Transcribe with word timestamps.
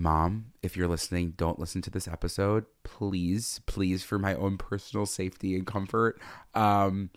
Mom, 0.00 0.46
if 0.62 0.76
you're 0.76 0.88
listening, 0.88 1.34
don't 1.36 1.58
listen 1.58 1.82
to 1.82 1.90
this 1.90 2.08
episode. 2.08 2.64
Please, 2.84 3.60
please, 3.66 4.02
for 4.02 4.18
my 4.18 4.34
own 4.34 4.56
personal 4.56 5.04
safety 5.04 5.54
and 5.54 5.66
comfort. 5.66 6.18
Um, 6.54 7.10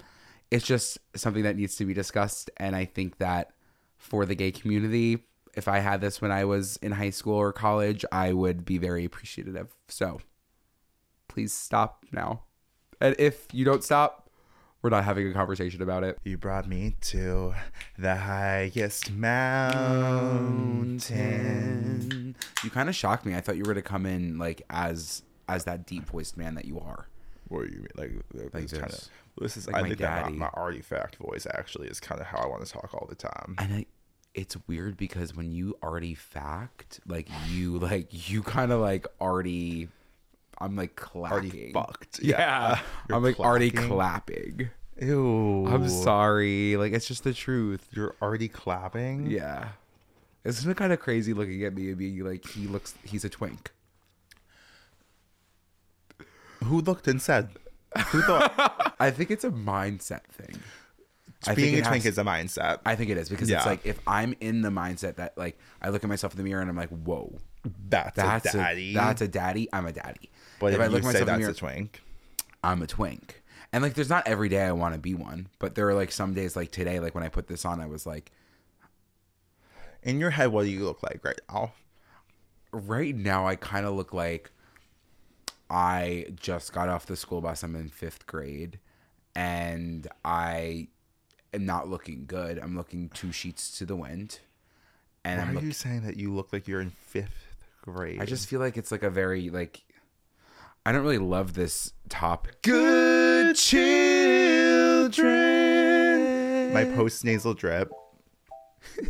it's 0.51 0.65
just 0.65 0.97
something 1.15 1.43
that 1.43 1.55
needs 1.55 1.77
to 1.77 1.85
be 1.85 1.93
discussed. 1.93 2.49
And 2.57 2.75
I 2.75 2.83
think 2.83 3.19
that 3.19 3.51
for 3.97 4.25
the 4.25 4.35
gay 4.35 4.51
community, 4.51 5.23
if 5.55 5.69
I 5.69 5.79
had 5.79 6.01
this 6.01 6.21
when 6.21 6.31
I 6.31 6.43
was 6.43 6.75
in 6.77 6.91
high 6.91 7.11
school 7.11 7.35
or 7.35 7.54
college, 7.54 8.04
I 8.11 8.33
would 8.33 8.65
be 8.65 8.78
very 8.78 9.06
appreciative. 9.06 9.74
So 9.88 10.20
please 11.29 11.54
stop 11.54 12.04
now. 12.12 12.44
And 13.00 13.15
if 13.18 13.47
you 13.54 13.63
don't 13.63 13.84
stop, 13.84 14.22
we're 14.84 14.90
not 14.90 15.06
having 15.06 15.26
a 15.28 15.34
conversation 15.34 15.81
about 15.81 16.04
it. 16.04 16.20
You 16.26 16.38
brought 16.38 16.68
me 16.68 16.98
to 17.02 17.54
the 17.98 18.16
highest 18.18 19.09
mountain. 19.12 19.55
You 22.63 22.70
kind 22.70 22.90
of 22.90 22.96
shocked 22.96 23.26
me. 23.26 23.34
I 23.34 23.40
thought 23.41 23.55
you 23.55 23.64
were 23.66 23.73
to 23.73 23.82
come 23.82 24.05
in 24.05 24.38
like 24.38 24.62
as 24.70 25.24
as 25.48 25.64
that 25.64 25.88
deep 25.88 26.05
voiced 26.05 26.36
man 26.38 26.54
that 26.55 26.66
you 26.66 26.80
are. 26.80 27.08
What 27.48 27.68
do 27.68 27.74
you 27.74 27.80
mean? 27.80 27.88
Like, 27.96 28.12
Like 28.54 28.68
this 28.68 28.80
kind 28.80 28.91
of. 28.91 29.08
this. 29.40 29.55
Is. 29.58 29.68
Like 29.68 29.77
I 29.77 29.82
my 29.82 29.88
think 29.88 30.00
that 30.00 30.24
daddy. 30.24 30.34
my, 30.34 30.46
my 30.48 30.52
artifact 30.54 31.16
voice 31.16 31.48
actually 31.54 31.88
is 31.88 32.00
kind 32.02 32.20
of 32.20 32.27
how 32.27 32.40
I 32.40 32.48
want 32.48 32.66
to 32.66 32.72
talk 32.72 32.94
all 32.94 33.08
the 33.10 33.16
time. 33.16 33.55
And 33.58 33.74
I, 33.74 33.86
it's 34.34 34.58
weird 34.68 34.98
because 34.98 35.34
when 35.36 35.52
you 35.52 35.77
already 35.82 36.13
fact, 36.13 37.00
like 37.08 37.30
you 37.50 37.80
like 37.80 38.30
you 38.30 38.44
kind 38.44 38.72
of 38.74 38.82
like 38.82 39.08
already 39.22 39.88
I'm 40.59 40.75
like 40.75 40.95
clapping. 40.95 41.31
Already 41.52 41.71
fucked. 41.73 42.20
Yeah. 42.21 42.59
Uh, 42.73 42.75
You're 43.09 43.17
I'm 43.17 43.23
like 43.23 43.39
already 43.39 43.71
clapping? 43.71 43.89
clapping. 43.89 44.70
Ew. 45.02 45.66
I'm 45.67 45.89
sorry. 45.89 46.77
Like 46.77 46.93
it's 46.93 47.07
just 47.07 47.23
the 47.23 47.34
truth. 47.34 47.88
You're 47.93 48.16
already 48.21 48.48
clapping. 48.48 49.27
Yeah. 49.29 49.70
Isn't 50.43 50.70
it 50.70 50.77
kind 50.77 50.91
of 50.93 50.99
crazy 50.99 51.34
looking 51.34 51.63
at 51.63 51.73
me 51.73 51.89
and 51.89 51.98
being 51.98 52.20
like, 52.23 52.45
he 52.49 52.67
looks, 52.67 52.93
he's 53.03 53.23
a 53.23 53.29
twink. 53.29 53.71
Who 56.63 56.82
looked 56.82 57.07
and 57.07 57.21
said? 57.21 57.49
Who 58.07 58.21
thought 58.21 58.95
I 58.99 59.12
think 59.12 59.32
it's 59.32 59.43
a 59.43 59.49
mindset 59.51 60.23
thing. 60.32 60.60
I 61.45 61.55
being 61.55 61.76
a 61.76 61.82
twink 61.82 62.04
has- 62.04 62.13
is 62.13 62.17
a 62.17 62.23
mindset? 62.23 62.79
I 62.85 62.95
think 62.95 63.10
it 63.10 63.17
is 63.17 63.27
because 63.29 63.49
Yeah. 63.49 63.57
it's 63.57 63.65
like 63.65 63.85
if 63.85 63.99
I'm 64.07 64.33
in 64.39 64.61
the 64.61 64.69
mindset 64.69 65.15
that 65.15 65.38
like 65.38 65.57
I 65.81 65.89
look 65.89 66.03
at 66.03 66.09
myself 66.09 66.33
in 66.33 66.38
the 66.38 66.43
mirror 66.43 66.61
and 66.61 66.69
I'm 66.69 66.77
like, 66.77 66.89
whoa, 66.89 67.38
That's, 67.89 68.15
that's 68.15 68.53
a 68.53 68.57
daddy. 68.57 68.93
that's 68.93 69.21
a 69.21 69.27
daddy. 69.27 69.67
I'm 69.73 69.85
a 69.85 69.91
daddy. 69.91 70.29
But 70.64 70.73
if, 70.73 70.81
I 70.81 70.88
look 70.88 71.00
at 71.00 71.06
myself 71.06 71.22
in 71.22 71.25
the 71.25 71.31
that's 71.31 71.39
mirror, 71.39 71.52
a 71.52 71.53
twink, 71.53 72.02
I'm 72.64 72.81
a 72.81 72.88
twink. 72.88 73.42
And 73.72 73.81
like, 73.81 73.94
there's 73.95 74.09
not 74.09 74.28
every 74.28 74.50
day 74.50 74.61
I 74.61 74.72
want 74.72 74.94
to 74.94 75.00
be 75.00 75.14
one, 75.16 75.47
but 75.59 75.75
there 75.75 75.88
are 75.89 75.95
like 75.95 76.11
some 76.11 76.33
days, 76.33 76.56
like 76.56 76.72
today, 76.72 77.00
like 77.00 77.16
when 77.16 77.23
I 77.23 77.30
put 77.30 77.47
this 77.47 77.66
on, 77.66 77.81
I 77.81 77.88
was 77.88 78.06
like, 78.06 78.31
in 80.03 80.19
your 80.19 80.30
head, 80.30 80.52
what 80.52 80.64
do 80.64 80.69
you 80.69 80.84
look 80.86 81.02
like 81.02 81.22
right 81.23 81.39
now? 81.52 81.73
right 82.73 83.16
now, 83.16 83.47
I 83.47 83.56
kind 83.56 83.86
of 83.86 83.94
look 83.94 84.14
like 84.14 84.52
I 85.69 86.25
just 86.36 86.73
got 86.73 86.89
off 86.89 87.06
the 87.06 87.16
school 87.16 87.41
bus. 87.41 87.64
I'm 87.64 87.75
in 87.75 87.89
fifth 87.89 88.25
grade, 88.25 88.80
and 89.36 90.08
I 90.25 90.88
am 91.53 91.66
not 91.66 91.88
looking 91.88 92.25
good. 92.25 92.59
I'm 92.59 92.75
looking 92.75 93.09
two 93.09 93.31
sheets 93.31 93.78
to 93.78 93.86
the 93.86 93.95
wind, 93.95 94.39
and 95.23 95.38
Why 95.38 95.44
I'm 95.44 95.50
are 95.50 95.53
looking. 95.53 95.67
you 95.67 95.73
saying 95.73 96.02
that 96.02 96.17
you 96.17 96.34
look 96.34 96.52
like 96.52 96.67
you're 96.67 96.81
in 96.81 96.89
fifth 96.89 97.56
grade? 97.81 98.22
I 98.22 98.25
just 98.25 98.47
feel 98.47 98.59
like 98.59 98.78
it's 98.78 98.91
like 98.91 99.03
a 99.03 99.09
very 99.09 99.50
like 99.50 99.84
I 100.85 100.91
don't 100.91 101.01
really 101.03 101.17
love 101.17 101.53
this 101.53 101.93
top. 102.09 102.47
Good 102.61 103.55
children. 105.13 106.73
my 106.73 106.83
post 106.85 107.23
nasal 107.25 107.53
drip. 107.53 107.89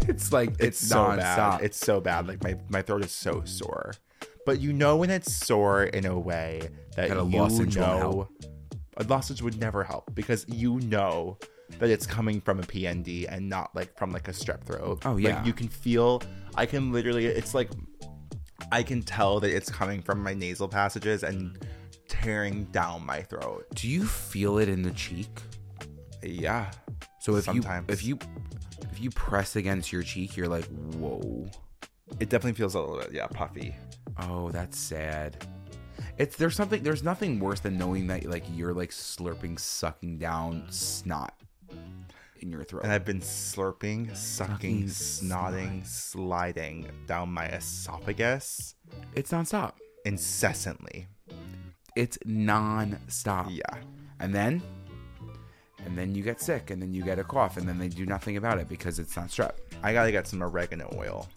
It's 0.07 0.31
like 0.31 0.49
it's, 0.51 0.59
It's 0.61 0.77
so 0.87 0.97
nonstop. 0.97 1.17
bad. 1.17 1.61
It's 1.61 1.77
so 1.77 1.99
bad. 1.99 2.27
Like 2.27 2.43
my 2.43 2.55
my 2.69 2.81
throat 2.83 3.03
is 3.03 3.11
so 3.11 3.41
sore. 3.43 3.93
But 4.45 4.61
you 4.61 4.71
know 4.71 4.95
when 4.97 5.09
it's 5.09 5.33
sore 5.33 5.83
in 5.85 6.05
a 6.05 6.17
way 6.17 6.69
that 6.95 7.09
a 7.11 7.15
you 7.15 7.21
lozenge 7.23 7.75
know 7.75 8.29
a 8.97 9.03
lozenge 9.03 9.41
would 9.41 9.59
never 9.59 9.83
help 9.83 10.13
because 10.13 10.45
you 10.47 10.79
know 10.81 11.37
that 11.79 11.89
it's 11.89 12.05
coming 12.05 12.39
from 12.39 12.59
a 12.59 12.63
PND 12.63 13.25
and 13.27 13.49
not 13.49 13.75
like 13.75 13.97
from 13.97 14.11
like 14.11 14.27
a 14.27 14.31
strep 14.31 14.63
throat. 14.63 15.01
Oh, 15.05 15.13
Like, 15.13 15.23
yeah. 15.23 15.43
you 15.43 15.53
can 15.53 15.67
feel. 15.67 16.21
I 16.55 16.65
can 16.67 16.91
literally. 16.93 17.25
It's 17.25 17.53
like 17.55 17.71
I 18.71 18.83
can 18.83 19.01
tell 19.01 19.39
that 19.39 19.55
it's 19.55 19.69
coming 19.69 20.01
from 20.01 20.21
my 20.21 20.33
nasal 20.33 20.67
passages 20.67 21.23
and 21.23 21.57
mm. 21.57 21.67
tearing 22.07 22.65
down 22.65 23.05
my 23.05 23.21
throat. 23.21 23.65
Do 23.75 23.87
you 23.87 24.05
feel 24.05 24.57
it 24.57 24.69
in 24.69 24.81
the 24.81 24.91
cheek? 24.91 25.29
Yeah. 26.21 26.71
So 27.19 27.35
if 27.35 27.45
Sometimes. 27.45 27.87
you 27.87 27.93
if 27.93 28.03
you 28.05 28.19
if 28.91 29.01
you 29.01 29.09
press 29.11 29.55
against 29.55 29.91
your 29.91 30.03
cheek, 30.03 30.35
you're 30.37 30.47
like, 30.47 30.65
whoa. 30.95 31.49
It 32.19 32.29
definitely 32.29 32.53
feels 32.53 32.75
a 32.75 32.79
little 32.79 32.99
bit 32.99 33.11
yeah 33.11 33.27
puffy. 33.27 33.75
Oh, 34.19 34.51
that's 34.51 34.77
sad. 34.77 35.45
It's 36.17 36.35
there's 36.35 36.55
something 36.55 36.83
there's 36.83 37.03
nothing 37.03 37.39
worse 37.39 37.59
than 37.59 37.77
knowing 37.77 38.07
that 38.07 38.25
like 38.25 38.43
you're 38.53 38.73
like 38.73 38.91
slurping, 38.91 39.59
sucking 39.59 40.17
down 40.17 40.65
snot 40.69 41.33
in 42.43 42.51
your 42.51 42.63
throat. 42.63 42.83
And 42.83 42.91
I've 42.91 43.05
been 43.05 43.21
slurping, 43.21 44.15
sucking, 44.15 44.87
Sucking, 44.89 45.29
snotting, 45.29 45.85
sliding 45.87 46.89
down 47.07 47.29
my 47.33 47.47
esophagus 47.47 48.75
it's 49.15 49.31
nonstop. 49.31 49.73
incessantly. 50.05 51.07
It's 51.95 52.17
non-stop. 52.25 53.47
Yeah. 53.49 53.63
And 54.19 54.33
then 54.33 54.61
and 55.85 55.97
then 55.97 56.15
you 56.15 56.23
get 56.23 56.39
sick 56.41 56.69
and 56.69 56.81
then 56.81 56.93
you 56.93 57.03
get 57.03 57.19
a 57.19 57.23
cough 57.23 57.57
and 57.57 57.67
then 57.67 57.77
they 57.77 57.89
do 57.89 58.05
nothing 58.05 58.37
about 58.37 58.57
it 58.57 58.69
because 58.69 58.99
it's 58.99 59.15
not 59.15 59.27
strep. 59.27 59.53
I 59.83 59.91
gotta 59.93 60.11
get 60.11 60.27
some 60.27 60.41
oregano 60.41 60.89
oil. 60.97 61.27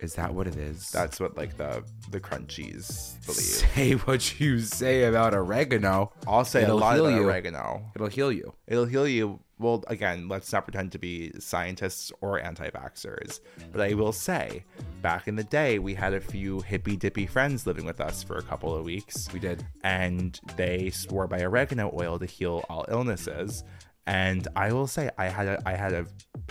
Is 0.00 0.14
that 0.14 0.34
what 0.34 0.46
it 0.48 0.56
is? 0.56 0.90
That's 0.90 1.20
what 1.20 1.36
like 1.36 1.56
the 1.56 1.84
the 2.10 2.20
crunchies 2.20 3.24
believe. 3.24 3.38
say 3.74 3.92
what 3.92 4.40
you 4.40 4.58
say 4.60 5.04
about 5.04 5.32
oregano. 5.34 6.12
I'll 6.26 6.44
say 6.44 6.62
It'll 6.64 6.78
a 6.78 6.80
lot 6.80 6.94
heal 6.96 7.06
about 7.06 7.16
you. 7.20 7.24
oregano. 7.28 7.92
It'll 7.94 8.08
heal 8.08 8.32
you. 8.32 8.54
It'll 8.66 8.86
heal 8.86 9.06
you. 9.06 9.40
Well, 9.58 9.84
again, 9.86 10.28
let's 10.28 10.52
not 10.52 10.64
pretend 10.64 10.92
to 10.92 10.98
be 10.98 11.32
scientists 11.38 12.10
or 12.20 12.40
anti-vaxxers. 12.40 13.40
But 13.72 13.82
I 13.82 13.94
will 13.94 14.12
say, 14.12 14.64
back 15.00 15.28
in 15.28 15.36
the 15.36 15.44
day, 15.44 15.78
we 15.78 15.94
had 15.94 16.12
a 16.12 16.20
few 16.20 16.60
hippy 16.62 16.96
dippy 16.96 17.26
friends 17.26 17.66
living 17.66 17.84
with 17.84 18.00
us 18.00 18.22
for 18.22 18.36
a 18.36 18.42
couple 18.42 18.74
of 18.74 18.84
weeks. 18.84 19.32
We 19.32 19.38
did. 19.38 19.64
and 19.82 20.40
they 20.56 20.90
swore 20.90 21.28
by 21.28 21.42
oregano 21.42 21.92
oil 21.98 22.18
to 22.18 22.26
heal 22.26 22.64
all 22.68 22.84
illnesses. 22.88 23.62
And 24.06 24.48
I 24.56 24.72
will 24.72 24.86
say, 24.86 25.10
I 25.16 25.26
had 25.26 25.46
a, 25.46 25.62
I 25.64 25.74
had 25.74 25.92
a, 25.92 26.06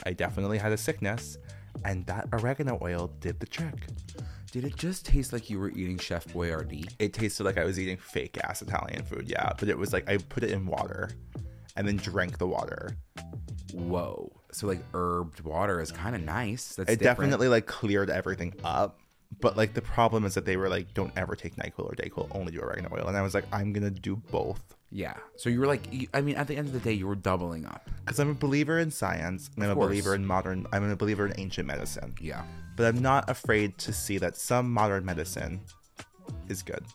I 0.05 0.13
definitely 0.13 0.57
had 0.57 0.71
a 0.71 0.77
sickness, 0.77 1.37
and 1.85 2.05
that 2.07 2.29
oregano 2.31 2.79
oil 2.81 3.11
did 3.19 3.39
the 3.39 3.45
trick. 3.45 3.87
Did 4.51 4.65
it 4.65 4.75
just 4.75 5.05
taste 5.05 5.33
like 5.33 5.49
you 5.49 5.59
were 5.59 5.71
eating 5.71 5.97
Chef 5.97 6.25
Boyardee? 6.27 6.87
It 6.99 7.13
tasted 7.13 7.43
like 7.43 7.57
I 7.57 7.63
was 7.63 7.79
eating 7.79 7.97
fake 7.97 8.37
ass 8.43 8.61
Italian 8.61 9.03
food, 9.03 9.27
yeah. 9.27 9.51
But 9.57 9.67
it 9.67 9.77
was 9.77 9.93
like 9.93 10.07
I 10.09 10.17
put 10.17 10.43
it 10.43 10.51
in 10.51 10.65
water, 10.65 11.09
and 11.75 11.87
then 11.87 11.97
drank 11.97 12.37
the 12.37 12.47
water. 12.47 12.95
Whoa. 13.73 14.31
So 14.51 14.67
like 14.67 14.83
herbed 14.91 15.41
water 15.41 15.81
is 15.81 15.91
kind 15.91 16.15
of 16.15 16.21
nice. 16.21 16.75
That's 16.75 16.91
It 16.91 16.99
different. 16.99 17.17
definitely 17.31 17.47
like 17.47 17.65
cleared 17.65 18.09
everything 18.09 18.53
up. 18.63 18.99
But 19.41 19.57
like 19.57 19.73
the 19.73 19.81
problem 19.81 20.25
is 20.25 20.35
that 20.35 20.45
they 20.45 20.57
were 20.57 20.69
like, 20.69 20.93
don't 20.93 21.11
ever 21.17 21.35
take 21.35 21.55
Nyquil 21.55 21.79
or 21.91 21.95
Dayquil, 21.95 22.27
only 22.35 22.51
do 22.51 22.59
oregano 22.61 22.89
oil. 22.93 23.07
And 23.07 23.17
I 23.17 23.23
was 23.23 23.33
like, 23.33 23.45
I'm 23.51 23.73
gonna 23.73 23.89
do 23.89 24.15
both. 24.15 24.61
Yeah. 24.91 25.15
So 25.37 25.49
you 25.49 25.59
were 25.59 25.65
like, 25.65 25.91
you- 25.91 26.07
I 26.13 26.21
mean, 26.21 26.35
at 26.35 26.47
the 26.47 26.55
end 26.55 26.67
of 26.67 26.73
the 26.73 26.79
day, 26.79 26.93
you 26.93 27.07
were 27.07 27.15
doubling 27.15 27.65
up. 27.65 27.89
because 28.05 28.19
I'm 28.19 28.29
a 28.29 28.35
believer 28.35 28.77
in 28.77 28.91
science. 28.91 29.49
and 29.55 29.63
I'm 29.65 29.71
a 29.71 29.75
believer 29.75 30.13
in 30.13 30.23
modern. 30.23 30.67
I'm 30.71 30.87
a 30.87 30.95
believer 30.95 31.25
in 31.25 31.33
ancient 31.39 31.65
medicine. 31.67 32.13
Yeah. 32.21 32.43
But 32.75 32.85
I'm 32.85 33.01
not 33.01 33.27
afraid 33.27 33.79
to 33.79 33.91
see 33.91 34.19
that 34.19 34.35
some 34.37 34.71
modern 34.71 35.03
medicine 35.03 35.61
is 36.47 36.61
good. 36.61 36.85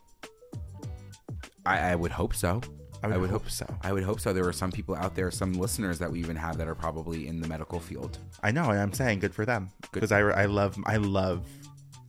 I, 1.66 1.90
I 1.90 1.94
would 1.96 2.12
hope 2.12 2.36
so. 2.36 2.60
I 3.02 3.16
would, 3.16 3.30
hope, 3.30 3.48
so. 3.50 3.66
I 3.82 3.92
would 3.92 4.02
hope 4.02 4.20
so. 4.20 4.32
There 4.32 4.46
are 4.46 4.52
some 4.52 4.72
people 4.72 4.94
out 4.94 5.14
there, 5.14 5.30
some 5.30 5.54
listeners 5.54 5.98
that 5.98 6.10
we 6.10 6.18
even 6.18 6.36
have 6.36 6.58
that 6.58 6.68
are 6.68 6.74
probably 6.74 7.28
in 7.28 7.40
the 7.40 7.48
medical 7.48 7.80
field. 7.80 8.18
I 8.42 8.50
know, 8.50 8.70
and 8.70 8.78
I'm 8.78 8.92
saying 8.92 9.20
good 9.20 9.34
for 9.34 9.44
them 9.44 9.70
because 9.92 10.12
I, 10.12 10.20
I 10.20 10.46
love 10.46 10.76
I 10.84 10.96
love 10.96 11.46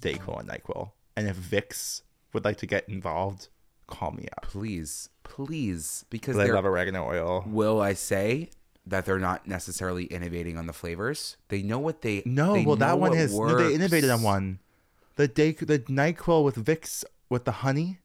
Dayquil 0.01 0.39
and 0.39 0.49
Nyquil. 0.49 0.91
And 1.15 1.27
if 1.27 1.37
Vicks 1.37 2.01
would 2.33 2.45
like 2.45 2.57
to 2.57 2.65
get 2.65 2.87
involved, 2.87 3.49
call 3.87 4.11
me 4.11 4.27
up. 4.37 4.43
Please, 4.43 5.09
please, 5.23 6.05
because 6.09 6.37
I 6.37 6.45
love 6.45 6.65
oregano 6.65 7.05
oil. 7.05 7.43
will 7.47 7.81
I 7.81 7.93
say 7.93 8.49
that 8.85 9.05
they're 9.05 9.19
not 9.19 9.47
necessarily 9.47 10.05
innovating 10.05 10.57
on 10.57 10.67
the 10.67 10.73
flavors? 10.73 11.37
They 11.49 11.61
know 11.61 11.79
what 11.79 12.01
they 12.01 12.23
No, 12.25 12.53
they 12.53 12.65
well 12.65 12.75
that 12.77 12.99
one 12.99 13.15
is 13.15 13.37
no, 13.37 13.55
they 13.55 13.73
innovated 13.73 14.09
on 14.09 14.23
one. 14.23 14.59
The 15.15 15.27
day 15.27 15.51
the 15.51 15.79
Nyquil 15.79 16.43
with 16.43 16.63
Vicks 16.63 17.03
with 17.29 17.45
the 17.45 17.51
honey. 17.51 17.99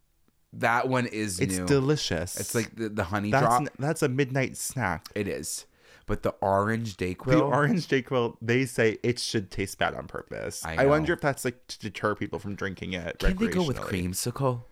That 0.58 0.88
one 0.88 1.06
is 1.06 1.40
It's 1.40 1.58
new. 1.58 1.66
delicious. 1.66 2.38
It's 2.38 2.54
like 2.54 2.74
the, 2.76 2.88
the 2.88 3.04
honey 3.04 3.30
that's 3.30 3.44
drop. 3.44 3.60
n- 3.62 3.68
that's 3.78 4.02
a 4.02 4.08
midnight 4.08 4.56
snack. 4.56 5.08
It 5.14 5.26
is. 5.28 5.66
But 6.06 6.22
the 6.22 6.30
orange 6.42 6.96
Dayquil, 6.98 7.26
The 7.30 7.40
orange 7.40 7.88
Dayquil, 7.88 8.36
they 8.42 8.66
say 8.66 8.98
it 9.02 9.18
should 9.18 9.50
taste 9.50 9.78
bad 9.78 9.94
on 9.94 10.06
purpose. 10.06 10.64
I 10.64 10.82
I, 10.82 10.86
wonder 10.86 11.14
if 11.14 11.20
that's 11.22 11.44
like 11.46 11.66
to 11.68 11.78
deter 11.78 12.14
people 12.14 12.38
from 12.38 12.54
drinking 12.54 12.92
it. 12.92 13.18
can 13.18 13.36
they 13.36 13.46
go 13.48 13.66
with 13.66 13.78
recreationally. 13.78 14.08
creamsicle? 14.10 14.62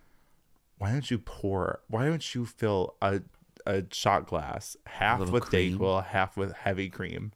Why 0.77 0.91
don't 0.91 1.09
you 1.09 1.17
pour? 1.17 1.81
Why 1.87 2.05
don't 2.05 2.35
you 2.35 2.45
fill 2.45 2.95
a 3.01 3.21
a 3.65 3.83
shot 3.91 4.27
glass 4.27 4.75
half 4.85 5.19
little 5.19 5.33
with 5.33 5.45
cream. 5.45 5.79
Dayquil, 5.79 6.05
half 6.05 6.35
with 6.37 6.53
heavy 6.53 6.89
cream? 6.89 7.31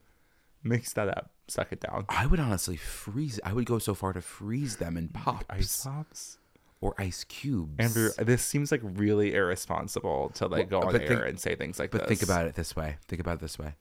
Mix 0.64 0.94
that 0.94 1.08
up. 1.10 1.32
suck 1.48 1.72
it 1.72 1.80
down. 1.80 2.06
I 2.10 2.26
would 2.28 2.40
honestly 2.40 2.76
freeze. 2.78 3.40
I 3.44 3.54
would 3.54 3.66
go 3.66 3.80
so 3.80 3.94
far 3.94 4.12
to 4.14 4.22
freeze 4.22 4.76
them 4.78 4.98
in 4.98 5.08
pops 5.10 5.46
Ice 5.50 5.84
pops. 5.86 6.38
Or 6.82 6.94
ice 6.98 7.24
cubes. 7.24 7.74
Andrew, 7.80 8.10
this 8.18 8.44
seems 8.44 8.72
like 8.72 8.82
really 8.84 9.34
irresponsible 9.34 10.30
to 10.36 10.48
like 10.48 10.70
Well, 10.72 10.82
go 10.82 10.88
on 10.88 10.94
but 10.94 11.02
air 11.02 11.24
and 11.24 11.40
say 11.40 11.56
things 11.56 11.80
like 11.80 11.92
but 11.92 12.00
this. 12.00 12.08
But 12.08 12.10
think 12.10 12.24
about 12.24 12.48
it 12.48 12.56
this 12.56 12.76
way. 12.76 12.98
Think 13.08 13.20
about 13.20 13.36
it 13.36 13.42
this 13.42 13.58
way. 13.58 13.76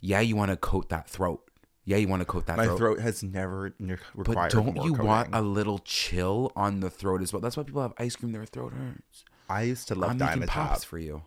Yeah, 0.00 0.20
you 0.20 0.36
want 0.36 0.50
to 0.50 0.56
coat 0.56 0.88
that 0.90 1.08
throat. 1.08 1.48
Yeah, 1.84 1.96
you 1.96 2.08
want 2.08 2.20
to 2.20 2.26
coat 2.26 2.46
that 2.46 2.56
throat. 2.56 2.64
My 2.64 2.66
throat. 2.66 2.78
throat 2.78 3.00
has 3.00 3.22
never 3.22 3.74
ne- 3.78 3.96
But 4.14 4.50
don't 4.50 4.76
you 4.84 4.92
want 4.94 5.30
a 5.32 5.40
little 5.42 5.78
chill 5.80 6.52
on 6.54 6.80
the 6.80 6.90
throat 6.90 7.22
as 7.22 7.32
well? 7.32 7.40
That's 7.40 7.56
why 7.56 7.62
people 7.64 7.82
have 7.82 7.94
ice 7.98 8.16
cream. 8.16 8.32
Their 8.32 8.44
throat 8.44 8.72
hurts. 8.72 9.24
I 9.48 9.62
used 9.62 9.88
to 9.88 9.94
love 9.94 10.10
I'm 10.12 10.18
making 10.18 10.46
pops 10.46 10.84
for 10.84 10.98
you. 10.98 11.22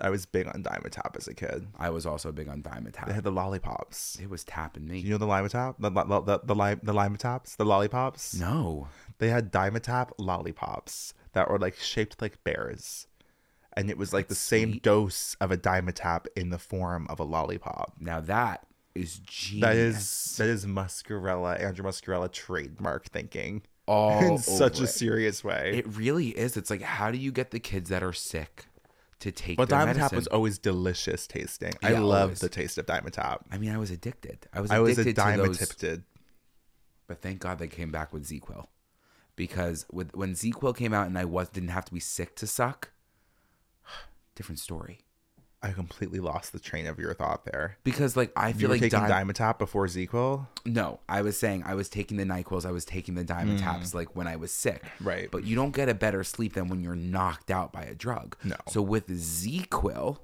I 0.00 0.10
was 0.10 0.26
big 0.26 0.46
on 0.46 0.62
Dimetapp 0.62 1.16
as 1.16 1.28
a 1.28 1.34
kid. 1.34 1.66
I 1.78 1.90
was 1.90 2.06
also 2.06 2.32
big 2.32 2.48
on 2.48 2.62
Dimetapp. 2.62 3.06
They 3.06 3.12
had 3.12 3.24
the 3.24 3.32
lollipops. 3.32 4.18
It 4.20 4.30
was 4.30 4.44
tapping 4.44 4.86
me. 4.86 4.98
You 4.98 5.10
know 5.10 5.18
the 5.18 5.26
Limetap? 5.26 5.76
The 5.78 5.90
the 5.90 6.20
the 6.20 6.40
the, 6.44 6.54
lime, 6.54 6.80
the? 6.82 7.40
The 7.56 7.64
lollipops? 7.64 8.34
No. 8.34 8.88
They 9.18 9.28
had 9.28 9.52
Dimetapp 9.52 10.10
lollipops 10.18 11.14
that 11.32 11.50
were 11.50 11.58
like 11.58 11.76
shaped 11.76 12.20
like 12.20 12.42
bears. 12.44 13.06
And 13.74 13.88
it 13.88 13.96
was 13.96 14.12
like 14.12 14.28
the 14.28 14.34
same 14.34 14.72
sweet. 14.72 14.82
dose 14.82 15.36
of 15.40 15.50
a 15.50 15.56
Dimetapp 15.56 16.26
in 16.36 16.50
the 16.50 16.58
form 16.58 17.06
of 17.08 17.18
a 17.18 17.24
lollipop. 17.24 17.94
Now 17.98 18.20
that 18.20 18.66
is 18.94 19.18
genius. 19.18 19.62
That 19.62 19.76
is 19.76 20.36
that 20.36 20.48
is 20.48 20.66
Muscarella, 20.66 21.60
Andrew 21.60 21.84
Muscarella 21.84 22.30
trademark 22.30 23.06
thinking 23.06 23.62
all 23.86 24.18
in 24.32 24.38
such 24.38 24.76
over 24.76 24.84
a 24.84 24.86
serious 24.88 25.42
way. 25.42 25.72
It 25.76 25.96
really 25.96 26.28
is. 26.28 26.56
It's 26.56 26.70
like, 26.70 26.82
how 26.82 27.10
do 27.10 27.18
you 27.18 27.32
get 27.32 27.50
the 27.50 27.60
kids 27.60 27.90
that 27.90 28.02
are 28.02 28.12
sick 28.12 28.66
to 29.22 29.32
take 29.32 29.56
but 29.56 29.68
Dimetapp 29.68 29.86
medicine? 29.86 30.16
was 30.16 30.26
always 30.28 30.58
delicious 30.58 31.26
tasting. 31.26 31.72
I 31.82 31.92
love 31.92 32.40
the 32.40 32.48
taste 32.48 32.76
of 32.78 32.86
Dimetapp. 32.86 33.42
I 33.50 33.58
mean, 33.58 33.70
I 33.70 33.78
was 33.78 33.90
addicted. 33.90 34.46
I 34.52 34.60
was 34.60 34.70
I 34.70 34.80
was 34.80 34.98
a 34.98 35.02
addicted 35.02 35.22
to 35.22 35.36
those. 35.36 36.00
But 37.06 37.20
thank 37.20 37.40
God 37.40 37.58
they 37.58 37.68
came 37.68 37.90
back 37.90 38.12
with 38.12 38.26
ZzzQuil, 38.26 38.66
because 39.36 39.86
with 39.92 40.14
when 40.14 40.32
ZzzQuil 40.32 40.76
came 40.76 40.92
out 40.92 41.06
and 41.06 41.18
I 41.18 41.24
was 41.24 41.48
didn't 41.48 41.70
have 41.70 41.84
to 41.86 41.94
be 41.94 42.00
sick 42.00 42.36
to 42.36 42.46
suck. 42.46 42.90
Different 44.34 44.58
story. 44.58 45.00
I 45.64 45.70
completely 45.70 46.18
lost 46.18 46.52
the 46.52 46.58
train 46.58 46.86
of 46.86 46.98
your 46.98 47.14
thought 47.14 47.44
there. 47.44 47.76
Because 47.84 48.16
like 48.16 48.32
I 48.36 48.48
You 48.48 48.54
feel 48.54 48.68
were 48.68 48.74
like 48.74 48.82
taking 48.82 48.98
Dim- 49.00 49.08
Dimetapp 49.08 49.58
before 49.58 49.86
ZzzQuil? 49.86 50.46
No, 50.66 50.98
I 51.08 51.22
was 51.22 51.36
saying 51.36 51.62
I 51.64 51.74
was 51.74 51.88
taking 51.88 52.16
the 52.16 52.24
Nyquils, 52.24 52.66
I 52.66 52.72
was 52.72 52.84
taking 52.84 53.14
the 53.14 53.24
Dimetapps 53.24 53.94
like 53.94 54.16
when 54.16 54.26
I 54.26 54.36
was 54.36 54.50
sick. 54.52 54.82
Mm. 55.00 55.06
Right. 55.06 55.28
But 55.30 55.44
you 55.44 55.54
don't 55.54 55.72
get 55.74 55.88
a 55.88 55.94
better 55.94 56.24
sleep 56.24 56.54
than 56.54 56.68
when 56.68 56.82
you're 56.82 56.96
knocked 56.96 57.50
out 57.50 57.72
by 57.72 57.82
a 57.84 57.94
drug. 57.94 58.36
No. 58.42 58.56
So 58.68 58.82
with 58.82 59.06
ZzzQuil, 59.08 60.18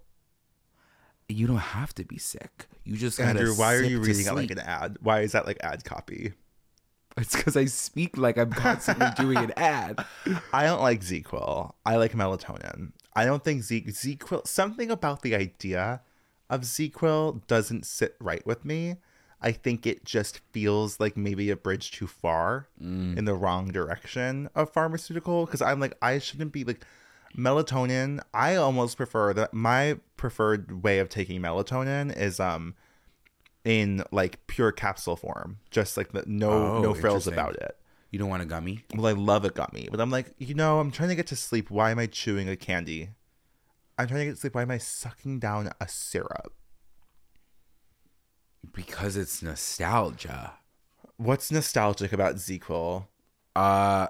you 1.28 1.46
don't 1.46 1.56
have 1.58 1.94
to 1.94 2.04
be 2.04 2.18
sick. 2.18 2.66
You 2.84 2.96
just 2.96 3.20
Andrew, 3.20 3.52
why 3.54 3.74
are 3.74 3.82
you 3.82 4.00
reading 4.00 4.26
it 4.26 4.34
like 4.34 4.50
an 4.50 4.58
ad? 4.58 4.96
Why 5.02 5.20
is 5.20 5.32
that 5.32 5.46
like 5.46 5.58
ad 5.62 5.84
copy? 5.84 6.32
It's 7.16 7.34
because 7.36 7.56
I 7.56 7.64
speak 7.64 8.16
like 8.16 8.38
I'm 8.38 8.50
constantly 8.52 9.08
doing 9.16 9.36
an 9.38 9.52
ad. 9.56 10.04
I 10.52 10.64
don't 10.64 10.80
like 10.80 11.00
ZzzQuil. 11.02 11.72
I 11.84 11.96
like 11.96 12.12
melatonin. 12.12 12.92
I 13.14 13.24
don't 13.24 13.42
think 13.42 13.62
Z 13.62 13.84
ZzzQuil 13.88 14.46
something 14.46 14.90
about 14.90 15.22
the 15.22 15.34
idea 15.34 16.02
of 16.50 16.62
ZzzQuil 16.62 17.46
doesn't 17.46 17.84
sit 17.86 18.16
right 18.20 18.44
with 18.46 18.64
me. 18.64 18.96
I 19.40 19.52
think 19.52 19.86
it 19.86 20.04
just 20.04 20.40
feels 20.52 20.98
like 20.98 21.16
maybe 21.16 21.48
a 21.50 21.56
bridge 21.56 21.92
too 21.92 22.06
far 22.08 22.68
in 22.80 23.24
the 23.24 23.34
wrong 23.34 23.68
direction 23.70 24.48
of 24.54 24.72
pharmaceutical 24.72 25.46
because 25.46 25.62
I'm 25.62 25.78
like 25.80 25.96
I 26.02 26.18
shouldn't 26.18 26.52
be 26.52 26.64
like 26.64 26.84
melatonin. 27.36 28.20
I 28.34 28.56
almost 28.56 28.96
prefer 28.96 29.32
that 29.34 29.54
my 29.54 29.98
preferred 30.16 30.82
way 30.82 30.98
of 30.98 31.08
taking 31.08 31.40
melatonin 31.40 32.16
is 32.16 32.40
um 32.40 32.74
in 33.64 34.02
like 34.10 34.44
pure 34.48 34.72
capsule 34.72 35.16
form, 35.16 35.58
just 35.70 35.96
like 35.96 36.12
the 36.12 36.24
no 36.26 36.50
Oh, 36.50 36.82
no 36.82 36.94
frills 36.94 37.26
about 37.28 37.54
it. 37.56 37.76
You 38.10 38.18
don't 38.18 38.28
want 38.28 38.42
a 38.42 38.46
gummy? 38.46 38.84
Well, 38.94 39.06
I 39.06 39.12
love 39.12 39.44
a 39.44 39.50
gummy, 39.50 39.88
but 39.90 40.00
I'm 40.00 40.10
like, 40.10 40.32
you 40.38 40.54
know, 40.54 40.80
I'm 40.80 40.90
trying 40.90 41.10
to 41.10 41.14
get 41.14 41.26
to 41.28 41.36
sleep. 41.36 41.70
Why 41.70 41.90
am 41.90 41.98
I 41.98 42.06
chewing 42.06 42.48
a 42.48 42.56
candy? 42.56 43.10
I'm 43.98 44.06
trying 44.06 44.20
to 44.20 44.26
get 44.26 44.34
to 44.34 44.40
sleep. 44.40 44.54
Why 44.54 44.62
am 44.62 44.70
I 44.70 44.78
sucking 44.78 45.40
down 45.40 45.70
a 45.80 45.88
syrup? 45.88 46.54
Because 48.72 49.16
it's 49.16 49.42
nostalgia. 49.42 50.54
What's 51.16 51.50
nostalgic 51.50 52.12
about 52.12 52.36
ZzzQuil? 52.36 53.06
Uh 53.54 54.08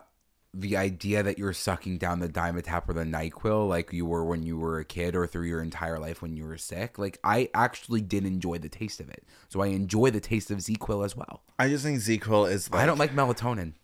the 0.55 0.77
idea 0.77 1.23
that 1.23 1.39
you're 1.39 1.53
sucking 1.53 1.99
down 1.99 2.21
the 2.21 2.29
Dimetapp 2.29 2.89
or 2.89 2.95
the 2.95 3.05
NyQuil 3.05 3.69
like 3.69 3.93
you 3.93 4.07
were 4.07 4.25
when 4.25 4.43
you 4.43 4.57
were 4.57 4.79
a 4.79 4.85
kid 4.85 5.15
or 5.15 5.27
through 5.27 5.47
your 5.47 5.63
entire 5.63 5.99
life 5.99 6.23
when 6.23 6.37
you 6.37 6.45
were 6.45 6.57
sick. 6.57 6.99
Like 6.99 7.19
I 7.23 7.51
actually 7.55 8.01
did 8.01 8.25
enjoy 8.25 8.59
the 8.59 8.69
taste 8.69 9.01
of 9.01 9.11
it. 9.11 9.25
So 9.49 9.61
I 9.61 9.69
enjoy 9.69 10.11
the 10.11 10.21
taste 10.21 10.51
of 10.51 10.59
ZzzQuil 10.59 11.05
as 11.05 11.17
well. 11.17 11.43
I 11.59 11.69
just 11.69 11.85
think 11.85 11.99
ZzzQuil 11.99 12.51
is. 12.51 12.71
Like, 12.71 12.83
I 12.83 12.87
don't 12.87 12.99
like 12.99 13.13
melatonin. 13.15 13.75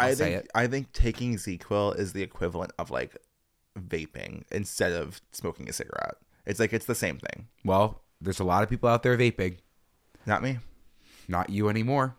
I'll 0.00 0.10
I 0.10 0.14
think. 0.14 0.48
I 0.54 0.66
think 0.66 0.92
taking 0.92 1.36
ZzzQuil 1.36 1.98
is 1.98 2.12
the 2.12 2.22
equivalent 2.22 2.72
of 2.78 2.90
like 2.90 3.16
vaping 3.78 4.44
instead 4.50 4.92
of 4.92 5.20
smoking 5.32 5.68
a 5.68 5.72
cigarette. 5.72 6.16
It's 6.46 6.58
like 6.58 6.72
it's 6.72 6.86
the 6.86 6.94
same 6.94 7.18
thing. 7.18 7.48
Well, 7.64 8.02
there's 8.20 8.40
a 8.40 8.44
lot 8.44 8.62
of 8.62 8.70
people 8.70 8.88
out 8.88 9.02
there 9.02 9.16
vaping. 9.16 9.58
Not 10.26 10.42
me. 10.42 10.58
Not 11.28 11.50
you 11.50 11.68
anymore. 11.68 12.16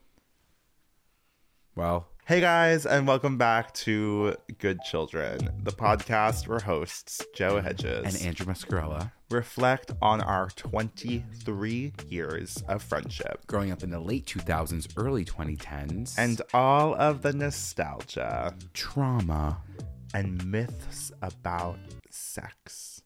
Well, 1.76 2.08
Hey 2.32 2.40
guys, 2.40 2.86
and 2.86 3.06
welcome 3.06 3.38
back 3.38 3.74
to 3.74 4.38
Good 4.58 4.80
Children, 4.84 5.50
the 5.64 5.72
podcast 5.74 6.48
where 6.48 6.60
hosts 6.60 7.26
Joe 7.36 7.60
Hedges 7.60 8.06
and 8.06 8.26
Andrew 8.26 8.46
Mascarella, 8.46 9.12
reflect 9.30 9.92
on 10.02 10.22
our 10.22 10.48
23 10.52 11.92
years 12.08 12.64
of 12.70 12.82
friendship 12.82 13.46
growing 13.48 13.70
up 13.70 13.84
in 13.84 13.90
the 13.90 14.00
late 14.00 14.28
2000s, 14.28 14.94
early 14.96 15.26
2010s, 15.26 16.16
and 16.18 16.42
all 16.54 16.96
of 16.96 17.22
the 17.22 17.34
nostalgia 17.34 18.56
trauma. 18.74 19.58
and 20.14 20.50
myths 20.50 21.12
about 21.22 21.80
sex 22.10 23.02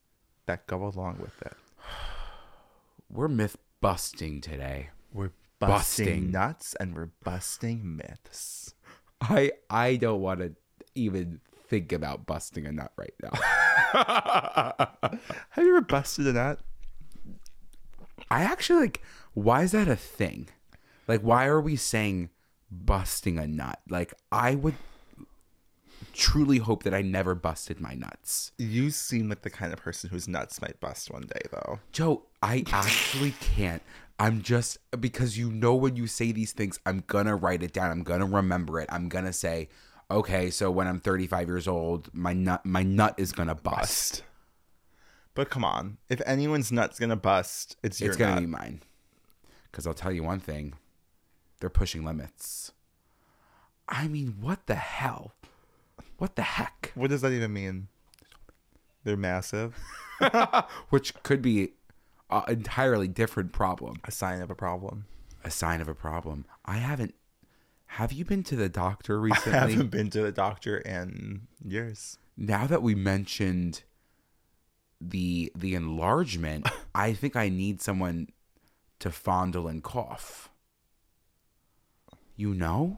that 0.45 0.68
go 0.68 0.86
along 0.86 1.18
with 1.19 1.42
it. 1.42 1.57
We're 3.10 3.27
myth 3.27 3.57
busting 3.81 4.42
today. 4.42 4.89
We're 5.12 5.31
busting, 5.60 6.06
Busting. 6.06 6.31
nuts 6.31 6.75
and 6.80 6.95
we're 6.95 7.10
busting 7.24 7.95
myths. 7.98 8.75
I 9.22 9.52
I 9.70 9.96
don't 9.96 10.22
want 10.22 10.40
to 10.40 10.56
even 10.96 11.42
think 11.68 11.92
about 11.92 12.26
busting 12.26 12.66
a 12.66 12.72
nut 12.72 12.92
right 12.98 13.14
now. 13.22 13.32
Have 15.50 15.64
you 15.66 15.76
ever 15.76 15.82
busted 15.82 16.28
a 16.28 16.34
nut? 16.34 16.60
I 18.30 18.44
actually 18.44 18.82
like 18.82 19.02
why 19.34 19.64
is 19.64 19.72
that 19.72 19.88
a 19.88 19.96
thing? 19.96 20.50
Like 21.08 21.22
why 21.22 21.46
are 21.46 21.62
we 21.62 21.76
saying 21.76 22.30
busting 22.72 23.38
a 23.38 23.48
nut? 23.48 23.80
Like 23.90 24.14
I 24.32 24.56
would 24.56 24.76
truly 26.14 26.58
hope 26.60 26.84
that 26.84 26.94
I 26.94 27.02
never 27.02 27.36
busted 27.36 27.80
my 27.80 27.94
nuts. 27.94 28.52
You 28.58 28.90
seem 28.90 29.30
like 29.30 29.42
the 29.42 29.50
kind 29.50 29.74
of 29.74 29.80
person 29.80 30.10
whose 30.10 30.28
nuts 30.28 30.62
might 30.62 30.80
bust 30.80 31.12
one 31.12 31.24
day, 31.24 31.42
though. 31.52 31.80
Joe, 31.92 32.24
I 32.42 32.64
actually 32.72 33.34
can't. 33.40 33.82
I'm 34.18 34.42
just 34.42 34.78
because 35.00 35.38
you 35.38 35.52
know 35.52 35.75
when 35.75 35.96
you 35.98 36.08
say 36.08 36.32
these 36.32 36.54
things, 36.54 36.80
I'm 36.86 37.04
gonna 37.08 37.36
write 37.36 37.64
it 37.64 37.74
down. 37.74 37.92
I'm 37.92 38.04
gonna 38.04 38.25
remember 38.25 38.80
it. 38.80 38.88
I'm 38.92 39.10
gonna 39.10 39.34
say, 39.34 39.68
okay, 40.10 40.50
so 40.50 40.72
when 40.72 40.88
I'm 40.88 41.00
35 41.02 41.48
years 41.50 41.68
old, 41.68 42.10
my 42.14 42.32
nut, 42.32 42.66
my 42.66 42.82
nut 42.84 43.16
is 43.18 43.34
gonna 43.34 43.56
bust. 43.56 43.75
Bust. 43.75 44.24
But 45.34 45.50
come 45.50 45.66
on, 45.66 45.98
if 46.08 46.22
anyone's 46.25 46.72
nut's 46.72 46.98
gonna 46.98 47.18
bust, 47.18 47.75
it's 47.84 48.00
your 48.00 48.12
It's 48.12 48.18
gonna 48.18 48.36
nut. 48.36 48.42
be 48.44 48.48
mine. 48.48 48.82
Because 49.70 49.86
I'll 49.86 49.94
tell 49.94 50.14
you 50.14 50.24
one 50.24 50.40
thing, 50.40 50.75
they're 51.60 51.70
pushing 51.70 52.06
limits. 52.06 52.72
I 53.90 54.08
mean, 54.08 54.38
what 54.40 54.66
the 54.68 54.75
hell? 54.75 55.34
What 56.17 56.36
the 56.36 56.43
heck? 56.43 56.91
What 56.95 57.10
does 57.10 57.22
that 57.22 57.31
even 57.31 57.53
mean? 57.53 57.88
They're 59.03 59.17
massive. 59.17 59.77
Which 60.89 61.13
could 61.24 61.41
be 61.41 61.74
an 62.29 62.43
entirely 62.48 63.07
different 63.07 63.51
problem. 63.51 63.98
A 64.03 64.12
sign 64.12 64.41
of 64.41 64.50
a 64.50 64.55
problem. 64.55 65.05
A 65.43 65.51
sign 65.51 65.81
of 65.81 65.88
a 65.88 65.93
problem. 65.93 66.45
I 66.65 66.77
haven't. 66.77 67.15
Have 67.88 68.12
you 68.12 68.25
been 68.25 68.43
to 68.43 68.55
the 68.55 68.69
doctor 68.69 69.19
recently? 69.19 69.60
I 69.60 69.69
haven't 69.69 69.91
been 69.91 70.10
to 70.12 70.22
the 70.22 70.31
doctor 70.31 70.77
in 70.77 71.48
years. 71.63 72.17
now 72.36 72.65
that 72.67 72.81
we 72.81 72.95
mentioned 72.95 73.84
the 75.00 75.51
the 75.55 75.75
enlargement, 75.75 76.67
I 76.95 77.13
think 77.13 77.36
I 77.36 77.50
need 77.50 77.81
someone 77.81 78.29
to 79.00 79.12
fondle 79.12 79.67
and 79.67 79.84
cough. 79.84 80.50
You 82.36 82.53
know? 82.53 82.98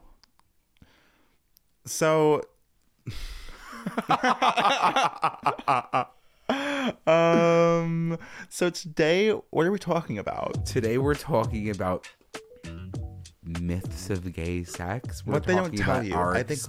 So, 1.84 2.42
um, 7.06 8.18
so 8.48 8.70
today, 8.70 9.30
what 9.30 9.66
are 9.66 9.72
we 9.72 9.78
talking 9.78 10.18
about? 10.18 10.66
Today 10.66 10.98
we're 10.98 11.14
talking 11.14 11.70
about 11.70 12.08
myths 13.60 14.10
of 14.10 14.32
gay 14.32 14.64
sex. 14.64 15.24
We're 15.26 15.34
What 15.34 15.44
they 15.44 15.54
don't 15.54 15.76
tell 15.76 16.02
you. 16.02 16.14
I 16.14 16.42
think- 16.42 16.60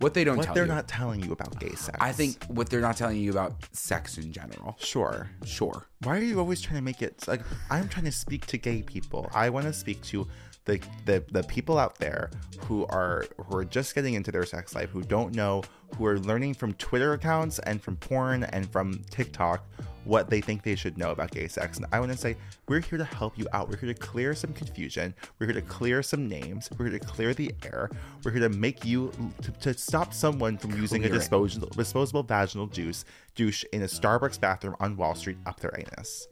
what 0.00 0.14
they 0.14 0.24
don't 0.24 0.36
What 0.36 0.46
tell 0.46 0.54
they're 0.54 0.64
you. 0.66 0.72
not 0.72 0.88
telling 0.88 1.22
you 1.22 1.32
about 1.32 1.58
gay 1.58 1.70
sex. 1.74 1.96
I 2.00 2.12
think 2.12 2.42
what 2.44 2.68
they're 2.70 2.80
not 2.80 2.96
telling 2.96 3.16
you 3.18 3.30
about 3.30 3.54
sex 3.72 4.18
in 4.18 4.32
general. 4.32 4.76
sure. 4.78 5.30
Sure. 5.44 5.86
Why 6.02 6.16
are 6.18 6.22
you 6.22 6.38
always 6.38 6.60
trying 6.60 6.76
to 6.76 6.82
make 6.82 7.02
it 7.02 7.26
like 7.26 7.40
I'm 7.70 7.88
trying 7.88 8.04
to 8.06 8.12
speak 8.12 8.46
to 8.46 8.58
gay 8.58 8.82
people? 8.82 9.30
I 9.34 9.48
want 9.50 9.66
to 9.66 9.72
speak 9.72 10.02
to 10.04 10.26
the, 10.66 10.80
the 11.04 11.24
the 11.30 11.42
people 11.44 11.78
out 11.78 11.96
there 11.98 12.28
who 12.62 12.84
are 12.86 13.24
who 13.46 13.56
are 13.56 13.64
just 13.64 13.94
getting 13.94 14.14
into 14.14 14.32
their 14.32 14.44
sex 14.44 14.74
life, 14.74 14.90
who 14.90 15.02
don't 15.02 15.34
know, 15.34 15.62
who 15.96 16.04
are 16.06 16.18
learning 16.18 16.54
from 16.54 16.72
Twitter 16.74 17.12
accounts 17.12 17.58
and 17.60 17.80
from 17.80 17.96
porn 17.96 18.42
and 18.44 18.68
from 18.70 19.00
TikTok 19.10 19.64
what 20.06 20.30
they 20.30 20.40
think 20.40 20.62
they 20.62 20.74
should 20.74 20.96
know 20.96 21.10
about 21.10 21.32
gay 21.32 21.48
sex. 21.48 21.76
And 21.76 21.86
I 21.92 22.00
want 22.00 22.12
to 22.12 22.18
say 22.18 22.36
we're 22.68 22.80
here 22.80 22.98
to 22.98 23.04
help 23.04 23.36
you 23.36 23.46
out. 23.52 23.68
We're 23.68 23.76
here 23.76 23.92
to 23.92 24.00
clear 24.00 24.34
some 24.34 24.52
confusion. 24.52 25.14
We're 25.38 25.46
here 25.46 25.60
to 25.60 25.62
clear 25.62 26.02
some 26.02 26.28
names. 26.28 26.70
We're 26.78 26.88
here 26.88 26.98
to 26.98 27.04
clear 27.04 27.34
the 27.34 27.52
air. 27.64 27.90
We're 28.24 28.30
here 28.30 28.48
to 28.48 28.48
make 28.48 28.84
you 28.84 29.12
to, 29.42 29.50
to 29.50 29.74
stop 29.74 30.14
someone 30.14 30.56
from 30.56 30.72
using 30.80 31.04
a 31.04 31.08
disposable 31.08 31.68
disposable 31.68 32.22
vaginal 32.22 32.66
juice 32.66 33.04
douche 33.34 33.64
in 33.72 33.82
a 33.82 33.86
Starbucks 33.86 34.40
bathroom 34.40 34.76
on 34.80 34.96
Wall 34.96 35.14
Street 35.14 35.38
up 35.46 35.60
their 35.60 35.74
anus. 35.76 36.28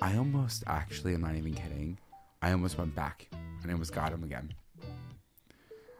I 0.00 0.16
almost 0.16 0.64
actually 0.66 1.14
I'm 1.14 1.20
not 1.20 1.36
even 1.36 1.54
kidding. 1.54 1.98
I 2.42 2.52
almost 2.52 2.78
went 2.78 2.94
back 2.94 3.28
and 3.32 3.70
I 3.70 3.72
almost 3.72 3.92
got 3.92 4.12
him 4.12 4.24
again. 4.24 4.52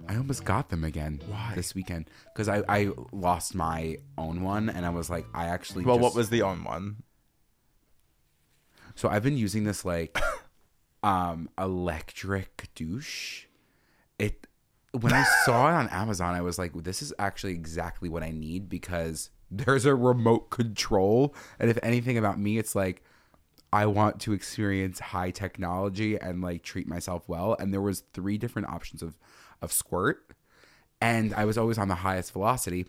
I 0.08 0.16
almost 0.16 0.44
got 0.44 0.68
them 0.68 0.84
again 0.84 1.20
Why? 1.26 1.52
this 1.54 1.74
weekend 1.74 2.10
because 2.32 2.48
I, 2.48 2.62
I 2.68 2.90
lost 3.12 3.54
my 3.54 3.96
own 4.18 4.42
one 4.42 4.68
and 4.68 4.84
I 4.84 4.90
was 4.90 5.08
like 5.10 5.26
I 5.34 5.46
actually 5.46 5.84
Well, 5.84 5.96
just- 5.96 6.02
what 6.02 6.14
was 6.14 6.30
the 6.30 6.42
own 6.42 6.64
one? 6.64 7.02
so 8.94 9.08
I've 9.08 9.22
been 9.22 9.36
using 9.36 9.64
this 9.64 9.84
like 9.84 10.16
um 11.02 11.48
electric 11.58 12.68
douche. 12.74 13.44
It 14.18 14.46
when 14.92 15.12
I 15.12 15.24
saw 15.44 15.68
it 15.68 15.74
on 15.74 15.88
Amazon, 15.88 16.34
I 16.34 16.40
was 16.40 16.58
like, 16.58 16.72
this 16.82 17.02
is 17.02 17.12
actually 17.18 17.52
exactly 17.52 18.08
what 18.08 18.22
I 18.22 18.30
need 18.30 18.68
because 18.70 19.30
there's 19.50 19.84
a 19.84 19.94
remote 19.94 20.48
control. 20.50 21.34
And 21.58 21.68
if 21.70 21.78
anything 21.82 22.16
about 22.16 22.38
me, 22.40 22.56
it's 22.58 22.74
like 22.74 23.02
I 23.72 23.84
want 23.86 24.20
to 24.20 24.32
experience 24.32 24.98
high 25.00 25.30
technology 25.32 26.16
and 26.18 26.40
like 26.40 26.62
treat 26.62 26.88
myself 26.88 27.28
well. 27.28 27.56
And 27.58 27.74
there 27.74 27.82
was 27.82 28.04
three 28.14 28.38
different 28.38 28.68
options 28.68 29.02
of 29.02 29.18
of 29.62 29.72
squirt. 29.72 30.32
And 31.00 31.34
I 31.34 31.44
was 31.44 31.58
always 31.58 31.78
on 31.78 31.88
the 31.88 31.96
highest 31.96 32.32
velocity. 32.32 32.86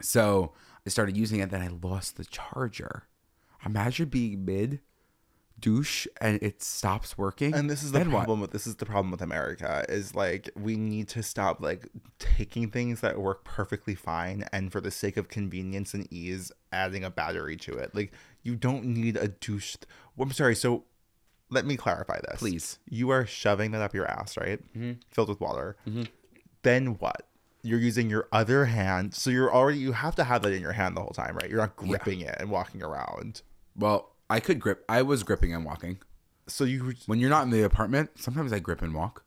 So 0.00 0.52
I 0.86 0.90
started 0.90 1.16
using 1.16 1.40
it, 1.40 1.50
then 1.50 1.62
I 1.62 1.68
lost 1.86 2.16
the 2.16 2.24
charger. 2.24 3.04
Imagine 3.64 4.08
being 4.08 4.44
mid 4.44 4.80
douche 5.60 6.06
and 6.20 6.42
it 6.42 6.62
stops 6.62 7.16
working. 7.16 7.54
And 7.54 7.70
this 7.70 7.82
is 7.82 7.92
the 7.92 7.98
Then 8.00 8.10
what? 8.10 8.20
problem 8.20 8.40
with 8.40 8.50
this 8.50 8.66
is 8.66 8.76
the 8.76 8.86
problem 8.86 9.10
with 9.12 9.22
America 9.22 9.84
is 9.88 10.14
like 10.14 10.50
we 10.56 10.76
need 10.76 11.08
to 11.08 11.22
stop 11.22 11.60
like 11.60 11.88
taking 12.18 12.68
things 12.70 13.00
that 13.00 13.20
work 13.20 13.44
perfectly 13.44 13.94
fine 13.94 14.44
and 14.52 14.72
for 14.72 14.80
the 14.80 14.90
sake 14.90 15.16
of 15.16 15.28
convenience 15.28 15.94
and 15.94 16.12
ease 16.12 16.50
adding 16.72 17.04
a 17.04 17.10
battery 17.10 17.56
to 17.58 17.72
it. 17.74 17.94
Like 17.94 18.12
you 18.42 18.56
don't 18.56 18.84
need 18.84 19.16
a 19.16 19.28
douche. 19.28 19.76
Well, 20.16 20.26
I'm 20.26 20.32
sorry. 20.32 20.56
So 20.56 20.84
let 21.52 21.64
me 21.66 21.76
clarify 21.76 22.18
this, 22.28 22.40
Please. 22.40 22.78
You 22.88 23.10
are 23.10 23.24
shoving 23.26 23.70
that 23.72 23.82
up 23.82 23.94
your 23.94 24.06
ass, 24.06 24.36
right? 24.36 24.58
Mm-hmm. 24.76 24.92
Filled 25.10 25.28
with 25.28 25.40
water. 25.40 25.76
Mm-hmm. 25.88 26.04
Then 26.62 26.86
what? 26.98 27.26
You're 27.64 27.78
using 27.78 28.10
your 28.10 28.26
other 28.32 28.64
hand, 28.64 29.14
so 29.14 29.30
you're 29.30 29.52
already 29.54 29.78
you 29.78 29.92
have 29.92 30.16
to 30.16 30.24
have 30.24 30.42
that 30.42 30.52
in 30.52 30.60
your 30.60 30.72
hand 30.72 30.96
the 30.96 31.00
whole 31.00 31.10
time, 31.12 31.36
right? 31.36 31.48
You're 31.48 31.60
not 31.60 31.76
gripping 31.76 32.20
it 32.20 32.34
and 32.40 32.50
walking 32.50 32.82
around. 32.82 33.42
Well, 33.76 34.10
I 34.28 34.40
could 34.40 34.58
grip. 34.58 34.84
I 34.88 35.02
was 35.02 35.22
gripping 35.22 35.54
and 35.54 35.64
walking. 35.64 35.98
So 36.48 36.64
you 36.64 36.94
When 37.06 37.20
you're 37.20 37.30
not 37.30 37.44
in 37.44 37.50
the 37.50 37.62
apartment, 37.62 38.10
sometimes 38.16 38.52
I 38.52 38.58
grip 38.58 38.82
and 38.82 38.92
walk. 38.94 39.22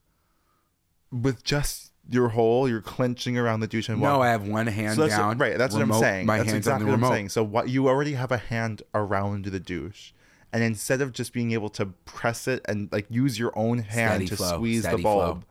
with 1.12 1.44
just 1.44 1.92
your 2.10 2.30
hole, 2.30 2.68
you're 2.70 2.82
clenching 2.82 3.38
around 3.38 3.62
the 3.62 3.68
douche 3.68 3.90
and 3.90 4.00
No. 4.02 4.22
I 4.22 4.28
have 4.30 4.48
one 4.48 4.68
hand 4.68 4.96
So 4.96 5.08
down. 5.08 5.38
right. 5.38 5.58
That's 5.58 5.74
what 5.74 5.82
I'm 5.82 5.94
saying. 5.94 6.26
My 6.26 6.38
that's 6.38 6.50
hands 6.50 6.58
exactly 6.58 6.84
on 6.84 6.86
the 6.86 6.92
what 6.92 6.94
I'm 6.98 7.02
remote. 7.04 7.14
saying. 7.16 7.30
So 7.30 7.44
what 7.44 7.70
you 7.70 7.88
already 7.88 8.14
have 8.14 8.32
a 8.32 8.38
hand 8.38 8.84
around 8.94 9.46
the 9.46 9.60
douche, 9.60 10.12
and 10.56 10.64
instead 10.64 11.02
of 11.02 11.12
just 11.12 11.34
being 11.34 11.52
able 11.52 11.68
to 11.72 11.88
press 12.06 12.48
it 12.48 12.64
and 12.68 12.90
like 12.92 13.06
use 13.10 13.38
your 13.38 13.52
own 13.58 13.80
hand 13.80 14.14
Steady 14.22 14.28
to 14.30 14.36
flow, 14.38 14.56
squeeze 14.56 14.84
the 14.84 14.88
steady 14.90 15.02
flow. 15.04 15.16
bulb, 15.34 15.46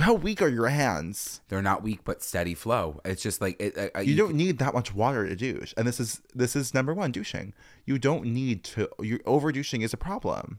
how 0.00 0.14
weak 0.14 0.40
are 0.40 0.48
your 0.48 0.68
hands? 0.68 1.40
They're 1.48 1.60
not 1.62 1.82
weak, 1.82 2.00
but 2.04 2.22
steady 2.22 2.54
flow. 2.54 3.00
It's 3.04 3.22
just 3.22 3.40
like 3.40 3.60
it. 3.60 3.92
uh, 3.94 4.00
You 4.00 4.16
don't 4.16 4.34
need 4.36 4.58
that 4.58 4.72
much 4.72 4.94
water 4.94 5.28
to 5.28 5.36
douche, 5.36 5.74
and 5.76 5.86
this 5.86 6.00
is 6.00 6.22
this 6.34 6.56
is 6.56 6.72
number 6.72 6.94
one 6.94 7.12
douching. 7.12 7.52
You 7.84 7.98
don't 7.98 8.24
need 8.24 8.64
to. 8.64 8.88
You 9.00 9.20
over 9.26 9.52
douching 9.52 9.82
is 9.82 9.92
a 9.92 9.96
problem. 9.98 10.58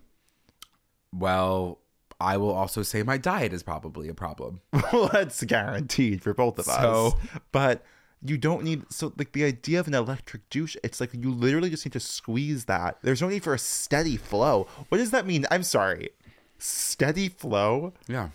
Well, 1.14 1.80
I 2.20 2.38
will 2.38 2.52
also 2.54 2.84
say 2.84 3.04
my 3.04 3.18
diet 3.18 3.54
is 3.54 3.64
probably 3.64 4.08
a 4.08 4.14
problem. 4.14 4.62
well, 4.94 5.10
that's 5.12 5.44
guaranteed 5.44 6.22
for 6.22 6.34
both 6.34 6.60
of 6.60 6.68
us. 6.68 6.80
So- 6.82 7.18
but 7.52 7.84
you 8.24 8.38
don't 8.38 8.64
need 8.64 8.84
so 8.90 9.14
like 9.18 9.32
the 9.32 9.44
idea 9.44 9.80
of 9.80 9.88
an 9.88 9.94
electric 9.94 10.50
douche. 10.50 10.76
It's 10.84 11.00
like 11.00 11.14
you 11.14 11.32
literally 11.32 11.70
just 11.70 11.86
need 11.86 11.94
to 11.94 12.00
squeeze 12.00 12.66
that. 12.66 12.98
There's 13.02 13.22
no 13.22 13.30
need 13.30 13.44
for 13.44 13.54
a 13.54 13.60
steady 13.60 14.18
flow. 14.18 14.68
What 14.90 15.00
does 15.00 15.12
that 15.12 15.26
mean? 15.26 15.46
I'm 15.50 15.64
sorry. 15.64 16.10
Steady 16.58 17.30
flow. 17.30 17.94
Yeah. 18.08 18.30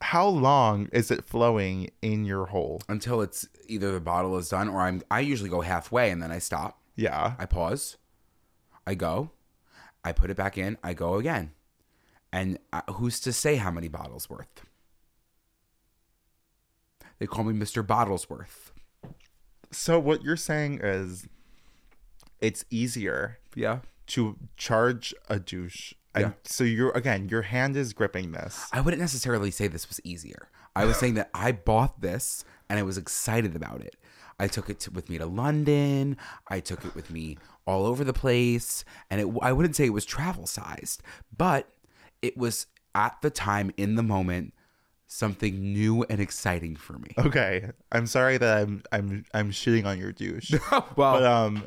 How 0.00 0.28
long 0.28 0.88
is 0.92 1.10
it 1.10 1.24
flowing 1.24 1.90
in 2.02 2.24
your 2.24 2.46
hole? 2.46 2.82
Until 2.88 3.20
it's 3.20 3.48
either 3.66 3.92
the 3.92 4.00
bottle 4.00 4.36
is 4.36 4.48
done 4.48 4.68
or 4.68 4.80
I'm. 4.82 5.02
I 5.10 5.20
usually 5.20 5.50
go 5.50 5.62
halfway 5.62 6.10
and 6.10 6.22
then 6.22 6.30
I 6.30 6.38
stop. 6.38 6.80
Yeah. 6.94 7.34
I 7.38 7.46
pause. 7.46 7.96
I 8.86 8.94
go. 8.94 9.30
I 10.04 10.12
put 10.12 10.30
it 10.30 10.36
back 10.36 10.56
in. 10.56 10.78
I 10.84 10.94
go 10.94 11.14
again. 11.14 11.50
And 12.32 12.58
uh, 12.72 12.82
who's 12.92 13.18
to 13.20 13.32
say 13.32 13.56
how 13.56 13.72
many 13.72 13.88
bottles 13.88 14.30
worth? 14.30 14.64
They 17.18 17.26
call 17.26 17.44
me 17.44 17.58
Mr. 17.58 17.84
Bottlesworth. 17.84 18.70
So 19.76 19.98
what 19.98 20.22
you're 20.22 20.36
saying 20.36 20.80
is, 20.82 21.26
it's 22.40 22.64
easier 22.70 23.38
Yeah. 23.54 23.80
to 24.08 24.36
charge 24.56 25.14
a 25.28 25.38
douche. 25.38 25.92
And 26.14 26.24
Yeah. 26.24 26.32
so 26.44 26.64
you're 26.64 26.90
again, 26.92 27.28
your 27.28 27.42
hand 27.42 27.76
is 27.76 27.92
gripping 27.92 28.32
this. 28.32 28.68
I 28.72 28.80
wouldn't 28.80 29.00
necessarily 29.00 29.50
say 29.50 29.68
this 29.68 29.88
was 29.88 30.00
easier. 30.02 30.48
I 30.74 30.84
was 30.86 30.96
saying 30.96 31.14
that 31.14 31.30
I 31.34 31.52
bought 31.52 32.00
this 32.00 32.44
and 32.68 32.78
I 32.78 32.82
was 32.82 32.96
excited 32.98 33.54
about 33.54 33.80
it. 33.82 33.96
I 34.38 34.48
took 34.48 34.68
it 34.68 34.80
to, 34.80 34.90
with 34.90 35.08
me 35.08 35.18
to 35.18 35.26
London. 35.26 36.16
I 36.48 36.60
took 36.60 36.84
it 36.84 36.94
with 36.94 37.10
me 37.10 37.38
all 37.66 37.84
over 37.86 38.04
the 38.04 38.12
place, 38.12 38.84
and 39.10 39.20
it, 39.20 39.26
I 39.42 39.52
wouldn't 39.52 39.74
say 39.76 39.86
it 39.86 39.92
was 39.94 40.04
travel 40.04 40.46
sized, 40.46 41.02
but 41.36 41.68
it 42.22 42.36
was 42.36 42.66
at 42.94 43.20
the 43.22 43.30
time 43.30 43.72
in 43.76 43.94
the 43.96 44.02
moment 44.02 44.52
something 45.06 45.72
new 45.72 46.04
and 46.04 46.20
exciting 46.20 46.76
for 46.76 46.98
me. 46.98 47.10
Okay, 47.18 47.70
I'm 47.90 48.06
sorry 48.06 48.38
that 48.38 48.58
I'm 48.58 48.82
I'm 48.92 49.24
I'm 49.34 49.50
shitting 49.50 49.84
on 49.84 49.98
your 49.98 50.12
douche. 50.12 50.52
well, 50.70 50.86
but 50.96 51.24
um, 51.24 51.66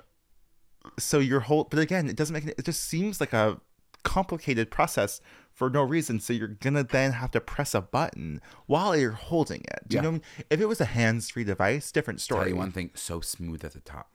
so 0.97 1.19
your 1.19 1.41
whole 1.41 1.65
but 1.65 1.79
again, 1.79 2.09
it 2.09 2.15
doesn't 2.15 2.33
make 2.33 2.45
it. 2.45 2.55
It 2.57 2.65
just 2.65 2.83
seems 2.83 3.19
like 3.19 3.33
a 3.33 3.59
complicated 4.03 4.71
process 4.71 5.19
for 5.51 5.69
no 5.69 5.83
reason. 5.83 6.19
So 6.19 6.31
you're 6.31 6.47
gonna 6.47 6.83
then 6.83 7.11
have 7.13 7.31
to 7.31 7.41
press 7.41 7.75
a 7.75 7.81
button 7.81 8.41
while 8.67 8.95
you're 8.95 9.11
holding 9.11 9.61
it. 9.61 9.87
Do 9.87 9.97
you 9.97 10.01
know? 10.01 10.09
I 10.09 10.11
mean? 10.11 10.21
If 10.49 10.61
it 10.61 10.67
was 10.67 10.79
a 10.79 10.85
hands-free 10.85 11.43
device, 11.43 11.91
different 11.91 12.21
story. 12.21 12.45
tell 12.45 12.49
you 12.49 12.55
one 12.55 12.71
thing, 12.71 12.91
so 12.95 13.19
smooth 13.19 13.65
at 13.65 13.73
the 13.73 13.81
top. 13.81 14.11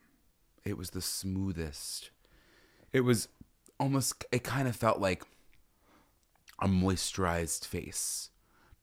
It 0.64 0.78
was 0.78 0.90
the 0.90 1.02
smoothest. 1.02 2.10
It 2.92 3.00
was 3.00 3.28
almost. 3.78 4.24
It 4.32 4.44
kind 4.44 4.66
of 4.66 4.76
felt 4.76 5.00
like 5.00 5.22
a 6.60 6.68
moisturized 6.68 7.66
face. 7.66 8.30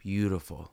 Beautiful. 0.03 0.71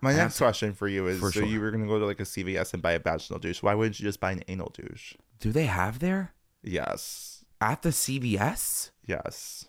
My 0.00 0.12
have 0.12 0.18
next 0.24 0.38
question 0.38 0.72
for 0.74 0.86
you 0.88 1.06
is: 1.06 1.18
For 1.20 1.30
so 1.32 1.40
sure. 1.40 1.48
you 1.48 1.60
were 1.60 1.70
gonna 1.70 1.86
go 1.86 1.98
to 1.98 2.04
like 2.06 2.20
a 2.20 2.24
CVS 2.24 2.74
and 2.74 2.82
buy 2.82 2.92
a 2.92 2.98
vaginal 2.98 3.38
douche. 3.38 3.62
Why 3.62 3.74
wouldn't 3.74 3.98
you 3.98 4.04
just 4.04 4.20
buy 4.20 4.32
an 4.32 4.42
anal 4.48 4.70
douche? 4.74 5.14
Do 5.40 5.50
they 5.52 5.66
have 5.66 5.98
there 6.00 6.32
Yes, 6.62 7.44
at 7.60 7.82
the 7.82 7.90
CVS? 7.90 8.90
yes. 9.06 9.66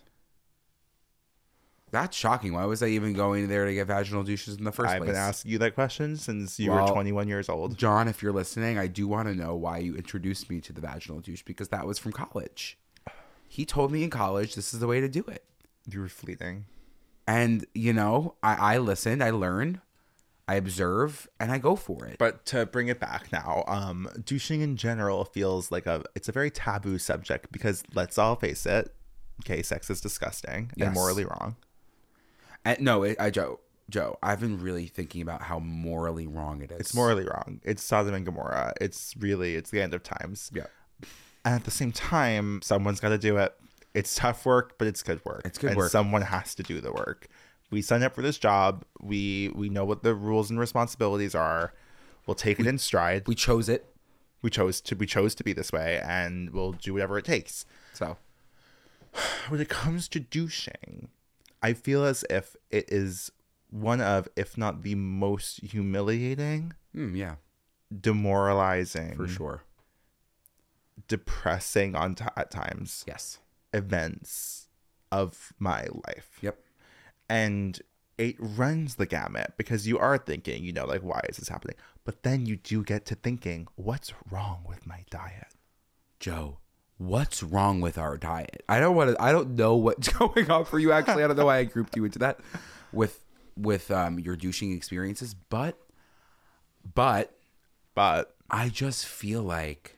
That's 1.91 2.17
shocking. 2.17 2.51
Why 2.53 2.65
was 2.65 2.84
I 2.84 2.88
even 2.88 3.13
going 3.13 3.48
there 3.48 3.65
to 3.65 3.74
get 3.74 3.88
vaginal 3.88 4.24
douches 4.24 4.57
in 4.57 4.65
the 4.65 4.72
1st 4.72 4.88
I've 4.88 4.98
place? 4.98 5.07
been 5.12 5.15
asking 5.15 5.51
you 5.51 5.57
that 5.60 5.75
question 5.75 6.17
since 6.17 6.60
you 6.60 6.72
were 6.72 6.86
21 6.88 7.29
years 7.29 7.48
old. 7.48 7.77
John, 7.77 8.10
if 8.10 8.22
you're 8.22 8.34
listening, 8.34 8.77
I 8.77 8.88
do 8.88 9.07
want 9.07 9.29
to 9.29 9.36
know 9.36 9.55
why 9.55 9.77
you 9.77 9.95
introduced 9.95 10.50
me 10.50 10.60
to 10.62 10.74
the 10.74 10.81
vaginal 10.81 11.22
douche 11.22 11.43
because 11.43 11.69
that 11.69 11.86
was 11.88 11.98
from 11.98 12.12
college. 12.12 12.77
He 13.48 13.63
told 13.65 13.93
me 13.93 14.03
in 14.03 14.10
college 14.10 14.55
this 14.55 14.74
is 14.74 14.81
the 14.81 14.88
way 14.88 15.00
to 15.00 15.07
do 15.07 15.24
it. 15.29 15.45
You 15.89 16.01
were 16.01 16.10
fleeting. 16.10 16.65
And, 17.27 17.65
you 17.74 17.91
know, 17.94 18.36
I, 18.44 18.75
I 18.75 18.77
listened, 18.77 19.24
I 19.24 19.32
learned, 19.32 19.82
I 20.48 20.55
observe, 20.55 21.27
and 21.39 21.51
I 21.51 21.58
go 21.58 21.75
for 21.75 22.05
it. 22.05 22.17
But 22.20 22.46
to 22.48 22.65
bring 22.67 22.88
it 22.88 23.00
back 23.00 23.32
now, 23.32 23.63
um, 23.67 24.08
douching 24.24 24.62
in 24.62 24.75
general 24.77 25.25
feels 25.25 25.72
like 25.72 25.88
a 25.88 26.03
it's 26.15 26.29
a 26.29 26.32
very 26.32 26.51
taboo 26.51 27.00
subject 27.00 27.51
because 27.51 27.84
let's 27.96 28.17
all 28.20 28.36
face 28.36 28.65
it, 28.67 28.94
okay, 29.41 29.63
sex 29.63 29.89
is 29.89 30.01
disgusting 30.01 30.72
Yes. 30.75 30.88
and 30.88 30.94
morally 30.96 31.25
wrong. 31.25 31.55
And, 32.63 32.79
no, 32.79 33.03
it, 33.03 33.17
I, 33.20 33.32
Joe, 33.32 33.60
Joe, 33.89 34.17
I've 34.22 34.39
been 34.39 34.60
really 34.62 34.88
thinking 34.88 35.22
about 35.22 35.44
how 35.44 35.60
morally 35.60 36.27
wrong 36.27 36.62
it 36.62 36.72
is. 36.72 36.79
It's 36.79 36.94
morally 36.96 37.24
wrong. 37.24 37.60
It's 37.63 37.84
Sodom 37.84 38.13
and 38.13 38.25
Gomorrah. 38.25 38.74
It's 38.82 39.15
really 39.17 39.55
it's 39.55 39.70
the 39.72 39.82
end 39.82 39.94
of 39.96 40.03
times. 40.03 40.51
Yeah. 40.53 40.65
And 41.44 41.53
at 41.55 41.63
the 41.63 41.72
same 41.72 41.91
time, 41.91 42.62
someone's 42.63 43.00
got 43.00 43.10
to 43.10 43.17
do 43.20 43.38
it. 43.38 43.53
It's 43.95 44.13
tough 44.15 44.45
work, 44.45 44.77
but 44.77 44.87
it's 44.87 45.01
good 45.01 45.23
work. 45.25 45.41
It's 45.45 45.57
good 45.57 45.71
and 45.71 45.77
work. 45.77 45.91
Someone 45.91 46.21
has 46.21 46.53
to 46.55 46.63
do 46.63 46.81
the 46.81 46.91
work. 46.91 47.27
We 47.71 47.81
signed 47.81 48.03
up 48.03 48.13
for 48.13 48.21
this 48.21 48.37
job. 48.37 48.83
We 49.01 49.51
we 49.55 49.69
know 49.69 49.85
what 49.85 50.03
the 50.03 50.13
rules 50.13 50.49
and 50.51 50.59
responsibilities 50.59 51.33
are. 51.33 51.73
We'll 52.27 52.35
take 52.35 52.59
it 52.59 52.67
in 52.67 52.77
stride. 52.77 53.27
We 53.27 53.35
chose 53.35 53.69
it. 53.69 53.85
we 54.41 54.49
chose 54.49 54.81
to 54.81 54.95
we 54.95 55.05
chose 55.07 55.33
to 55.35 55.43
be 55.43 55.53
this 55.53 55.71
way, 55.71 55.99
and 56.05 56.51
we'll 56.51 56.73
do 56.73 56.93
whatever 56.93 57.17
it 57.17 57.25
takes. 57.25 57.65
So, 57.93 58.17
when 59.49 59.59
it 59.61 59.69
comes 59.69 60.07
to 60.09 60.19
douching, 60.19 61.09
I 61.63 61.73
feel 61.73 62.03
as 62.05 62.23
if 62.29 62.55
it 62.69 62.85
is 62.91 63.31
one 63.71 64.01
of, 64.01 64.27
if 64.35 64.57
not 64.57 64.83
the 64.83 64.95
most 64.95 65.61
humiliating, 65.63 66.73
Mm, 66.95 67.15
yeah, 67.17 67.35
demoralizing, 68.01 69.15
for 69.15 69.27
sure. 69.27 69.63
depressing 71.07 71.95
on 71.95 72.15
t- 72.15 72.25
at 72.37 72.51
times 72.51 73.03
Yes. 73.07 73.39
Events 73.75 74.67
of 75.12 75.53
my 75.60 75.88
life. 76.08 76.38
Yep. 76.41 76.58
And 77.29 77.79
it 78.17 78.36
runs 78.39 78.96
the 78.96 79.05
gamut 79.05 79.53
because 79.58 79.88
you 79.88 80.00
are 80.00 80.17
thinking, 80.17 80.63
you 80.63 80.72
know, 80.72 80.86
like, 80.86 81.01
why 81.01 81.22
is 81.27 81.38
this 81.38 81.50
happening? 81.50 81.75
But 82.03 82.24
then 82.24 82.46
you 82.46 82.55
do 82.55 82.84
get 82.84 83.05
to 83.08 83.15
thinking, 83.15 83.67
what's 83.75 84.13
wrong 84.32 84.63
with 84.67 84.88
my 84.88 85.03
diet? 85.10 85.53
Joe, 86.20 86.60
what's 86.98 87.44
wrong 87.44 87.82
with 87.82 87.98
our 87.98 88.17
diet? 88.17 88.63
I 88.70 88.79
don't 88.79 88.96
want 88.96 89.12
to. 89.12 89.22
I 89.22 89.32
don't 89.32 89.55
know 89.55 89.75
what's 89.75 90.08
going 90.13 90.50
on 90.50 90.65
for 90.65 90.79
you. 90.79 90.91
Actually, 90.91 91.24
I 91.24 91.27
don't 91.27 91.36
know 91.36 91.46
why 91.46 91.58
I 91.58 91.63
grouped 91.65 91.96
you 91.96 92.05
into 92.05 92.20
that 92.20 92.39
with 92.94 93.20
with 93.58 93.91
um, 93.91 94.20
your 94.20 94.36
douching 94.36 94.72
experiences, 94.72 95.34
but 95.34 95.77
but 96.94 97.36
But 97.96 98.36
I 98.50 98.70
just 98.70 99.05
feel 99.05 99.41
like 99.41 99.98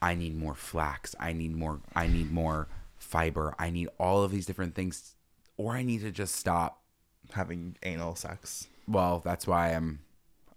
I 0.00 0.14
need 0.14 0.36
more 0.36 0.54
flax. 0.54 1.14
I 1.20 1.32
need 1.32 1.54
more. 1.54 1.80
I 1.94 2.06
need 2.06 2.30
more 2.30 2.68
fiber. 3.10 3.54
I 3.58 3.70
need 3.70 3.88
all 3.98 4.22
of 4.22 4.30
these 4.30 4.46
different 4.46 4.74
things, 4.74 5.14
or 5.56 5.72
I 5.74 5.82
need 5.82 6.00
to 6.02 6.10
just 6.10 6.34
stop. 6.36 6.76
having 7.32 7.76
anal 7.84 8.16
sex, 8.16 8.66
Well, 8.88 9.20
that's 9.24 9.46
why 9.46 9.72
I'm 9.74 10.00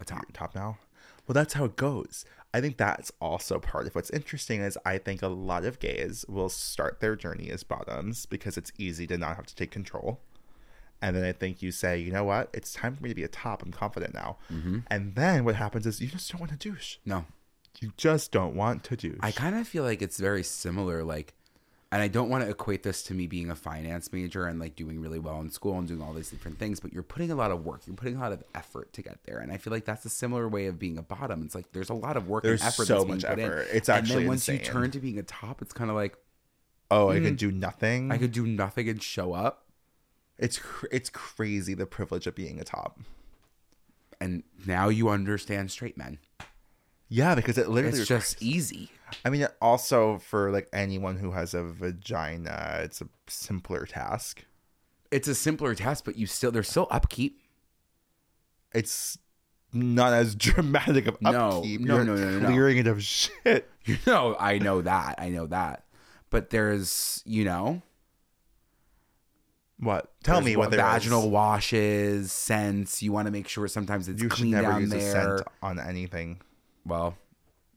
a 0.00 0.04
top. 0.04 0.24
top 0.32 0.54
now. 0.54 0.78
Well, 1.26 1.34
that's 1.34 1.54
how 1.54 1.64
it 1.66 1.76
goes. 1.76 2.24
I 2.52 2.60
think 2.60 2.76
that's 2.76 3.10
also 3.20 3.58
part 3.60 3.86
of 3.86 3.94
what's 3.94 4.10
interesting 4.10 4.60
is 4.60 4.76
I 4.84 4.98
think 4.98 5.22
a 5.22 5.28
lot 5.28 5.64
of 5.64 5.78
gays 5.78 6.24
will 6.28 6.48
start 6.48 6.98
their 7.00 7.14
journey 7.16 7.48
as 7.50 7.62
bottoms 7.62 8.26
because 8.26 8.56
it's 8.56 8.72
easy 8.78 9.06
to 9.08 9.16
not 9.18 9.36
have 9.36 9.46
to 9.46 9.54
take 9.54 9.70
control. 9.70 10.20
And 11.00 11.14
then 11.14 11.24
I 11.24 11.32
think 11.32 11.62
you 11.62 11.70
say, 11.70 11.98
you 11.98 12.10
know 12.12 12.24
what? 12.24 12.50
It's 12.52 12.72
time 12.72 12.96
for 12.96 13.02
me 13.02 13.08
to 13.10 13.14
be 13.14 13.24
a 13.24 13.28
top. 13.28 13.62
I'm 13.62 13.72
confident 13.72 14.14
now. 14.14 14.38
Mm-hmm. 14.52 14.78
And 14.90 15.14
then 15.14 15.44
what 15.44 15.54
happens 15.56 15.86
is 15.86 16.00
you 16.00 16.08
just 16.08 16.30
don't 16.30 16.40
want 16.40 16.52
to 16.52 16.58
douche. 16.58 16.96
No, 17.04 17.24
You 17.80 17.92
just 17.96 18.32
don't 18.32 18.54
want 18.56 18.82
to 18.84 18.96
douche. 18.96 19.18
I 19.20 19.30
kind 19.32 19.54
of 19.56 19.66
feel 19.68 19.84
like 19.84 20.00
it's 20.02 20.18
very 20.18 20.42
similar. 20.42 21.04
Like, 21.04 21.34
and 21.94 22.02
I 22.02 22.08
don't 22.08 22.28
want 22.28 22.42
to 22.42 22.50
equate 22.50 22.82
this 22.82 23.04
to 23.04 23.14
me 23.14 23.28
being 23.28 23.50
a 23.50 23.54
finance 23.54 24.12
major 24.12 24.46
and 24.46 24.58
like 24.58 24.74
doing 24.74 25.00
really 25.00 25.20
well 25.20 25.40
in 25.40 25.48
school 25.48 25.78
and 25.78 25.86
doing 25.86 26.02
all 26.02 26.12
these 26.12 26.28
different 26.28 26.58
things, 26.58 26.80
but 26.80 26.92
you're 26.92 27.04
putting 27.04 27.30
a 27.30 27.36
lot 27.36 27.52
of 27.52 27.64
work, 27.64 27.82
you're 27.86 27.94
putting 27.94 28.16
a 28.16 28.20
lot 28.20 28.32
of 28.32 28.42
effort 28.52 28.92
to 28.94 29.02
get 29.02 29.20
there. 29.26 29.38
And 29.38 29.52
I 29.52 29.58
feel 29.58 29.72
like 29.72 29.84
that's 29.84 30.04
a 30.04 30.08
similar 30.08 30.48
way 30.48 30.66
of 30.66 30.76
being 30.76 30.98
a 30.98 31.02
bottom. 31.02 31.44
It's 31.44 31.54
like 31.54 31.70
there's 31.70 31.90
a 31.90 31.94
lot 31.94 32.16
of 32.16 32.26
work 32.26 32.42
There's 32.42 32.62
and 32.62 32.66
effort 32.66 32.86
so 32.88 33.04
much 33.04 33.22
put 33.22 33.38
in. 33.38 33.44
effort. 33.44 33.68
It's 33.72 33.88
actually. 33.88 34.14
and 34.14 34.22
then 34.22 34.28
once 34.28 34.48
you 34.48 34.58
turn 34.58 34.90
to 34.90 34.98
being 34.98 35.20
a 35.20 35.22
top, 35.22 35.62
it's 35.62 35.72
kind 35.72 35.88
of 35.88 35.94
like 35.94 36.16
oh, 36.90 37.10
I 37.10 37.20
could 37.20 37.34
mm. 37.34 37.38
do 37.38 37.52
nothing. 37.52 38.10
I 38.10 38.18
could 38.18 38.32
do 38.32 38.44
nothing 38.44 38.88
and 38.88 39.00
show 39.00 39.32
up. 39.32 39.68
It's 40.36 40.58
cr- 40.58 40.86
it's 40.90 41.10
crazy 41.10 41.74
the 41.74 41.86
privilege 41.86 42.26
of 42.26 42.34
being 42.34 42.58
a 42.58 42.64
top. 42.64 42.98
And 44.20 44.42
now 44.66 44.88
you 44.88 45.10
understand 45.10 45.70
straight 45.70 45.96
men. 45.96 46.18
Yeah, 47.14 47.36
because 47.36 47.58
it 47.58 47.68
literally 47.68 48.00
It's 48.00 48.08
just 48.08 48.42
easy. 48.42 48.90
I 49.24 49.30
mean, 49.30 49.46
also 49.62 50.18
for 50.18 50.50
like 50.50 50.68
anyone 50.72 51.16
who 51.16 51.30
has 51.30 51.54
a 51.54 51.62
vagina, 51.62 52.80
it's 52.82 53.00
a 53.00 53.08
simpler 53.28 53.86
task. 53.86 54.44
It's 55.12 55.28
a 55.28 55.34
simpler 55.36 55.76
task, 55.76 56.04
but 56.04 56.16
you 56.16 56.26
still 56.26 56.50
there's 56.50 56.68
still 56.68 56.88
upkeep. 56.90 57.40
It's 58.74 59.16
not 59.72 60.12
as 60.12 60.34
dramatic 60.46 61.06
of 61.06 61.14
upkeep. 61.24 61.80
no, 61.82 61.94
You're 61.94 62.04
no, 62.04 62.16
no, 62.16 62.16
no, 62.16 62.38
no. 62.40 62.46
clearing 62.48 62.78
it 62.78 62.88
of 62.88 63.02
shit. 63.02 63.70
You 63.84 63.98
know, 64.06 64.34
I 64.40 64.58
know 64.58 64.80
that. 64.80 65.16
I 65.18 65.28
know 65.28 65.46
that. 65.48 65.84
But 66.30 66.48
there's, 66.48 67.22
you 67.26 67.44
know, 67.44 67.82
What? 69.78 70.10
Tell 70.24 70.36
there's 70.36 70.46
me 70.46 70.56
what 70.56 70.70
there 70.70 70.80
vaginal 70.80 71.24
is. 71.24 71.28
washes, 71.28 72.32
scents. 72.32 73.02
You 73.02 73.12
want 73.12 73.26
to 73.26 73.30
make 73.30 73.46
sure 73.46 73.68
sometimes 73.68 74.08
it's 74.08 74.22
You 74.22 74.30
should 74.30 74.38
clean 74.38 74.50
never 74.52 74.70
down 74.70 74.80
use 74.80 74.92
a 74.94 74.96
there. 74.96 75.12
scent 75.36 75.42
on 75.62 75.78
anything. 75.78 76.40
Well, 76.86 77.16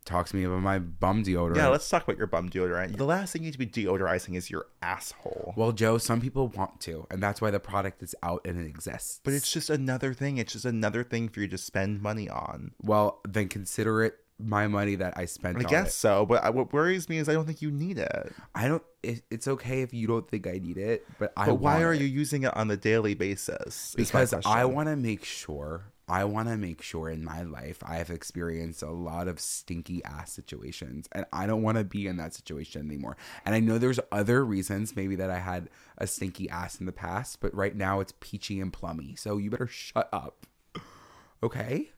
talk 0.06 0.28
to 0.30 0.36
me 0.36 0.44
about 0.44 0.62
my 0.62 0.80
bum 0.80 1.24
deodorant. 1.24 1.58
Yeah, 1.58 1.68
let's 1.68 1.88
talk 1.88 2.04
about 2.04 2.18
your 2.18 2.28
bum 2.28 2.50
deodorant. 2.50 2.98
The 2.98 3.06
last 3.06 3.34
thing 3.34 3.44
you 3.44 3.48
need 3.48 3.54
to 3.54 3.60
be 3.60 3.68
deodorizing 3.68 4.36
is 4.36 4.50
your 4.50 4.68
asshole. 4.82 5.54
well, 5.56 5.72
Joe, 5.72 5.98
some 5.98 6.22
people 6.22 6.48
want 6.48 6.80
to, 6.82 7.06
and 7.12 7.22
that's 7.22 7.42
why 7.42 7.52
the 7.52 7.60
product 7.60 8.02
is 8.02 8.16
out 8.24 8.42
and 8.46 8.60
it 8.60 8.68
exists. 8.68 9.20
But 9.24 9.34
it's 9.34 9.52
just 9.52 9.70
another 9.70 10.14
thing. 10.14 10.38
It's 10.38 10.54
just 10.54 10.66
another 10.66 11.04
thing 11.04 11.30
for 11.30 11.42
you 11.42 11.48
to 11.50 11.58
spend 11.58 12.02
money 12.02 12.30
on. 12.30 12.72
well, 12.82 13.20
then 13.28 13.50
consider 13.50 14.04
it 14.04 14.16
my 14.40 14.68
money 14.68 14.96
that 14.96 15.16
I 15.18 15.26
spent. 15.26 15.58
I 15.58 15.62
on 15.62 15.66
guess 15.66 15.88
it. 15.88 15.92
so, 15.94 16.26
but 16.26 16.44
I- 16.44 16.52
what 16.52 16.72
worries 16.72 17.10
me 17.10 17.18
is 17.18 17.28
I 17.28 17.34
don't 17.34 17.46
think 17.46 17.62
you 17.62 17.72
need 17.72 17.98
it. 17.98 18.34
I 18.54 18.68
don't. 18.68 18.84
It, 19.04 19.24
it's 19.32 19.48
okay 19.48 19.82
if 19.82 19.94
you 19.94 20.06
don't 20.08 20.30
think 20.30 20.46
I 20.48 20.60
need 20.60 20.78
it, 20.78 21.06
but 21.18 21.34
I. 21.36 21.48
But 21.48 21.56
why 21.56 21.82
are 21.82 21.94
it. 21.94 22.02
you 22.02 22.08
using 22.08 22.44
it 22.44 22.56
on 22.56 22.68
the 22.68 22.78
daily 22.78 23.16
basis? 23.16 23.96
because 23.98 24.34
I 24.46 24.66
want 24.66 24.90
to 24.90 24.96
make 24.96 25.24
sure 25.26 25.92
I 26.08 26.24
want 26.24 26.48
to 26.48 26.56
make 26.56 26.82
sure 26.82 27.10
in 27.10 27.24
my 27.24 27.42
life 27.42 27.84
I 27.86 27.96
have 27.96 28.10
experienced 28.10 28.82
a 28.82 28.92
lot 28.92 29.28
of 29.28 29.42
stinky 29.42 30.02
ass 30.06 30.32
situations 30.32 31.10
and 31.12 31.26
I 31.34 31.48
don't 31.48 31.62
want 31.62 31.78
to 31.78 31.84
be 31.84 32.08
in 32.08 32.16
that 32.18 32.34
situation 32.34 32.86
anymore. 32.88 33.18
And 33.46 33.54
I 33.54 33.60
know 33.60 33.78
there's 33.78 34.00
other 34.12 34.46
reasons 34.46 34.96
maybe 34.96 35.16
that 35.16 35.30
I 35.30 35.40
had 35.40 35.70
a 35.98 36.08
stinky 36.08 36.50
ass 36.50 36.80
in 36.80 36.86
the 36.86 36.94
past, 36.94 37.42
but 37.42 37.54
right 37.54 37.76
now 37.76 38.00
it's 38.00 38.14
peachy 38.22 38.62
and 38.62 38.72
plummy. 38.72 39.16
So 39.16 39.38
you 39.38 39.50
better 39.50 39.68
shut 39.68 40.08
up. 40.14 40.46
Okay? 41.44 41.90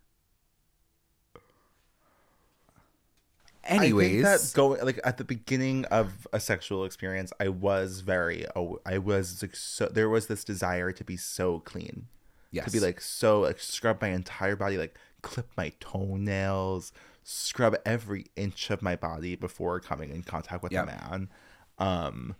Anyways, 3.63 4.25
I 4.25 4.37
think 4.37 4.41
that 4.41 4.55
going 4.55 4.85
like 4.85 4.99
at 5.03 5.17
the 5.17 5.23
beginning 5.23 5.85
of 5.85 6.27
a 6.33 6.39
sexual 6.39 6.85
experience, 6.85 7.31
I 7.39 7.49
was 7.49 7.99
very, 7.99 8.45
oh, 8.55 8.79
I 8.85 8.97
was 8.97 9.43
like 9.43 9.55
so. 9.55 9.85
There 9.85 10.09
was 10.09 10.25
this 10.25 10.43
desire 10.43 10.91
to 10.91 11.03
be 11.03 11.15
so 11.17 11.59
clean, 11.59 12.07
yes. 12.51 12.65
to 12.65 12.71
be 12.71 12.79
like 12.79 13.01
so 13.01 13.41
like 13.41 13.59
scrub 13.59 14.01
my 14.01 14.09
entire 14.09 14.55
body, 14.55 14.77
like 14.77 14.97
clip 15.21 15.47
my 15.57 15.71
toenails, 15.79 16.91
scrub 17.23 17.75
every 17.85 18.25
inch 18.35 18.69
of 18.69 18.81
my 18.81 18.95
body 18.95 19.35
before 19.35 19.79
coming 19.79 20.09
in 20.11 20.23
contact 20.23 20.63
with 20.63 20.71
Yep. 20.71 20.83
a 20.83 20.85
man. 20.87 21.29
Um, 21.77 22.35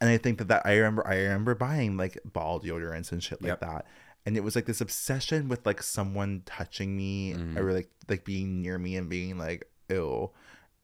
and 0.00 0.10
I 0.10 0.16
think 0.18 0.38
that 0.38 0.48
that 0.48 0.62
I 0.64 0.76
remember 0.76 1.06
I 1.06 1.16
remember 1.18 1.54
buying 1.54 1.96
like 1.96 2.18
ball 2.24 2.60
deodorants 2.60 3.12
and 3.12 3.22
shit 3.22 3.40
like 3.42 3.48
Yep. 3.50 3.60
that. 3.60 3.86
And 4.24 4.36
it 4.36 4.44
was 4.44 4.54
like 4.54 4.66
this 4.66 4.80
obsession 4.80 5.48
with 5.48 5.66
like 5.66 5.82
someone 5.82 6.42
touching 6.46 6.96
me 6.96 7.34
Mm-hmm. 7.34 7.58
or 7.58 7.72
like 7.72 7.90
like 8.08 8.24
being 8.24 8.62
near 8.62 8.78
me 8.78 8.96
and 8.96 9.08
being 9.08 9.38
like 9.38 9.64
ew. 9.88 10.30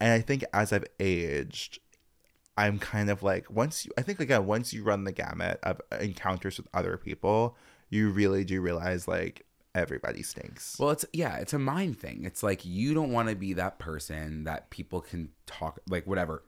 And 0.01 0.13
I 0.13 0.21
think 0.21 0.45
as 0.53 0.73
I've 0.73 0.85
aged, 1.01 1.81
I'm 2.57 2.79
kind 2.79 3.11
of 3.11 3.23
like 3.23 3.51
once 3.51 3.85
you 3.85 3.93
I 3.99 4.03
think 4.03 4.21
again 4.21 4.47
once 4.47 4.73
you 4.73 4.83
run 4.85 5.05
the 5.05 5.13
gamut 5.13 5.59
of 5.63 5.81
encounters 6.01 6.57
with 6.59 6.67
other 6.75 6.97
people, 6.97 7.57
you 7.91 8.11
really 8.11 8.45
do 8.45 8.61
realize 8.61 9.09
like 9.09 9.45
everybody 9.75 10.23
stinks. 10.23 10.77
Well, 10.79 10.91
it's 10.91 11.05
yeah, 11.13 11.37
it's 11.37 11.53
a 11.53 11.59
mind 11.59 11.99
thing. 11.99 12.25
It's 12.25 12.43
like 12.43 12.65
you 12.65 12.95
don't 12.95 13.13
want 13.13 13.29
to 13.29 13.37
be 13.37 13.53
that 13.55 13.79
person 13.79 14.45
that 14.45 14.71
people 14.71 15.01
can 15.01 15.31
talk 15.47 15.79
like 15.89 16.07
whatever. 16.07 16.43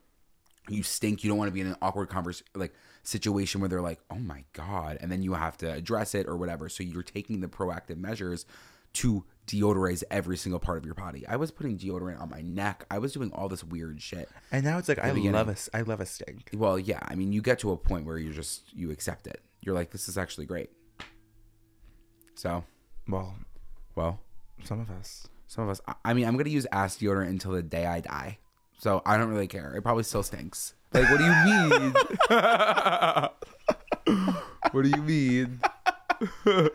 You 0.68 0.83
stink. 0.83 1.24
You 1.24 1.31
don't 1.31 1.38
want 1.38 1.48
to 1.48 1.53
be 1.55 1.61
in 1.62 1.66
an 1.66 1.76
awkward 1.83 2.09
conversation 2.11 2.46
like 2.55 2.74
situation 3.03 3.61
where 3.61 3.68
they're 3.68 3.81
like, 3.81 4.00
"Oh 4.11 4.18
my 4.18 4.44
god," 4.53 4.98
and 5.00 5.11
then 5.11 5.22
you 5.22 5.35
have 5.35 5.57
to 5.59 5.72
address 5.72 6.14
it 6.14 6.26
or 6.29 6.37
whatever. 6.37 6.68
So 6.68 6.83
you're 6.83 7.03
taking 7.03 7.40
the 7.40 7.48
proactive 7.48 7.96
measures 7.96 8.44
to 8.92 9.24
deodorize 9.46 10.03
every 10.11 10.37
single 10.37 10.59
part 10.61 10.79
of 10.79 10.85
your 10.85 10.94
body. 10.94 11.26
I 11.26 11.37
was 11.37 11.50
putting 11.50 11.79
deodorant 11.79 12.20
on 12.20 12.29
my 12.31 12.40
neck. 12.42 12.85
I 12.90 12.98
was 12.98 13.12
doing 13.12 13.33
all 13.33 13.48
this 13.48 13.64
weird 13.64 14.03
shit. 14.03 14.29
and 14.53 14.64
now 14.64 14.79
it's 14.79 14.88
like 14.88 14.98
I 14.98 15.09
beginning. 15.12 15.33
love 15.33 15.48
a 15.48 15.76
I 15.76 15.83
love 15.83 16.00
a 16.00 16.07
stink. 16.07 16.50
Well, 16.55 16.79
yeah, 16.79 17.00
I 17.03 17.14
mean, 17.14 17.33
you 17.33 17.40
get 17.42 17.59
to 17.61 17.72
a 17.72 17.76
point 17.76 18.05
where 18.05 18.18
you 18.18 18.33
just 18.33 18.62
you 18.74 18.90
accept 18.90 19.26
it. 19.26 19.42
You're 19.62 19.74
like, 19.74 19.90
"This 19.90 20.09
is 20.09 20.18
actually 20.18 20.46
great." 20.46 20.70
So, 22.40 22.64
Well, 23.07 23.35
well, 23.94 24.18
some 24.64 24.81
of 24.81 24.88
us. 24.90 25.29
Some 25.46 25.64
of 25.64 25.70
us. 25.70 25.81
I- 25.87 25.94
I 26.07 26.14
mean, 26.14 26.26
I'm 26.26 26.38
gonna 26.38 26.48
use 26.48 26.66
ass 26.72 26.96
deodorant 26.96 27.29
until 27.29 27.53
the 27.53 27.62
day 27.62 27.85
I 27.85 28.00
die. 28.00 28.38
So 28.79 29.03
I 29.05 29.18
don't 29.18 29.29
really 29.29 29.46
care. 29.46 29.74
It 29.74 29.83
probably 29.83 30.05
still 30.05 30.22
stinks. 30.22 30.72
Like, 30.94 31.11
what 31.11 31.18
do 31.18 31.24
you 31.24 31.35
mean? 31.44 31.92
what 34.72 34.83
do 34.83 34.88
you 34.88 35.03
mean? 35.03 35.61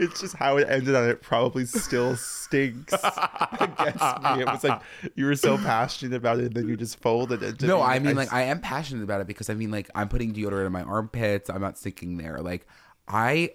it's 0.00 0.20
just 0.22 0.36
how 0.36 0.56
it 0.56 0.66
ended 0.70 0.94
on 0.94 1.06
it 1.08 1.20
probably 1.20 1.66
still 1.66 2.16
stinks 2.16 2.94
against 2.94 4.02
me. 4.22 4.40
It 4.40 4.46
was 4.46 4.64
like 4.64 4.80
you 5.16 5.26
were 5.26 5.36
so 5.36 5.58
passionate 5.58 6.16
about 6.16 6.38
it 6.38 6.46
and 6.46 6.54
then 6.54 6.66
you 6.68 6.76
just 6.78 6.98
folded 7.00 7.42
it. 7.42 7.60
No, 7.62 7.76
me. 7.78 7.82
I 7.82 7.98
mean, 7.98 8.12
s- 8.12 8.16
like, 8.16 8.32
I 8.32 8.42
am 8.44 8.60
passionate 8.60 9.02
about 9.04 9.20
it 9.20 9.26
because 9.26 9.50
I 9.50 9.54
mean, 9.54 9.70
like, 9.70 9.90
I'm 9.94 10.08
putting 10.08 10.32
deodorant 10.32 10.64
in 10.66 10.72
my 10.72 10.82
armpits. 10.82 11.50
I'm 11.50 11.60
not 11.60 11.76
sticking 11.76 12.16
there. 12.16 12.38
Like, 12.40 12.66
I, 13.06 13.50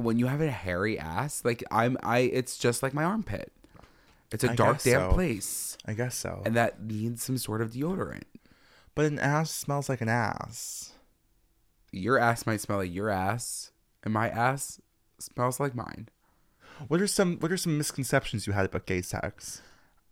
when 0.00 0.18
you 0.18 0.26
have 0.26 0.40
a 0.40 0.50
hairy 0.50 0.98
ass, 0.98 1.44
like, 1.44 1.62
I'm, 1.70 1.96
I, 2.02 2.18
it's 2.20 2.56
just 2.58 2.82
like 2.82 2.94
my 2.94 3.04
armpit. 3.04 3.52
It's 4.32 4.42
a 4.44 4.50
I 4.50 4.54
dark, 4.54 4.76
guess 4.76 4.84
damp 4.84 5.10
so. 5.10 5.14
place, 5.14 5.78
I 5.86 5.92
guess 5.94 6.16
so. 6.16 6.42
and 6.44 6.56
that 6.56 6.82
needs 6.82 7.22
some 7.22 7.38
sort 7.38 7.60
of 7.62 7.70
deodorant. 7.70 8.24
but 8.94 9.04
an 9.06 9.18
ass 9.18 9.50
smells 9.50 9.88
like 9.88 10.00
an 10.00 10.08
ass. 10.08 10.92
Your 11.92 12.18
ass 12.18 12.44
might 12.46 12.60
smell 12.60 12.78
like 12.78 12.92
your 12.92 13.10
ass, 13.10 13.70
and 14.02 14.12
my 14.12 14.28
ass 14.28 14.80
smells 15.20 15.60
like 15.60 15.74
mine. 15.76 16.08
What 16.88 17.00
are 17.00 17.06
some 17.06 17.36
what 17.38 17.52
are 17.52 17.56
some 17.56 17.78
misconceptions 17.78 18.46
you 18.48 18.52
had 18.52 18.66
about 18.66 18.86
gay 18.86 19.02
sex? 19.02 19.62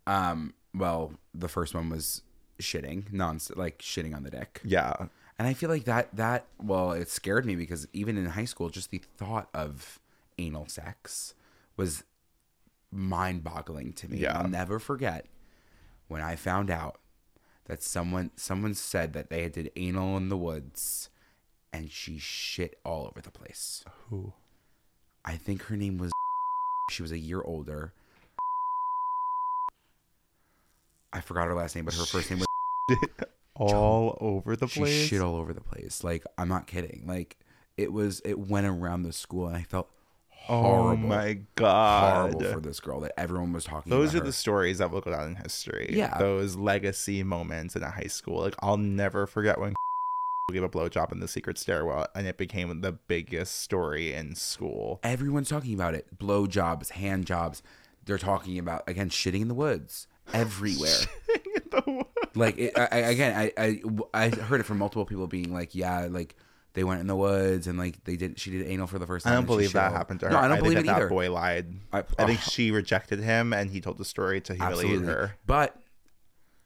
Um, 0.07 0.53
well, 0.73 1.13
the 1.33 1.49
first 1.49 1.75
one 1.75 1.89
was 1.89 2.21
shitting, 2.61 3.11
non 3.11 3.39
like 3.55 3.79
shitting 3.79 4.15
on 4.15 4.23
the 4.23 4.31
dick. 4.31 4.61
Yeah. 4.63 5.07
And 5.43 5.49
I 5.49 5.55
feel 5.55 5.69
like 5.69 5.83
that 5.83 6.07
that 6.15 6.45
well, 6.57 6.93
it 6.93 7.09
scared 7.09 7.45
me 7.45 7.57
because 7.57 7.85
even 7.91 8.17
in 8.17 8.27
high 8.27 8.45
school, 8.45 8.69
just 8.69 8.91
the 8.91 9.01
thought 9.17 9.49
of 9.53 9.99
anal 10.37 10.69
sex 10.69 11.33
was 11.75 12.05
mind-boggling 12.93 13.91
to 13.91 14.09
me. 14.09 14.19
Yeah. 14.19 14.37
I'll 14.39 14.47
never 14.47 14.79
forget 14.79 15.25
when 16.07 16.21
I 16.21 16.37
found 16.37 16.71
out 16.71 16.97
that 17.65 17.83
someone 17.83 18.31
someone 18.37 18.73
said 18.73 19.11
that 19.11 19.29
they 19.29 19.43
had 19.43 19.51
did 19.51 19.69
anal 19.75 20.15
in 20.15 20.29
the 20.29 20.37
woods 20.37 21.09
and 21.73 21.91
she 21.91 22.19
shit 22.19 22.79
all 22.85 23.07
over 23.07 23.19
the 23.19 23.29
place. 23.29 23.83
Who? 24.09 24.31
I 25.25 25.35
think 25.35 25.63
her 25.63 25.75
name 25.75 25.97
was 25.97 26.13
she 26.89 27.01
was 27.01 27.11
a 27.11 27.19
year 27.19 27.41
older. 27.41 27.91
I 31.11 31.19
forgot 31.19 31.47
her 31.47 31.53
last 31.53 31.75
name, 31.75 31.83
but 31.83 31.95
her 31.95 32.05
first 32.05 32.29
name 32.29 32.39
was 32.39 32.97
All 33.55 34.17
over 34.19 34.55
the 34.55 34.67
she 34.67 34.79
place. 34.79 35.07
shit 35.07 35.21
all 35.21 35.35
over 35.35 35.53
the 35.53 35.61
place. 35.61 36.03
Like 36.03 36.23
I'm 36.37 36.47
not 36.49 36.67
kidding. 36.67 37.03
Like 37.05 37.37
it 37.77 37.91
was 37.93 38.21
it 38.25 38.39
went 38.39 38.65
around 38.67 39.03
the 39.03 39.13
school 39.13 39.47
and 39.47 39.55
I 39.55 39.61
felt 39.63 39.89
oh 40.49 40.61
horrible. 40.61 41.03
Oh 41.05 41.07
my 41.07 41.39
god. 41.55 42.31
horrible 42.33 42.53
for 42.53 42.59
this 42.61 42.79
girl 42.79 42.99
that 43.01 43.13
everyone 43.17 43.53
was 43.53 43.63
talking 43.65 43.91
about 43.91 43.99
Those 44.01 44.15
are 44.15 44.19
her. 44.19 44.25
the 44.25 44.33
stories 44.33 44.79
that 44.79 44.89
will 44.91 45.01
go 45.01 45.11
down 45.11 45.27
in 45.29 45.35
history. 45.35 45.89
Yeah. 45.91 46.17
Those 46.17 46.55
legacy 46.55 47.21
moments 47.23 47.75
in 47.75 47.83
a 47.83 47.89
high 47.91 48.07
school. 48.07 48.41
Like 48.41 48.55
I'll 48.59 48.77
never 48.77 49.27
forget 49.27 49.59
when 49.59 49.73
we 50.49 50.53
gave 50.55 50.63
a 50.63 50.69
blowjob 50.69 51.11
in 51.11 51.19
the 51.19 51.27
secret 51.27 51.57
stairwell 51.59 52.07
and 52.15 52.25
it 52.27 52.37
became 52.37 52.81
the 52.81 52.91
biggest 52.91 53.61
story 53.61 54.13
in 54.13 54.33
school. 54.35 54.99
Everyone's 55.03 55.49
talking 55.49 55.73
about 55.75 55.93
it. 55.93 56.17
Blow 56.17 56.47
jobs, 56.47 56.89
hand 56.91 57.25
jobs. 57.27 57.61
They're 58.05 58.17
talking 58.17 58.57
about 58.57 58.83
again 58.87 59.09
shitting 59.09 59.41
in 59.41 59.47
the 59.47 59.53
woods 59.53 60.07
everywhere. 60.33 60.89
Like 62.35 62.57
it, 62.57 62.77
I, 62.77 62.87
I, 62.91 62.97
again, 62.97 63.35
I, 63.37 63.51
I 63.57 63.81
I 64.13 64.29
heard 64.29 64.59
it 64.59 64.63
from 64.63 64.77
multiple 64.77 65.05
people 65.05 65.27
being 65.27 65.53
like, 65.53 65.75
yeah, 65.75 66.07
like 66.09 66.35
they 66.73 66.83
went 66.83 67.01
in 67.01 67.07
the 67.07 67.15
woods 67.15 67.67
and 67.67 67.77
like 67.77 68.03
they 68.03 68.15
did. 68.15 68.39
She 68.39 68.51
did 68.51 68.67
anal 68.67 68.87
for 68.87 68.99
the 68.99 69.07
first 69.07 69.25
time. 69.25 69.33
I 69.33 69.35
don't 69.35 69.45
believe 69.45 69.73
that 69.73 69.91
happened 69.91 70.19
to 70.21 70.27
her. 70.27 70.31
No, 70.31 70.39
I 70.39 70.47
don't 70.47 70.59
believe 70.59 70.75
think 70.75 70.87
that 70.87 70.95
either. 70.95 71.05
That 71.05 71.13
boy 71.13 71.31
lied. 71.31 71.73
I- 71.91 71.99
I, 71.99 72.03
oh. 72.19 72.27
think 72.27 72.39
oh. 72.39 72.49
she 72.49 72.71
rejected 72.71 73.19
him 73.19 73.53
and 73.53 73.69
he 73.69 73.81
told 73.81 73.97
the 73.97 74.05
story 74.05 74.41
to 74.41 74.53
humiliate 74.53 74.85
Absolutely. 74.85 75.07
her. 75.13 75.35
But 75.45 75.77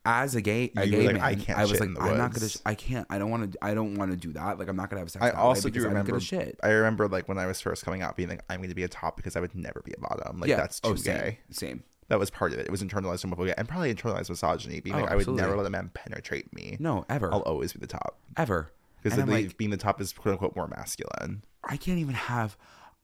as 0.06 0.36
a 0.36 0.42
gay, 0.42 0.72
a 0.78 0.88
gay 0.88 1.08
like, 1.08 1.16
man, 1.16 1.24
"I 1.24 1.36
can't 1.36 1.60
I 1.60 1.66
was 1.66 1.80
like, 1.82 1.90
I'm 2.00 2.18
not 2.18 2.34
gonna, 2.34 2.48
sh- 2.48 2.58
I 2.66 2.76
can't, 2.76 3.06
I 3.10 3.18
don't 3.18 3.30
want 3.30 3.52
to, 3.52 3.58
I 3.62 3.74
don't 3.74 3.96
want 3.96 4.12
to 4.12 4.18
do 4.18 4.32
that. 4.34 4.58
Like, 4.58 4.70
I'm 4.70 4.78
not 4.78 4.90
gonna 4.90 5.02
have 5.02 5.12
sex. 5.12 5.24
I 5.24 5.32
also 5.32 5.70
do 5.70 5.84
remember 5.84 6.22
shit. 6.22 6.58
I 6.64 6.70
remember 6.70 7.10
like 7.10 7.28
when 7.28 7.38
I 7.38 7.46
was 7.46 7.60
first 7.60 7.84
coming 7.84 8.02
out 8.02 8.16
being 8.16 8.30
like, 8.30 8.42
I'm 8.50 8.62
gonna 8.62 8.74
be 8.74 8.84
a 8.84 8.88
top 8.88 9.18
because 9.18 9.36
I 9.36 9.42
would 9.42 9.54
never 9.54 9.82
be 9.84 9.92
a 9.92 10.00
bottom. 10.00 10.40
Like 10.40 10.50
yeah, 10.50 10.56
that's 10.56 10.80
oh, 10.86 10.90
too 10.90 10.94
oh, 10.94 10.96
same, 10.96 11.18
gay. 11.18 11.40
same. 11.52 11.84
That 12.10 12.20
was 12.20 12.30
part 12.30 12.54
of 12.54 12.60
it. 12.60 12.66
It 12.68 12.72
was 12.72 12.82
internalized 12.84 13.26
homophobia 13.26 13.54
and 13.58 13.68
probably 13.68 13.94
internalized 13.94 14.30
misogyny. 14.30 14.80
Being 14.80 14.96
Oh, 14.96 15.00
like, 15.02 15.12
I 15.12 15.16
would 15.16 15.28
never 15.28 15.58
let 15.58 15.66
a 15.66 15.70
man 15.70 15.92
penetrate 15.94 16.54
me. 16.54 16.78
No, 16.80 17.06
ever, 17.10 17.34
I'll 17.34 17.42
always 17.42 17.74
be 17.74 17.80
the 17.80 17.88
top 17.88 18.18
ever. 18.38 18.72
because 19.04 19.18
like, 19.28 19.58
being 19.58 19.72
the 19.72 19.78
top 19.78 20.00
is 20.00 20.14
quote 20.14 20.34
unquote 20.34 20.56
more 20.56 20.68
masculine. 20.68 21.44
I 21.64 21.76
can't 21.78 22.00
even 22.00 22.16
have 22.16 22.58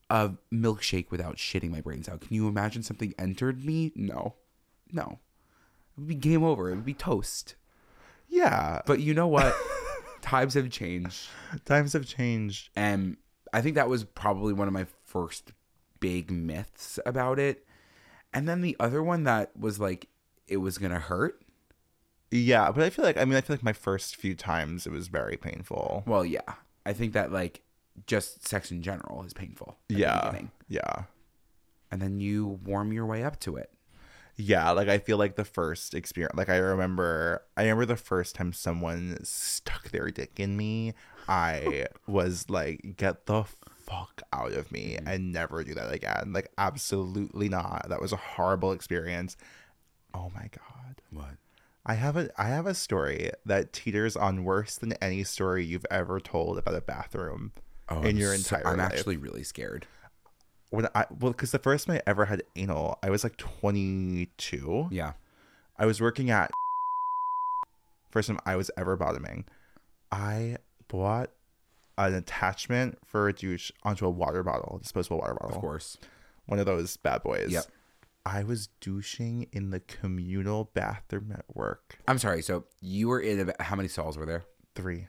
a 0.10 0.32
milkshake 0.54 1.12
without 1.12 1.36
shitting 1.38 1.70
my 1.70 1.82
brains 1.82 2.08
out. 2.08 2.22
Can 2.22 2.34
you 2.36 2.48
imagine 2.48 2.82
something 2.84 3.14
entered 3.20 3.66
me? 3.66 3.92
No, 3.96 4.36
no. 4.92 5.20
It 5.98 6.00
would 6.00 6.08
be 6.08 6.16
game 6.16 6.44
over. 6.44 6.70
It 6.72 6.76
would 6.76 6.86
be 6.86 6.94
toast. 6.94 7.56
Yeah, 8.30 8.82
But 8.88 9.00
you 9.02 9.14
know 9.14 9.28
what? 9.28 9.54
Times 10.22 10.54
have 10.56 10.70
changed. 10.72 11.28
times 11.66 11.94
have 11.94 12.06
changed. 12.06 12.70
And 12.76 13.18
I 13.52 13.62
think 13.62 13.76
that 13.76 13.90
was 13.90 14.06
probably 14.06 14.54
one 14.54 14.68
of 14.68 14.74
my 14.74 14.88
first 15.04 15.52
big 16.00 16.32
myths 16.32 16.98
about 17.06 17.38
it. 17.40 17.66
And 18.34 18.48
then 18.48 18.62
the 18.62 18.76
other 18.80 19.04
one 19.04 19.24
that 19.24 19.52
was 19.58 19.80
like, 19.80 20.08
it 20.48 20.58
was 20.58 20.78
going 20.78 20.92
to 20.92 21.00
hurt. 21.00 21.42
Yeah, 22.32 22.72
but 22.72 22.84
I 22.84 22.90
feel 22.90 23.06
like 23.06 23.18
I 23.18 23.26
mean 23.26 23.36
I 23.36 23.42
feel 23.42 23.56
like 23.56 23.64
my 23.64 23.74
first 23.74 24.16
few 24.16 24.34
times 24.36 24.88
it 24.88 24.92
was 24.92 25.08
very 25.08 25.38
painful. 25.38 26.04
Well, 26.08 26.26
yeah. 26.26 26.42
I 26.86 26.94
think 26.94 27.14
that 27.14 27.32
like 27.32 27.62
just 28.08 28.48
sex 28.48 28.72
in 28.72 28.82
general 28.82 29.24
is 29.24 29.34
painful. 29.34 29.78
Yeah, 29.88 30.42
yeah, 30.68 31.04
And 31.92 32.02
then 32.02 32.20
you 32.20 32.60
warm 32.66 32.92
your 32.92 33.06
way 33.06 33.24
up 33.24 33.40
to 33.42 33.56
it. 33.58 33.70
yeah. 34.36 34.72
Like 34.72 34.90
I 34.90 34.98
feel 34.98 35.18
like 35.18 35.36
the 35.36 35.46
first 35.46 35.94
experience. 35.94 36.36
Like 36.36 36.50
I 36.50 36.58
remember, 36.58 37.44
I 37.56 37.62
remember 37.64 37.86
the 37.86 37.96
first 37.98 38.34
time 38.34 38.52
someone 38.52 39.20
stuck 39.24 39.92
their 39.92 40.10
dick 40.10 40.40
in 40.40 40.58
me. 40.58 40.96
I 41.30 41.86
was 42.08 42.50
like, 42.50 42.96
"Get 42.98 43.28
the 43.28 43.44
fuck 43.94 44.22
out 44.34 44.54
of 44.54 44.72
me!" 44.72 44.96
Mm-hmm. 44.98 45.08
and 45.08 45.32
never 45.32 45.64
do 45.64 45.74
that 45.76 45.94
again. 45.94 46.34
Like 46.34 46.52
absolutely 46.58 47.50
not. 47.50 47.88
That 47.90 48.02
was 48.02 48.12
a 48.12 48.18
horrible 48.18 48.72
experience. 48.72 49.38
Oh 50.14 50.32
my 50.34 50.50
god. 50.52 51.02
What? 51.12 51.38
I 51.86 51.96
have 51.96 52.16
a 52.18 52.30
I 52.42 52.48
have 52.48 52.66
a 52.66 52.74
story 52.74 53.32
that 53.46 53.74
teeters 53.74 54.16
on 54.16 54.44
worse 54.44 54.76
than 54.78 54.94
any 54.94 55.24
story 55.24 55.66
you've 55.66 55.86
ever 55.92 56.20
told 56.20 56.58
about 56.58 56.76
a 56.76 56.82
bathroom 56.82 57.52
oh, 57.90 58.02
in 58.02 58.08
I'm 58.08 58.18
your 58.18 58.36
so- 58.38 58.56
entire 58.58 58.72
I'm 58.74 58.78
life. 58.80 58.92
actually 58.94 59.18
really 59.18 59.44
scared. 59.44 59.86
when 60.70 60.88
I 60.96 61.06
well 61.20 61.32
because 61.32 61.52
the 61.52 61.60
first 61.60 61.88
time 61.88 61.98
I 61.98 62.02
ever 62.08 62.26
had 62.26 62.44
anal, 62.56 62.98
I 63.04 63.10
was 63.10 63.24
like 63.24 63.38
22. 63.38 64.88
Yeah. 64.92 65.14
I 65.78 65.86
was 65.86 66.00
working 66.00 66.30
at 66.30 66.52
first 68.12 68.28
time 68.28 68.40
I 68.46 68.56
was 68.56 68.70
ever 68.78 68.96
bottoming. 68.96 69.46
I 70.12 70.58
bought 70.88 71.32
an 71.98 72.14
attachment 72.14 72.98
for 73.06 73.28
a 73.28 73.34
douche 73.34 73.72
onto 73.84 74.06
a 74.06 74.10
water 74.10 74.44
bottle, 74.44 74.80
disposable 74.82 75.20
water 75.20 75.36
bottle, 75.36 75.56
Of 75.56 75.62
course. 75.62 75.98
one 76.46 76.60
of 76.60 76.66
those 76.66 76.98
bad 76.98 77.24
boys. 77.24 77.52
Yep. 77.52 77.66
I 78.26 78.44
was 78.44 78.68
douching 78.80 79.48
in 79.52 79.72
the 79.72 79.82
communal 79.82 80.72
bathroom 80.74 81.34
at 81.38 81.44
work. 81.54 81.98
I'm 82.08 82.18
sorry. 82.18 82.42
So 82.42 82.66
you 82.82 83.10
were 83.10 83.20
in 83.20 83.40
about 83.42 83.62
how 83.62 83.76
many 83.76 83.90
stalls 83.90 84.18
were 84.18 84.26
there? 84.26 84.44
Three. 84.76 85.08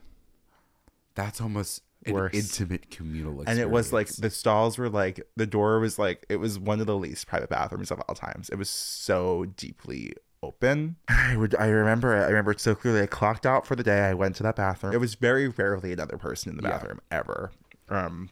That's 1.15 1.41
almost 1.41 1.83
an 2.07 2.13
Worse. 2.15 2.35
intimate 2.35 2.91
communal 2.91 3.41
experience. 3.41 3.51
and 3.51 3.61
it 3.61 3.71
was 3.73 3.93
like 3.93 4.09
the 4.09 4.29
stalls 4.31 4.77
were 4.77 4.91
like 4.91 5.23
the 5.37 5.47
door 5.47 5.79
was 5.81 5.99
like 5.99 6.27
it 6.29 6.37
was 6.37 6.59
one 6.59 6.81
of 6.81 6.87
the 6.87 6.97
least 6.97 7.27
private 7.29 7.49
bathrooms 7.49 7.91
of 7.91 8.01
all 8.09 8.15
times. 8.17 8.49
It 8.51 8.57
was 8.57 8.69
so 8.69 9.45
deeply 9.57 10.13
open. 10.45 10.97
I 11.09 11.37
would 11.37 11.55
I 11.57 11.67
remember 11.69 12.15
it. 12.17 12.23
I 12.23 12.27
remember 12.29 12.51
it 12.53 12.61
so 12.61 12.75
clearly. 12.75 13.03
I 13.03 13.07
clocked 13.07 13.47
out 13.47 13.67
for 13.67 13.75
the 13.77 13.83
day. 13.83 14.01
I 14.01 14.15
went 14.15 14.37
to 14.37 14.43
that 14.45 14.57
bathroom. 14.57 14.93
It 14.93 14.99
was 15.01 15.15
very 15.15 15.49
rarely 15.49 15.93
another 15.93 16.19
person 16.19 16.51
in 16.51 16.57
the 16.57 16.63
Yeah. 16.63 16.71
bathroom 16.71 17.01
ever. 17.11 17.51
Um, 17.89 18.31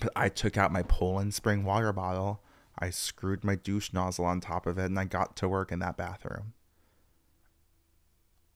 but 0.00 0.10
I 0.16 0.28
took 0.28 0.56
out 0.56 0.72
my 0.72 0.82
Poland 0.82 1.34
Spring 1.34 1.64
water 1.64 1.92
bottle. 1.92 2.42
I 2.78 2.90
screwed 2.90 3.44
my 3.44 3.54
douche 3.54 3.92
nozzle 3.92 4.24
on 4.24 4.40
top 4.40 4.66
of 4.66 4.78
it, 4.78 4.86
and 4.86 4.98
I 4.98 5.04
got 5.04 5.36
to 5.36 5.48
work 5.48 5.70
in 5.72 5.78
that 5.80 5.96
bathroom. 5.96 6.54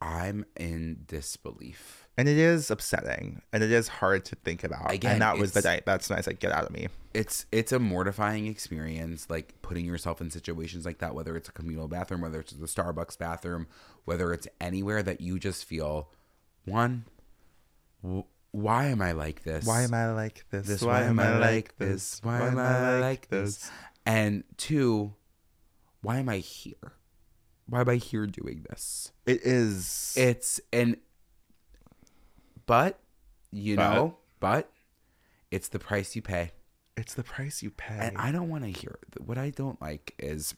I'm 0.00 0.44
in 0.56 1.04
disbelief. 1.06 2.05
And 2.18 2.28
it 2.28 2.38
is 2.38 2.70
upsetting, 2.70 3.42
and 3.52 3.62
it 3.62 3.70
is 3.70 3.88
hard 3.88 4.24
to 4.26 4.36
think 4.36 4.64
about. 4.64 4.90
Again, 4.90 5.12
and 5.12 5.22
that 5.22 5.36
was 5.36 5.52
the 5.52 5.60
night. 5.60 5.82
That's 5.84 6.08
nice. 6.08 6.26
Like, 6.26 6.40
get 6.40 6.50
out 6.50 6.64
of 6.64 6.70
me. 6.70 6.88
It's 7.12 7.44
it's 7.52 7.72
a 7.72 7.78
mortifying 7.78 8.46
experience, 8.46 9.28
like 9.28 9.60
putting 9.60 9.84
yourself 9.84 10.22
in 10.22 10.30
situations 10.30 10.86
like 10.86 10.98
that, 10.98 11.14
whether 11.14 11.36
it's 11.36 11.50
a 11.50 11.52
communal 11.52 11.88
bathroom, 11.88 12.22
whether 12.22 12.40
it's 12.40 12.52
the 12.52 12.66
Starbucks 12.66 13.18
bathroom, 13.18 13.66
whether 14.06 14.32
it's 14.32 14.48
anywhere 14.62 15.02
that 15.02 15.20
you 15.20 15.38
just 15.38 15.66
feel, 15.66 16.10
one, 16.64 17.04
w- 18.02 18.24
why 18.50 18.86
am 18.86 19.02
I 19.02 19.12
like 19.12 19.44
this? 19.44 19.66
Why 19.66 19.82
am 19.82 19.92
I 19.92 20.10
like 20.12 20.46
this? 20.50 20.66
this? 20.66 20.82
Why, 20.82 21.02
am 21.02 21.20
I 21.20 21.36
like 21.38 21.76
this? 21.76 22.20
Why 22.22 22.46
am 22.46 22.58
I 22.58 22.98
like 22.98 23.28
this? 23.28 23.70
And 24.06 24.44
two, 24.56 25.12
why 26.00 26.18
am 26.18 26.30
I 26.30 26.38
here? 26.38 26.94
Why 27.68 27.82
am 27.82 27.88
I 27.90 27.96
here 27.96 28.26
doing 28.26 28.64
this? 28.70 29.12
It 29.26 29.42
is. 29.42 30.14
It's 30.16 30.60
and 30.72 30.96
but 32.66 32.98
you 33.52 33.76
But? 33.76 33.94
know, 33.94 34.16
but 34.40 34.70
it's 35.50 35.68
the 35.68 35.78
price 35.78 36.14
you 36.16 36.22
pay. 36.22 36.50
It's 36.96 37.14
the 37.14 37.22
price 37.24 37.62
you 37.62 37.70
pay. 37.70 37.98
And 38.00 38.16
I 38.18 38.32
don't 38.32 38.48
want 38.48 38.64
to 38.64 38.70
hear. 38.70 38.98
What 39.18 39.38
I 39.38 39.50
don't 39.50 39.80
like 39.80 40.14
is 40.18 40.54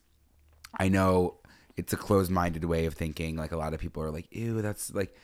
I 0.78 0.88
know 0.88 1.38
it's 1.76 1.92
a 1.92 1.96
closed-minded 1.96 2.64
way 2.64 2.86
of 2.86 2.94
thinking. 2.94 3.36
Like 3.36 3.52
a 3.52 3.56
lot 3.56 3.74
of 3.74 3.80
people 3.80 4.02
are 4.02 4.10
like, 4.10 4.26
"Ew, 4.30 4.60
that's 4.62 4.92
like." 4.94 5.14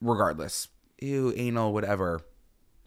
Regardless, 0.00 0.68
ew, 1.00 1.32
anal, 1.34 1.72
whatever. 1.72 2.20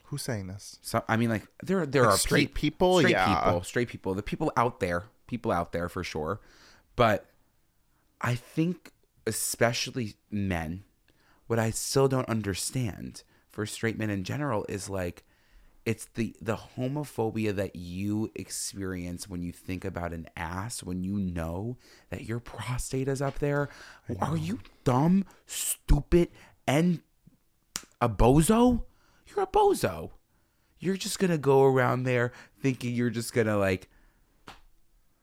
Who's 0.05 0.21
saying 0.21 0.47
this? 0.47 0.79
So 0.81 1.03
I 1.09 1.17
mean, 1.17 1.29
like 1.29 1.45
there 1.63 1.81
are 1.81 1.85
there 1.85 2.03
Like 2.03 2.13
are 2.13 2.17
straight 2.17 2.53
peop- 2.53 2.73
people? 2.75 2.99
straight 2.99 3.11
Yeah. 3.11 3.35
people, 3.43 3.63
straight 3.63 3.87
people, 3.89 4.13
the 4.13 4.23
people 4.23 4.51
out 4.55 4.79
there, 4.79 5.05
people 5.27 5.51
out 5.51 5.73
there 5.73 5.89
for 5.89 6.03
sure. 6.05 6.39
But 6.95 7.25
I 8.21 8.35
think, 8.35 8.91
especially 9.27 10.15
men, 10.29 10.83
what 11.51 11.59
I 11.59 11.69
still 11.71 12.07
don't 12.07 12.29
understand 12.29 13.23
for 13.49 13.65
straight 13.65 13.99
men 13.99 14.09
in 14.09 14.23
general 14.23 14.65
is 14.69 14.89
like 14.89 15.25
it's 15.85 16.05
the 16.15 16.33
the 16.41 16.55
homophobia 16.55 17.53
that 17.53 17.75
you 17.75 18.31
experience 18.35 19.27
when 19.27 19.41
you 19.41 19.51
think 19.51 19.83
about 19.83 20.13
an 20.13 20.27
ass 20.37 20.81
when 20.81 21.03
you 21.03 21.19
know 21.19 21.75
that 22.09 22.23
your 22.23 22.39
prostate 22.39 23.09
is 23.09 23.21
up 23.21 23.39
there. 23.39 23.67
Are 24.21 24.37
you 24.37 24.59
dumb 24.85 25.25
stupid 25.45 26.29
and 26.65 27.01
a 27.99 28.07
bozo? 28.07 28.85
You're 29.27 29.43
a 29.43 29.47
bozo. 29.47 30.11
You're 30.79 30.95
just 30.95 31.19
gonna 31.19 31.37
go 31.37 31.65
around 31.65 32.03
there 32.03 32.31
thinking 32.61 32.95
you're 32.95 33.09
just 33.09 33.33
gonna 33.33 33.57
like 33.57 33.89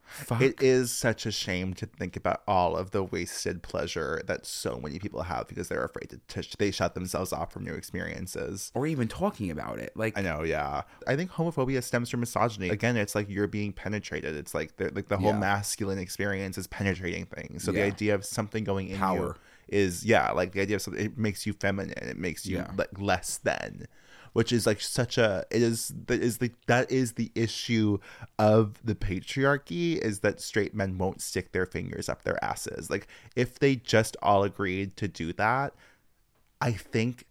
Fuck. 0.09 0.41
It 0.41 0.61
is 0.61 0.91
such 0.91 1.25
a 1.25 1.31
shame 1.31 1.73
to 1.75 1.85
think 1.85 2.15
about 2.17 2.41
all 2.47 2.75
of 2.75 2.91
the 2.91 3.03
wasted 3.03 3.61
pleasure 3.63 4.21
that 4.27 4.45
so 4.45 4.79
many 4.81 4.99
people 4.99 5.21
have 5.23 5.47
because 5.47 5.67
they're 5.69 5.83
afraid 5.85 6.09
to, 6.09 6.41
to 6.41 6.57
they 6.57 6.71
shut 6.71 6.93
themselves 6.95 7.31
off 7.31 7.53
from 7.53 7.63
new 7.63 7.73
experiences. 7.73 8.71
or 8.73 8.87
even 8.87 9.07
talking 9.07 9.51
about 9.51 9.79
it. 9.79 9.91
Like 9.95 10.17
I 10.17 10.21
know, 10.21 10.43
yeah. 10.43 10.81
I 11.07 11.15
think 11.15 11.31
homophobia 11.31 11.83
stems 11.83 12.09
from 12.09 12.21
misogyny. 12.21 12.69
Again, 12.69 12.97
it's 12.97 13.15
like 13.15 13.29
you're 13.29 13.47
being 13.47 13.71
penetrated. 13.71 14.35
It's 14.35 14.53
like 14.53 14.77
the 14.77 14.91
like 14.93 15.07
the 15.07 15.17
whole 15.17 15.31
Yeah. 15.31 15.39
masculine 15.39 15.99
experience 15.99 16.57
is 16.57 16.67
penetrating 16.67 17.25
things. 17.25 17.63
So 17.63 17.71
the 17.71 17.83
idea 17.83 18.15
of 18.15 18.25
something 18.25 18.63
going 18.63 18.87
in 18.87 18.93
you 18.93 18.97
Power. 18.99 19.35
is 19.67 20.03
yeah, 20.05 20.31
like 20.31 20.53
the 20.53 20.61
idea 20.61 20.77
of 20.77 20.81
something 20.81 21.05
it 21.05 21.17
makes 21.17 21.45
you 21.45 21.53
feminine. 21.53 21.93
It 22.09 22.17
makes 22.17 22.45
you 22.45 22.57
Yeah. 22.57 22.71
like 22.77 22.99
less 22.99 23.37
than, 23.37 23.85
which 24.33 24.51
is 24.51 24.65
like 24.65 24.81
such 24.81 25.17
a 25.17 25.45
it 25.51 25.61
is 25.61 25.93
that 26.07 26.21
is 26.21 26.37
the 26.37 26.51
that 26.67 26.91
is 26.91 27.13
the 27.13 27.31
issue 27.35 27.97
of 28.37 28.79
the 28.83 28.95
patriarchy 28.95 29.97
is 29.97 30.19
that 30.19 30.41
straight 30.41 30.73
men 30.73 30.97
won't 30.97 31.21
stick 31.21 31.51
their 31.51 31.65
fingers 31.65 32.09
up 32.09 32.23
their 32.23 32.43
asses. 32.43 32.89
Like 32.89 33.07
if 33.35 33.59
they 33.59 33.75
just 33.75 34.17
all 34.21 34.43
agreed 34.43 34.95
to 34.97 35.07
do 35.07 35.33
that, 35.33 35.73
I 36.61 36.71
think 36.71 37.25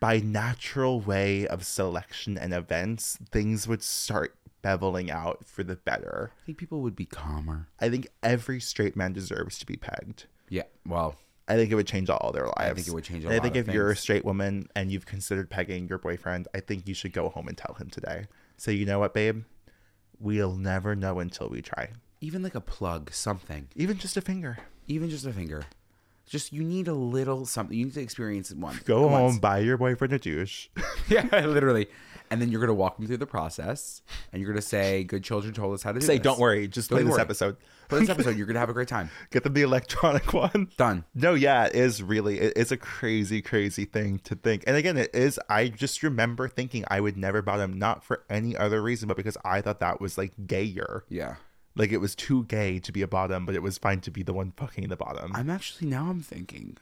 by 0.00 0.18
natural 0.18 1.00
way 1.00 1.46
of 1.46 1.64
selection 1.64 2.36
and 2.36 2.52
events, 2.52 3.18
things 3.30 3.66
would 3.66 3.82
start 3.82 4.36
beveling 4.62 5.10
out 5.10 5.44
for 5.44 5.62
the 5.62 5.76
better. 5.76 6.32
I 6.42 6.46
think 6.46 6.58
people 6.58 6.80
would 6.80 6.96
be 6.96 7.06
calmer. 7.06 7.68
I 7.80 7.90
think 7.90 8.08
every 8.22 8.60
straight 8.60 8.96
man 8.96 9.12
deserves 9.12 9.58
to 9.58 9.66
be 9.66 9.76
pegged. 9.76 10.26
Yeah. 10.48 10.64
Well, 10.86 11.16
I 11.46 11.56
think 11.56 11.70
it 11.70 11.74
would 11.74 11.86
change 11.86 12.08
all 12.08 12.32
their 12.32 12.46
lives. 12.46 12.54
I 12.56 12.72
think 12.72 12.88
it 12.88 12.94
would 12.94 13.04
change 13.04 13.26
I 13.26 13.38
think 13.38 13.54
if 13.56 13.68
you're 13.68 13.90
a 13.90 13.96
straight 13.96 14.24
woman 14.24 14.66
and 14.74 14.90
you've 14.90 15.04
considered 15.06 15.50
pegging 15.50 15.88
your 15.88 15.98
boyfriend, 15.98 16.48
I 16.54 16.60
think 16.60 16.88
you 16.88 16.94
should 16.94 17.12
go 17.12 17.28
home 17.28 17.48
and 17.48 17.56
tell 17.56 17.74
him 17.74 17.90
today. 17.90 18.26
So 18.56 18.70
you 18.70 18.86
know 18.86 18.98
what, 19.00 19.12
babe? 19.12 19.44
We'll 20.18 20.56
never 20.56 20.94
know 20.96 21.18
until 21.20 21.48
we 21.48 21.60
try. 21.60 21.90
even 22.20 22.42
like 22.42 22.54
a 22.54 22.60
plug, 22.60 23.12
something, 23.12 23.68
Even 23.74 23.98
just 23.98 24.16
a 24.16 24.22
finger. 24.22 24.56
even 24.88 25.10
just 25.10 25.26
a 25.26 25.32
finger. 25.32 25.64
Just 26.26 26.52
you 26.52 26.64
need 26.64 26.88
a 26.88 26.94
little 26.94 27.44
something. 27.46 27.76
You 27.76 27.86
need 27.86 27.94
to 27.94 28.00
experience 28.00 28.50
it 28.50 28.56
once. 28.56 28.80
Go 28.80 29.02
once. 29.06 29.14
home, 29.14 29.38
buy 29.38 29.58
your 29.58 29.76
boyfriend 29.76 30.12
a 30.14 30.18
douche. 30.18 30.68
yeah, 31.08 31.22
literally. 31.46 31.88
And 32.30 32.40
then 32.40 32.48
you're 32.50 32.60
gonna 32.60 32.74
walk 32.74 32.96
them 32.96 33.06
through 33.06 33.18
the 33.18 33.26
process, 33.26 34.00
and 34.32 34.40
you're 34.40 34.50
gonna 34.50 34.62
say, 34.62 35.04
"Good 35.04 35.22
children 35.22 35.52
told 35.52 35.74
us 35.74 35.82
how 35.82 35.92
to 35.92 36.00
do 36.00 36.06
Say, 36.06 36.16
this." 36.16 36.24
don't 36.24 36.38
worry, 36.38 36.66
just 36.66 36.88
Don't 36.88 37.00
play 37.00 37.10
this 37.10 37.18
episode. 37.18 37.56
For 37.88 38.00
this 38.00 38.08
episode, 38.10 38.36
you're 38.36 38.46
gonna 38.46 38.58
have 38.58 38.70
a 38.70 38.72
great 38.72 38.88
time. 38.88 39.10
Get 39.30 39.44
them 39.44 39.52
the 39.52 39.62
electronic 39.62 40.32
one. 40.32 40.70
Done. 40.78 41.04
No, 41.14 41.34
yeah, 41.34 41.66
it 41.66 41.74
is 41.74 42.02
really 42.02 42.40
it 42.40 42.56
is 42.56 42.72
a 42.72 42.78
crazy, 42.78 43.42
crazy 43.42 43.84
thing 43.84 44.18
to 44.20 44.34
think. 44.34 44.64
And 44.66 44.76
again, 44.76 44.96
it 44.96 45.14
is 45.14 45.38
I 45.50 45.68
just 45.68 46.02
remember 46.02 46.48
thinking 46.48 46.84
I 46.88 47.00
would 47.00 47.18
never 47.18 47.42
bottom, 47.42 47.78
not 47.78 48.02
for 48.02 48.24
any 48.30 48.56
other 48.56 48.80
reason, 48.82 49.06
but 49.06 49.18
because 49.18 49.36
I 49.44 49.60
thought 49.60 49.80
that 49.80 50.00
was 50.00 50.16
like 50.16 50.32
gayer. 50.46 51.04
Yeah. 51.10 51.36
Like 51.76 51.90
it 51.92 51.98
was 51.98 52.14
too 52.14 52.44
gay 52.44 52.78
to 52.78 52.92
be 52.92 53.02
a 53.02 53.08
bottom, 53.08 53.44
but 53.46 53.54
it 53.54 53.62
was 53.62 53.78
fine 53.78 54.00
to 54.02 54.10
be 54.10 54.22
the 54.22 54.32
one 54.32 54.52
fucking 54.56 54.88
the 54.88 54.96
bottom. 54.96 55.32
I'm 55.34 55.50
actually 55.50 55.88
now 55.88 56.08
I'm 56.08 56.22
thinking, 56.22 56.76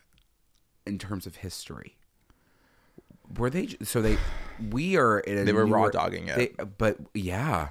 in 0.87 0.99
terms 0.99 1.27
of 1.27 1.37
history. 1.37 1.97
Were 3.39 3.49
they 3.49 3.69
so 3.83 4.03
they? 4.03 4.19
We 4.71 4.97
are 4.97 5.21
in 5.21 5.39
a 5.39 5.45
They 5.45 5.53
were 5.53 5.65
raw 5.67 5.89
dogging 5.89 6.29
it. 6.29 6.37
they- 6.59 6.65
but 6.65 6.99
yeah, 7.15 7.69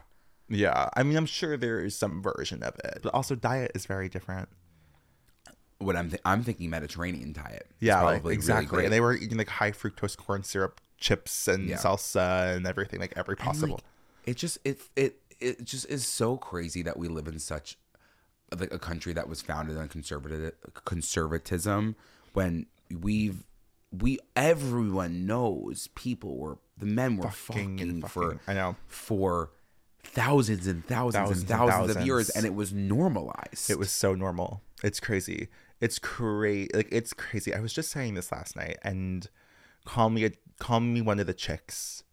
yeah. 0.49 0.89
I 0.95 1.03
mean 1.03 1.15
I'm 1.15 1.27
sure 1.27 1.57
there 1.57 1.79
is 1.79 1.95
some 1.95 2.21
version 2.23 2.63
of 2.63 2.73
it. 2.84 2.99
But 3.03 3.13
also 3.13 3.36
diet 3.36 3.71
is 3.75 3.86
very 3.86 4.10
different. 4.10 4.49
what 5.77 5.95
I'm 5.95 6.10
th- 6.10 6.21
I'm 6.25 6.43
thinking 6.43 6.69
Mediterranean 6.69 7.34
diet. 7.34 7.67
Yeah, 7.79 7.95
like, 8.01 8.03
probably 8.03 8.21
really 8.29 8.34
exactly. 8.36 8.84
and 8.86 8.93
they 8.93 8.99
were 9.01 9.13
eating 9.13 9.38
like 9.38 9.49
high 9.49 9.71
fructose 9.71 10.15
corn 10.17 10.43
syrup 10.43 10.79
chips 10.97 11.47
and 11.47 11.67
Yeah. 11.67 11.77
salsa 11.77 12.55
and 12.55 12.65
everything, 12.67 12.99
like 12.99 13.13
every 13.15 13.36
possible. 13.36 13.75
like, 13.75 13.84
it 14.25 14.38
just 14.38 14.57
it 14.63 14.79
it 14.95 15.20
it 15.41 15.65
just 15.65 15.89
is 15.89 16.06
so 16.06 16.38
crazy 16.38 16.82
that 16.84 16.97
we 16.97 17.08
live 17.08 17.27
in 17.27 17.39
such 17.39 17.77
like 18.58 18.73
a 18.73 18.80
country 18.80 19.13
that 19.13 19.30
was 19.30 19.41
founded 19.41 19.77
on 19.77 19.88
conservative 19.88 20.54
conservatism 20.86 21.95
when 22.34 22.65
we've 22.99 23.43
we 23.91 24.19
everyone 24.36 25.25
knows 25.25 25.89
people 25.95 26.38
were 26.38 26.58
the 26.77 26.86
men 26.86 27.17
were 27.17 27.30
Fucking 27.30 27.77
fucking, 27.77 28.01
for 28.04 28.23
fucking. 28.23 28.39
I 28.47 28.54
know. 28.54 28.75
for 28.88 29.51
thousands 30.04 30.67
and 30.67 30.86
thousands, 30.86 31.27
Thousands 31.27 31.41
and 31.43 31.51
and 31.51 31.69
thousands 31.69 31.95
of 31.97 32.06
years 32.06 32.30
and 32.30 32.45
it 32.45 32.56
was 32.56 32.73
normalized 32.73 33.69
It 33.69 33.77
was 33.77 33.91
so 33.91 34.15
normal. 34.15 34.62
It's 34.84 34.99
crazy. 34.99 35.47
It's 35.80 35.99
crazy. 35.99 36.69
Like 36.73 36.88
it's 36.91 37.13
crazy. 37.13 37.54
I 37.54 37.60
was 37.60 37.73
just 37.73 37.91
saying 37.91 38.13
this 38.15 38.32
last 38.32 38.56
night, 38.56 38.77
and 38.84 39.27
call 39.86 40.10
me 40.10 40.25
a 40.25 40.32
call 40.60 40.80
me 40.80 41.01
one 41.01 41.19
of 41.19 41.27
the 41.27 41.34
chicks, 41.34 42.04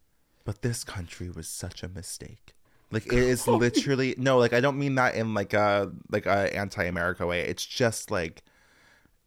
but 0.45 0.63
this 0.63 0.85
country 0.85 1.31
was 1.31 1.49
such 1.49 1.83
a 1.83 1.89
mistake. 1.89 2.55
Like 2.91 3.07
it 3.07 3.13
is 3.13 3.47
literally 3.49 4.15
no. 4.19 4.39
Like 4.39 4.53
I 4.53 4.61
don't 4.61 4.79
mean 4.79 4.95
that 4.97 5.15
in 5.15 5.35
like 5.35 5.55
a 5.55 5.93
like 6.11 6.27
a 6.27 6.55
anti-America 6.57 7.27
way. 7.27 7.43
It's 7.43 7.65
just 7.65 8.11
like 8.11 8.43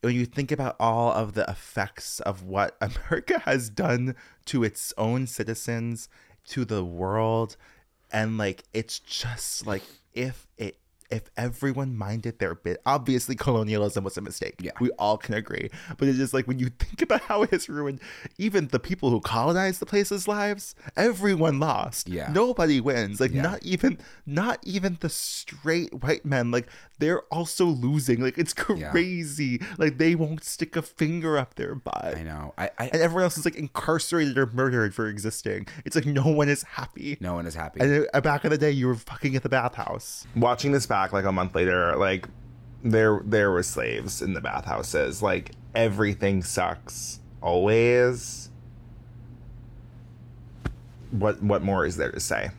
when 0.01 0.15
you 0.15 0.25
think 0.25 0.51
about 0.51 0.75
all 0.79 1.11
of 1.11 1.33
the 1.33 1.47
effects 1.49 2.19
of 2.21 2.43
what 2.43 2.75
America 2.81 3.39
has 3.39 3.69
done 3.69 4.15
to 4.45 4.63
its 4.63 4.93
own 4.97 5.27
citizens, 5.27 6.09
to 6.47 6.65
the 6.65 6.83
world, 6.83 7.55
and 8.11 8.37
like 8.37 8.63
it's 8.73 8.99
just 8.99 9.65
like 9.67 9.83
if 10.13 10.47
it 10.57 10.77
if 11.11 11.23
everyone 11.37 11.95
minded 11.95 12.39
their 12.39 12.55
bit 12.55 12.81
obviously 12.85 13.35
colonialism 13.35 14.03
was 14.03 14.17
a 14.17 14.21
mistake. 14.21 14.55
Yeah. 14.61 14.71
we 14.79 14.89
all 14.91 15.17
can 15.17 15.35
agree. 15.35 15.69
But 15.97 16.07
it's 16.07 16.17
just 16.17 16.33
like 16.33 16.47
when 16.47 16.59
you 16.59 16.69
think 16.79 17.01
about 17.01 17.21
how 17.21 17.43
it 17.43 17.51
has 17.51 17.67
ruined 17.69 17.99
even 18.37 18.67
the 18.67 18.79
people 18.79 19.09
who 19.09 19.19
colonized 19.21 19.79
the 19.81 19.85
place's 19.85 20.27
lives 20.27 20.75
everyone 20.95 21.59
lost. 21.59 22.07
Yeah. 22.09 22.31
nobody 22.31 22.79
wins. 22.81 23.19
Like 23.19 23.31
Yeah. 23.33 23.41
not 23.43 23.63
even 23.63 23.97
not 24.25 24.59
even 24.63 24.97
the 25.01 25.09
straight 25.09 25.93
white 26.03 26.25
men. 26.25 26.51
Like 26.51 26.67
they're 26.99 27.21
also 27.23 27.65
losing. 27.65 28.21
Like 28.21 28.37
it's 28.37 28.53
Yeah. 28.75 28.91
crazy. 28.91 29.61
Like 29.77 29.97
they 29.97 30.15
won't 30.15 30.43
stick 30.43 30.75
a 30.75 30.81
finger 30.81 31.37
up 31.37 31.55
their 31.55 31.75
butt. 31.75 32.15
I 32.17 32.23
know. 32.23 32.53
I, 32.57 32.69
I 32.77 32.85
and 32.87 33.01
everyone 33.01 33.23
else 33.23 33.37
is 33.37 33.45
like 33.45 33.55
incarcerated 33.55 34.37
or 34.37 34.47
murdered 34.47 34.93
for 34.95 35.07
existing. 35.07 35.67
It's 35.85 35.95
like 35.95 36.05
no 36.05 36.27
one 36.27 36.49
is 36.49 36.63
happy. 36.63 37.17
No 37.19 37.33
one 37.35 37.45
is 37.45 37.55
happy. 37.55 37.79
And 37.81 38.07
uh, 38.13 38.21
back 38.21 38.45
in 38.45 38.51
the 38.51 38.57
day, 38.57 38.71
you 38.71 38.87
were 38.87 38.95
fucking 38.95 39.35
at 39.35 39.43
the 39.43 39.49
bathhouse. 39.49 40.25
Watching 40.35 40.71
this 40.71 40.85
back 41.01 41.13
like 41.13 41.25
a 41.25 41.31
month 41.31 41.55
later, 41.55 41.95
like 41.95 42.27
there 42.83 43.21
there 43.25 43.51
were 43.51 43.63
slaves 43.63 44.21
in 44.21 44.33
the 44.33 44.41
bathhouses. 44.41 45.21
Like 45.21 45.51
everything 45.75 46.43
sucks 46.43 47.19
always. 47.41 48.49
What 51.11 51.41
what 51.43 51.61
more 51.63 51.85
is 51.85 51.97
there 51.97 52.11
to 52.11 52.19
say? 52.19 52.51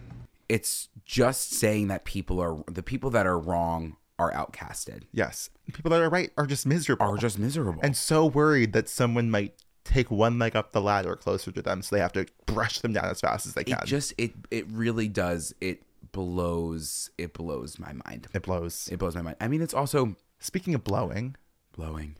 it's 0.48 0.88
just 1.07 1.55
saying 1.55 1.88
that 1.88 2.05
people 2.05 2.38
are 2.38 2.62
the 2.70 2.83
people 2.83 3.09
that 3.09 3.26
are 3.26 3.38
wrong 3.38 3.96
are 4.18 4.31
outcasted 4.33 5.05
Yes, 5.12 5.48
people 5.72 5.90
that 5.90 6.02
are 6.02 6.11
right 6.11 6.31
are 6.37 6.46
just 6.46 6.66
miserable 6.66 7.07
are 7.07 7.16
just 7.16 7.38
miserable 7.38 7.81
and 7.83 7.96
so 7.96 8.26
worried 8.26 8.74
that 8.74 8.88
someone 8.88 9.31
might 9.31 9.55
take 9.85 10.11
one 10.11 10.38
leg 10.38 10.55
up 10.55 10.72
the 10.72 10.81
ladder 10.83 11.16
closer 11.16 11.50
to 11.50 11.62
them, 11.62 11.81
so 11.81 11.96
they 11.96 12.02
have 12.02 12.12
to 12.12 12.26
brush 12.44 12.81
them 12.81 12.92
down 12.92 13.07
as 13.07 13.20
fast 13.20 13.46
as 13.46 13.55
they 13.55 13.64
can. 13.64 13.78
it 13.78 13.85
just 13.87 14.12
it 14.18 14.33
it 14.50 14.66
really 14.70 15.09
does 15.09 15.55
it 15.62 15.83
blows 16.12 17.11
it 17.18 17.33
blows 17.33 17.79
my 17.79 17.92
mind. 17.92 18.29
It 18.33 18.42
blows. 18.42 18.88
it 18.92 18.98
blows 18.98 19.14
my 19.14 19.22
mind. 19.22 19.37
I 19.40 19.48
mean 19.48 19.62
it's 19.62 19.75
also 19.75 20.16
Speaking 20.42 20.75
of 20.75 20.83
blowing, 20.83 21.37
blowing. 21.72 22.16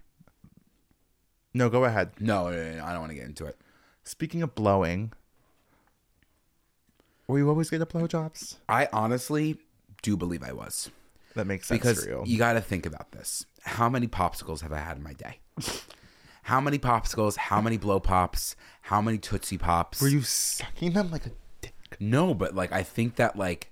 No, 1.53 1.69
go 1.69 1.85
ahead. 1.85 2.13
no, 2.21 2.49
no, 2.51 2.57
no, 2.57 2.77
no, 2.77 2.85
i 2.85 2.93
don't 2.93 3.01
want 3.01 3.11
to 3.11 3.17
get 3.17 3.27
into 3.27 3.47
it. 3.47 3.59
Speaking 4.05 4.43
of 4.43 4.55
blowing, 4.55 5.13
were 7.27 7.39
you 7.39 7.49
always 7.49 7.69
getting 7.69 7.85
blowjobs? 7.87 8.59
i 8.69 8.89
honestly 8.93 9.59
do 10.03 10.17
believe 10.17 10.43
i 10.45 10.53
was. 10.53 10.91
That 11.35 11.47
makes 11.49 11.67
sense 11.67 11.81
because 11.81 12.05
for 12.05 12.11
you. 12.11 12.23
you 12.27 12.39
got 12.39 12.53
to 12.53 12.61
think 12.61 12.87
about 12.87 13.11
this. 13.11 13.45
How 13.65 13.89
many 13.89 14.07
popsicles 14.07 14.61
have 14.61 14.73
i 14.73 14.79
had 14.79 14.99
in 14.99 15.03
my 15.03 15.15
day? 15.15 15.41
How 16.45 16.61
many 16.61 16.79
popsicles? 16.79 17.37
How 17.37 17.61
many 17.61 17.77
blow 17.77 17.99
pops? 17.99 18.55
How 18.83 19.01
many 19.01 19.19
tootsie 19.19 19.59
pops? 19.59 20.01
Were 20.01 20.09
you 20.09 20.23
sucking 20.23 20.93
them 20.93 21.11
like 21.11 21.27
a 21.27 21.31
dick? 21.61 21.75
No, 21.99 22.35
but 22.35 22.55
like 22.55 22.71
I 22.71 22.85
think 22.85 23.17
that 23.17 23.37
like 23.37 23.72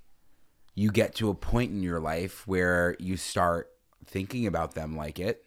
you 0.74 0.90
get 0.90 1.14
to 1.16 1.30
a 1.30 1.34
point 1.34 1.70
in 1.72 1.82
your 1.82 2.00
life 2.00 2.46
where 2.46 2.96
you 2.98 3.16
start 3.16 3.70
thinking 4.04 4.46
about 4.46 4.74
them 4.74 4.96
like 4.96 5.18
it. 5.18 5.44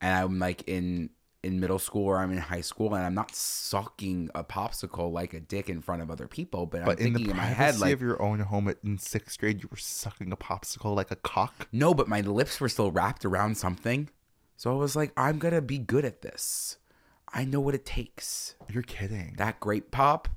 And 0.00 0.14
I'm 0.14 0.38
like 0.38 0.62
in 0.66 1.10
in 1.42 1.60
middle 1.60 1.78
school 1.78 2.06
or 2.06 2.18
I'm 2.18 2.32
in 2.32 2.38
high 2.38 2.60
school 2.60 2.94
and 2.94 3.04
I'm 3.04 3.14
not 3.14 3.34
sucking 3.34 4.30
a 4.34 4.42
popsicle 4.42 5.12
like 5.12 5.32
a 5.32 5.38
dick 5.38 5.68
in 5.68 5.80
front 5.80 6.02
of 6.02 6.10
other 6.10 6.26
people, 6.26 6.66
but, 6.66 6.84
But 6.84 6.98
I'm 6.98 7.06
in 7.06 7.12
the 7.12 7.18
thinking 7.20 7.30
in 7.30 7.36
my 7.36 7.44
privacy 7.44 7.56
head 7.56 7.78
like 7.78 7.92
of 7.92 8.02
your 8.02 8.20
own 8.20 8.40
home 8.40 8.74
in 8.82 8.98
sixth 8.98 9.38
grade, 9.38 9.62
you 9.62 9.68
were 9.70 9.76
sucking 9.76 10.32
a 10.32 10.36
popsicle 10.36 10.96
like 10.96 11.12
a 11.12 11.16
cock. 11.16 11.68
no, 11.70 11.94
but 11.94 12.08
my 12.08 12.20
lips 12.20 12.60
were 12.60 12.68
still 12.68 12.90
wrapped 12.90 13.24
around 13.24 13.56
something. 13.56 14.10
So 14.56 14.72
I 14.72 14.74
was 14.74 14.96
like, 14.96 15.12
I'm 15.16 15.38
gonna 15.38 15.62
be 15.62 15.78
good 15.78 16.04
at 16.04 16.22
this. 16.22 16.78
I 17.32 17.44
know 17.44 17.60
what 17.60 17.74
it 17.74 17.84
takes. 17.84 18.54
You're 18.72 18.82
kidding. 18.82 19.34
That 19.36 19.60
grape 19.60 19.90
pop 19.90 20.28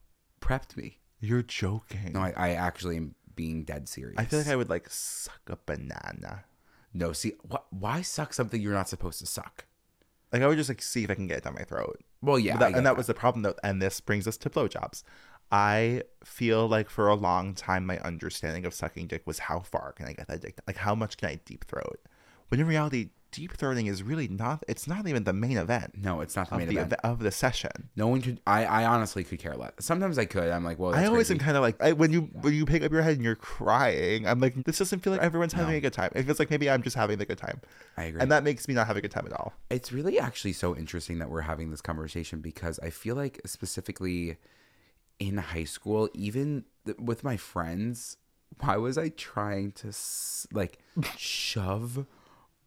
prepped 0.41 0.75
me. 0.77 0.99
You're 1.21 1.43
joking. 1.43 2.13
No, 2.13 2.21
I, 2.21 2.33
I 2.35 2.49
actually 2.51 2.97
am 2.97 3.15
being 3.39 3.63
dead 3.63 3.87
serious. 3.87 4.15
I 4.19 4.25
feel 4.25 4.39
like 4.39 4.49
I 4.49 4.55
would 4.57 4.69
like 4.69 4.89
suck 4.89 5.39
a 5.47 5.57
banana. 5.65 6.43
No, 6.93 7.13
see, 7.13 7.33
wh- 7.49 7.71
why 7.71 8.01
suck 8.01 8.33
something 8.33 8.59
you're 8.61 8.73
not 8.73 8.89
supposed 8.89 9.19
to 9.19 9.25
suck? 9.25 9.63
Like 10.33 10.41
I 10.41 10.47
would 10.47 10.57
just 10.57 10.69
like 10.69 10.81
see 10.81 11.05
if 11.05 11.09
I 11.09 11.15
can 11.15 11.27
get 11.27 11.37
it 11.37 11.43
down 11.45 11.53
my 11.55 11.63
throat. 11.63 12.01
Well, 12.21 12.37
yeah, 12.37 12.57
that- 12.57 12.67
and 12.75 12.75
that 12.77 12.83
that. 12.83 12.97
was 12.97 13.07
the 13.07 13.13
problem 13.13 13.43
though. 13.43 13.55
And 13.63 13.81
this 13.81 14.01
brings 14.01 14.27
us 14.27 14.35
to 14.37 14.49
blowjobs. 14.49 15.03
I 15.53 16.03
feel 16.23 16.67
like 16.67 16.89
for 16.89 17.07
a 17.07 17.15
long 17.15 17.53
time 17.55 17.85
my 17.85 17.97
understanding 17.99 18.65
of 18.65 18.73
sucking 18.73 19.07
dick 19.07 19.23
was 19.25 19.39
how 19.39 19.61
far 19.61 19.93
can 19.93 20.05
I 20.07 20.13
get 20.13 20.27
that 20.27 20.41
dick? 20.41 20.59
Like 20.67 20.77
how 20.77 20.93
much 20.93 21.15
can 21.15 21.29
I 21.29 21.35
deep 21.45 21.63
throat? 21.63 22.01
When 22.49 22.59
in 22.59 22.67
reality, 22.67 23.11
deep 23.31 23.55
throating 23.57 23.87
is 23.89 24.01
really 24.03 24.27
not. 24.27 24.63
It's 24.67 24.87
not 24.87 25.07
even 25.07 25.23
the 25.23 25.33
main 25.33 25.57
event 25.57 25.93
No, 25.97 26.21
it's 26.21 26.35
not 26.35 26.49
the 26.49 26.57
main 26.57 26.67
the 26.67 26.77
event. 26.77 26.93
of 27.03 27.19
the 27.19 27.31
session. 27.31 27.89
No 27.95 28.07
one 28.07 28.21
could. 28.21 28.39
I, 28.47 28.65
I 28.65 28.85
honestly 28.85 29.23
could 29.23 29.39
care 29.39 29.55
less. 29.55 29.71
Sometimes 29.79 30.17
I 30.17 30.25
could. 30.25 30.49
I'm 30.49 30.63
like, 30.63 30.79
well, 30.79 30.95
I 30.95 31.05
always 31.05 31.27
crazy. 31.27 31.33
am 31.39 31.45
kind 31.45 31.57
of 31.57 31.61
like 31.61 31.81
I, 31.81 31.91
when 31.93 32.11
you 32.11 32.21
when 32.41 32.53
you 32.53 32.65
pick 32.65 32.83
up 32.83 32.91
your 32.91 33.01
head 33.01 33.15
and 33.15 33.23
you're 33.23 33.35
crying. 33.35 34.27
I'm 34.27 34.39
like, 34.39 34.55
this 34.63 34.77
doesn't 34.79 34.99
feel 34.99 35.13
like 35.13 35.21
everyone's 35.21 35.53
having 35.53 35.71
No. 35.73 35.77
a 35.77 35.81
good 35.81 35.93
time. 35.93 36.11
It 36.15 36.23
feels 36.23 36.39
like 36.39 36.49
maybe 36.49 36.69
I'm 36.69 36.81
just 36.83 36.95
having 36.95 37.21
a 37.21 37.25
good 37.25 37.37
time, 37.37 37.61
I 37.97 38.03
agree. 38.05 38.21
and 38.21 38.31
that 38.31 38.43
makes 38.43 38.67
me 38.67 38.73
not 38.73 38.87
have 38.87 38.97
a 38.97 39.01
good 39.01 39.11
time 39.11 39.25
at 39.25 39.33
all. 39.33 39.53
it's 39.69 39.91
really 39.91 40.19
actually 40.19 40.53
so 40.53 40.75
interesting 40.75 41.19
that 41.19 41.29
we're 41.29 41.41
having 41.41 41.71
this 41.71 41.81
conversation 41.81 42.41
because 42.41 42.79
I 42.79 42.89
feel 42.89 43.15
like 43.15 43.39
specifically 43.45 44.37
in 45.19 45.37
high 45.37 45.65
school, 45.65 46.09
even 46.13 46.63
th- 46.85 46.97
with 46.97 47.23
my 47.23 47.37
friends, 47.37 48.17
why 48.61 48.77
was 48.77 48.97
I 48.97 49.09
trying 49.09 49.71
to 49.73 49.89
s- 49.89 50.47
like 50.51 50.79
shove 51.17 52.05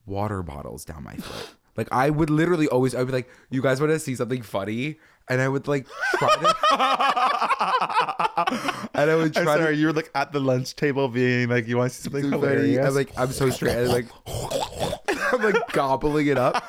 water 0.07 0.43
bottles 0.43 0.85
down 0.85 1.05
my 1.05 1.15
throat? 1.15 1.55
Like 1.77 1.89
I 1.91 2.11
would 2.11 2.31
literally 2.31 2.69
always, 2.69 2.95
I'd 2.95 3.07
be 3.07 3.13
like, 3.13 3.31
"You 3.51 3.63
guys 3.63 3.81
want 3.81 3.93
to 3.93 3.99
see 3.99 4.15
something 4.15 4.43
funny?" 4.43 4.99
And 5.29 5.41
I 5.41 5.49
would 5.49 5.69
like 5.69 5.87
try 6.19 6.35
to, 6.35 6.47
and 8.95 9.11
I 9.11 9.17
would 9.17 9.37
I'm 9.37 9.45
try 9.45 9.59
to 9.59 9.75
you 9.75 9.87
were 9.87 9.93
like 9.93 10.11
at 10.15 10.33
the 10.33 10.41
lunch 10.41 10.77
table 10.77 11.09
being 11.09 11.49
like, 11.49 11.67
you 11.69 11.79
want 11.79 11.93
to 11.93 11.97
see 11.97 12.03
something 12.03 12.31
funny. 12.31 12.79
I'm 12.79 12.95
like, 12.95 13.13
I'm 13.17 13.33
so 13.33 13.49
straight. 13.51 13.77
I'm 13.77 13.89
like, 13.89 14.07
I'm 15.33 15.43
like 15.43 15.73
gobbling 15.73 16.27
it 16.27 16.39
up, 16.39 16.63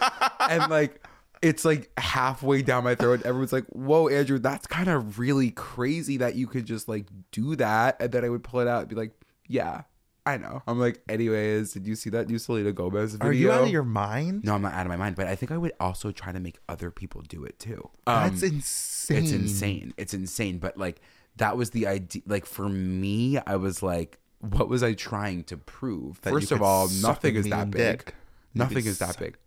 and 0.50 0.72
like, 0.72 1.02
it's 1.42 1.66
like 1.66 1.92
halfway 1.98 2.62
down 2.62 2.86
my 2.86 2.96
throat. 2.96 3.24
Everyone's 3.26 3.52
like, 3.52 3.66
"Whoa, 3.66 4.08
Andrew, 4.08 4.40
that's 4.40 4.68
kind 4.68 4.88
of 4.88 5.20
really 5.20 5.52
crazy 5.52 6.18
that 6.18 6.36
you 6.36 6.48
could 6.48 6.66
just 6.66 6.88
like 6.88 7.08
do 7.32 7.58
that." 7.58 7.98
And 8.00 8.12
then 8.12 8.24
I 8.24 8.30
would 8.30 8.44
pull 8.44 8.62
it 8.62 8.68
out 8.70 8.82
and 8.82 8.90
be 8.90 8.96
like, 8.96 9.12
"Yeah, 9.50 9.82
I 10.26 10.38
know." 10.38 10.62
I'm 10.68 10.80
like, 10.80 11.02
"Anyways, 11.10 11.74
did 11.74 11.88
you 11.88 11.96
see 11.96 12.10
that 12.12 12.30
new 12.30 12.38
Selena 12.38 12.72
Gomez 12.72 13.14
video?" 13.14 13.30
Are 13.30 13.34
you 13.34 13.52
out 13.52 13.64
of 13.64 13.70
your 13.70 13.84
mind? 13.84 14.44
No, 14.44 14.56
I'm 14.56 14.62
not 14.62 14.74
out 14.74 14.86
of 14.86 14.90
my 14.90 14.96
mind, 14.98 15.16
but 15.16 15.28
I 15.28 15.36
think 15.36 15.52
I 15.52 15.58
would 15.58 15.74
also 15.80 16.12
try 16.12 16.32
to 16.32 16.40
make 16.40 16.60
other 16.70 16.92
people 16.92 17.22
do 17.22 17.44
it 17.44 17.60
too. 17.60 17.90
Um, 18.08 18.30
That's 18.30 18.44
insane. 18.44 19.18
it's 19.18 19.32
insane. 19.32 19.94
It's 19.98 20.14
insane. 20.14 20.58
But 20.60 20.78
like 20.78 21.02
that 21.38 21.58
was 21.58 21.72
the 21.72 21.88
idea. 21.88 22.22
Like 22.26 22.46
for 22.46 22.70
me, 22.70 23.38
I 23.46 23.56
was 23.56 23.84
like, 23.84 24.20
what 24.40 24.70
was 24.70 24.84
I 24.84 24.94
trying 24.94 25.44
to 25.46 25.58
prove? 25.58 26.22
That 26.22 26.32
First 26.32 26.52
of 26.52 26.62
all, 26.62 26.90
nothing 27.02 27.36
is 27.36 27.50
that 27.50 27.72
big. 27.72 28.00
dick. 28.06 28.16
Nothing 28.54 28.86
is 28.86 29.00
that 29.00 29.18
big. 29.18 29.38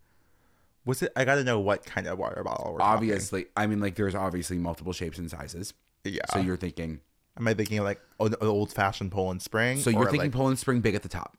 Was 0.85 1.01
it? 1.01 1.11
I 1.15 1.25
gotta 1.25 1.43
know 1.43 1.59
what 1.59 1.85
kind 1.85 2.07
of 2.07 2.17
water 2.17 2.43
bottle. 2.43 2.73
We're 2.73 2.79
talking. 2.79 2.93
Obviously, 3.09 3.45
I 3.55 3.67
mean, 3.67 3.79
like 3.79 3.95
there's 3.95 4.15
obviously 4.15 4.57
multiple 4.57 4.93
shapes 4.93 5.17
and 5.17 5.29
sizes. 5.29 5.73
Yeah. 6.03 6.21
So 6.31 6.39
you're 6.39 6.57
thinking. 6.57 7.01
Am 7.37 7.47
I 7.47 7.53
thinking 7.53 7.81
like 7.83 8.01
an 8.19 8.35
old 8.41 8.71
fashioned 8.71 9.11
Poland 9.11 9.41
Spring? 9.41 9.79
So 9.79 9.89
you're 9.89 10.05
thinking 10.05 10.21
like, 10.21 10.31
Poland 10.31 10.59
Spring 10.59 10.81
big 10.81 10.95
at 10.95 11.03
the 11.03 11.09
top, 11.09 11.37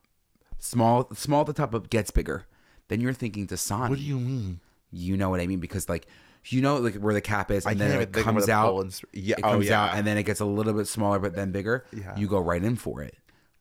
small 0.57 1.09
small 1.13 1.41
at 1.41 1.47
the 1.47 1.53
top, 1.53 1.71
but 1.71 1.89
gets 1.89 2.11
bigger. 2.11 2.45
Then 2.87 3.01
you're 3.01 3.13
thinking 3.13 3.47
Dasani. 3.47 3.89
What 3.89 3.99
do 3.99 4.03
you 4.03 4.19
mean? 4.19 4.59
You 4.91 5.17
know 5.17 5.29
what 5.29 5.39
I 5.39 5.47
mean? 5.47 5.59
Because 5.59 5.87
like 5.89 6.07
you 6.45 6.61
know 6.61 6.77
like 6.77 6.95
where 6.95 7.13
the 7.13 7.21
cap 7.21 7.51
is, 7.51 7.65
and 7.65 7.79
then 7.79 8.01
it 8.01 8.13
comes 8.13 8.49
out. 8.49 8.71
Poland 8.71 8.99
Yeah. 9.13 9.35
It 9.37 9.43
oh 9.43 9.51
comes 9.51 9.67
yeah. 9.67 9.83
out, 9.83 9.95
and 9.95 10.07
then 10.07 10.17
it 10.17 10.23
gets 10.23 10.39
a 10.39 10.45
little 10.45 10.73
bit 10.73 10.87
smaller, 10.87 11.19
but 11.19 11.35
then 11.35 11.51
bigger. 11.51 11.85
Yeah. 11.91 12.15
You 12.17 12.27
go 12.27 12.39
right 12.39 12.63
in 12.63 12.75
for 12.75 13.03
it. 13.03 13.15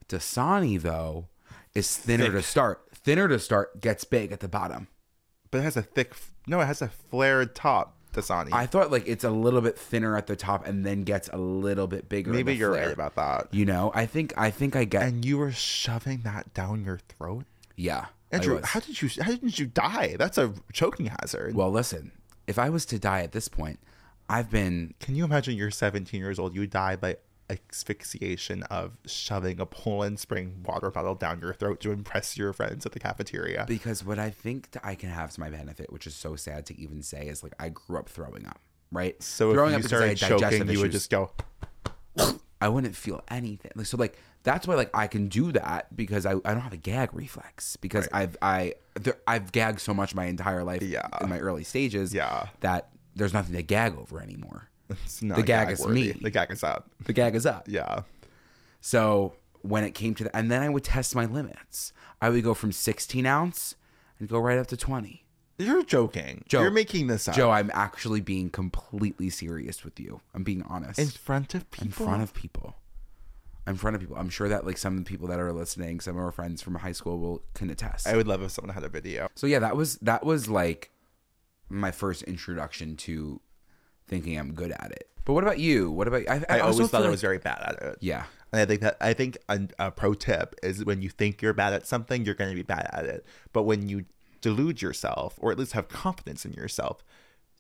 Dasani 0.09 0.81
though 0.81 1.27
is 1.75 1.97
thinner 1.97 2.25
Thick. 2.25 2.33
to 2.33 2.43
start. 2.43 2.83
Thinner 2.95 3.29
to 3.29 3.39
start 3.39 3.81
gets 3.81 4.05
big 4.05 4.33
at 4.33 4.41
the 4.41 4.49
bottom. 4.49 4.89
but 5.51 5.59
it 5.59 5.63
has 5.63 5.77
a 5.77 5.83
thick. 5.83 6.15
No, 6.47 6.61
it 6.61 6.67
has 6.67 6.81
a 6.81 6.89
flared 6.89 7.55
top. 7.55 7.98
Dasani. 8.13 8.53
I 8.53 8.67
thought 8.67 8.91
like 8.91 9.07
it's 9.07 9.25
a 9.25 9.31
little 9.31 9.61
bit 9.61 9.79
thinner 9.79 10.17
at 10.17 10.27
the 10.27 10.37
top 10.37 10.67
and 10.67 10.85
then 10.85 11.03
gets 11.03 11.29
a 11.33 11.37
little 11.37 11.87
bit 11.87 12.09
bigger. 12.09 12.33
Maybe 12.33 12.55
you're 12.55 12.73
flare. 12.73 12.87
right 12.87 12.93
about 12.93 13.15
that. 13.17 13.49
You 13.53 13.65
know, 13.65 13.93
I 13.95 14.07
think 14.07 14.33
I 14.37 14.51
think 14.51 14.77
I 14.77 14.85
get. 14.85 15.03
And 15.03 15.25
you 15.25 15.39
were 15.39 15.53
shoving 15.53 16.21
that 16.23 16.53
down 16.55 16.85
your 16.85 16.99
throat, 16.99 17.45
yeah, 17.77 18.07
Andrew. 18.31 18.61
How 18.63 18.81
did 18.81 19.01
you? 19.01 19.11
How 19.21 19.31
didn't 19.31 19.59
you 19.59 19.67
die? 19.67 20.17
That's 20.19 20.39
a 20.39 20.55
choking 20.73 21.07
hazard. 21.07 21.55
well, 21.55 21.71
listen. 21.71 22.13
If 22.47 22.59
I 22.59 22.71
was 22.71 22.87
to 22.87 22.99
die 22.99 23.21
at 23.21 23.33
this 23.33 23.47
point, 23.47 23.79
I've 24.29 24.51
been 24.51 24.95
Can 25.01 25.15
you 25.15 25.25
imagine 25.25 25.57
you're 25.57 25.71
17 25.71 26.19
years 26.21 26.39
old, 26.39 26.55
you 26.55 26.67
die 26.67 26.97
by 26.97 27.17
asphyxiation 27.51 28.63
of 28.65 28.93
shoving 29.07 29.61
a 29.61 29.67
Poland 29.67 30.19
Spring 30.21 30.63
water 30.65 30.91
bottle 30.91 31.15
down 31.15 31.41
your 31.41 31.55
throat 31.55 31.81
to 31.81 31.93
impress 31.93 32.37
your 32.37 32.53
friends 32.53 32.85
at 32.87 32.93
the 32.93 33.01
cafeteria? 33.01 33.65
because 33.67 34.05
what 34.05 34.19
I 34.19 34.31
think 34.31 34.71
that 34.73 34.85
I 34.85 34.95
can 34.95 35.11
have 35.11 35.31
to 35.33 35.41
my 35.41 35.51
benefit, 35.51 35.93
which 35.93 36.07
is 36.07 36.15
so 36.15 36.37
sad 36.37 36.67
to 36.67 36.81
even 36.81 37.03
say, 37.03 37.27
is 37.29 37.43
like 37.43 37.55
I 37.59 37.69
grew 37.71 37.99
up 37.99 38.09
throwing 38.09 38.47
up. 38.47 38.61
Right. 38.91 39.23
So 39.23 39.53
throwing 39.53 39.75
if 39.75 39.81
you 39.81 39.85
I 39.99 40.15
started 40.15 40.41
choking, 40.41 40.69
you 40.71 40.81
would 40.81 40.93
just 40.93 41.11
go. 41.11 41.33
I 42.61 42.69
wouldn't 42.69 42.97
feel 42.97 43.23
anything. 43.29 43.71
Like, 43.77 43.87
so 43.87 43.97
like 43.97 44.19
that's 44.43 44.67
why 44.67 44.75
like 44.75 44.91
I 44.95 45.07
can 45.07 45.29
do 45.29 45.53
that 45.53 45.95
because 45.95 46.27
I, 46.27 46.33
I 46.33 46.53
don't 46.55 46.61
have 46.61 46.73
a 46.73 46.79
gag 46.79 47.11
reflex 47.13 47.77
because 47.77 48.09
I've 48.13 48.37
I 48.43 48.75
there, 48.95 49.17
I've 49.27 49.53
gagged 49.53 49.81
so 49.81 49.95
much 49.95 50.15
my 50.15 50.25
entire 50.25 50.65
life 50.65 50.83
Yeah. 50.83 51.07
in 51.21 51.29
my 51.29 51.39
early 51.39 51.65
stages 51.65 52.13
Yeah. 52.15 52.49
that 52.61 52.89
there's 53.15 53.33
nothing 53.33 53.55
to 53.55 53.63
gag 53.63 53.97
over 53.97 54.21
anymore. 54.21 54.71
It's 54.91 55.23
not 55.23 55.37
The 55.37 55.43
gag 55.43 55.71
is 55.71 55.81
worthy. 55.81 56.13
me. 56.15 56.21
The 56.23 56.31
gag 56.31 56.51
is 56.51 56.63
up. 56.65 56.91
The 57.05 57.13
gag 57.13 57.35
is 57.35 57.45
up. 57.47 57.67
Yeah. 57.69 58.03
So 58.81 59.35
when 59.63 59.85
it 59.85 59.93
came 59.93 60.15
to 60.17 60.25
that, 60.25 60.37
and 60.37 60.51
then 60.51 60.63
I 60.63 60.69
would 60.69 60.85
test 60.85 61.15
my 61.15 61.25
limits. 61.27 61.93
I 62.23 62.31
would 62.31 62.43
go 62.43 62.55
from 62.55 62.73
16 62.73 63.27
ounce 63.27 63.75
and 64.19 64.29
go 64.29 64.39
right 64.39 64.59
up 64.59 64.67
to 64.69 64.77
20. 64.77 65.25
You're 65.59 65.83
joking. 65.85 66.45
Joe, 66.49 66.63
You're 66.63 66.71
making 66.71 67.09
this 67.09 67.27
up. 67.29 67.35
Joe, 67.35 67.51
I'm 67.51 67.71
actually 67.75 68.21
being 68.21 68.49
completely 68.49 69.29
serious 69.29 69.85
with 69.85 69.99
you. 69.99 70.21
I'm 70.33 70.45
being 70.45 70.63
honest. 70.63 70.99
in 71.01 71.09
front 71.09 71.55
of 71.55 71.69
people. 71.71 71.87
in 71.87 71.93
front 71.93 72.23
of 72.23 72.33
people. 72.33 72.77
In 73.67 73.75
front 73.77 73.97
of 73.97 74.01
people. 74.01 74.17
I'm 74.17 74.31
sure 74.31 74.49
that 74.49 74.65
like 74.65 74.79
some 74.79 74.97
of 74.97 75.05
the 75.05 75.09
people 75.09 75.27
that 75.29 75.41
are 75.41 75.53
listening, 75.53 76.01
some 76.01 76.17
of 76.17 76.23
our 76.23 76.31
friends 76.33 76.63
from 76.63 76.77
high 76.77 76.93
school 76.93 77.19
will 77.19 77.43
can 77.55 77.71
attest. 77.71 78.07
I 78.07 78.17
would 78.17 78.29
love 78.29 78.41
if 78.43 78.53
someone 78.53 78.73
had 78.73 78.85
a 78.85 78.89
video. 78.89 79.29
so 79.35 79.47
yeah, 79.47 79.59
that 79.59 79.77
was 79.77 79.97
that 79.97 80.25
was 80.25 80.49
like 80.49 80.91
my 81.69 81.91
first 81.91 82.23
introduction 82.23 82.97
to 82.97 83.41
thinking 84.09 84.39
I'm 84.39 84.53
good 84.53 84.73
at 84.73 84.91
it. 84.93 85.09
But 85.25 85.35
what 85.35 85.45
about 85.45 85.59
you? 85.59 85.91
What 85.91 86.09
about 86.09 86.29
I? 86.29 86.45
I, 86.49 86.61
also 86.61 86.79
always 86.79 86.91
thought 86.91 87.03
feel 87.03 87.09
I 87.09 87.11
was 87.11 87.21
very 87.21 87.39
bad 87.39 87.63
at 87.63 87.83
it. 87.83 87.99
yeah. 88.01 88.25
And 88.51 88.63
I 88.63 88.65
think 88.65 88.81
that 88.81 88.97
I 89.01 89.13
think 89.13 89.37
a, 89.49 89.61
a 89.79 89.91
pro 89.91 90.15
tip 90.15 90.55
is 90.63 90.85
when 90.85 91.03
you 91.03 91.11
think 91.11 91.43
you're 91.43 91.53
bad 91.53 91.75
at 91.75 91.87
something, 91.87 92.25
you're 92.25 92.35
going 92.35 92.51
to 92.51 92.57
be 92.57 92.63
bad 92.63 92.89
at 92.93 93.05
it. 93.05 93.27
But 93.53 93.65
when 93.65 93.89
you 93.89 94.07
delude 94.41 94.81
yourself, 94.81 95.35
or 95.39 95.53
at 95.53 95.59
least 95.59 95.73
have 95.73 95.89
confidence 95.89 96.47
in 96.47 96.55
yourself, 96.55 97.05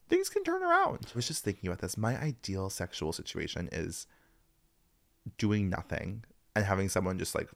things 0.08 0.30
can 0.30 0.44
turn 0.44 0.62
around. 0.62 1.06
I 1.06 1.14
was 1.14 1.26
just 1.26 1.44
thinking 1.44 1.68
about 1.68 1.80
this. 1.80 1.98
My 1.98 2.16
ideal 2.18 2.70
sexual 2.70 3.12
situation 3.12 3.68
is 3.70 4.06
doing 5.36 5.68
nothing 5.68 6.24
and 6.56 6.64
having 6.64 6.88
someone 6.88 7.18
just 7.18 7.34
like 7.34 7.50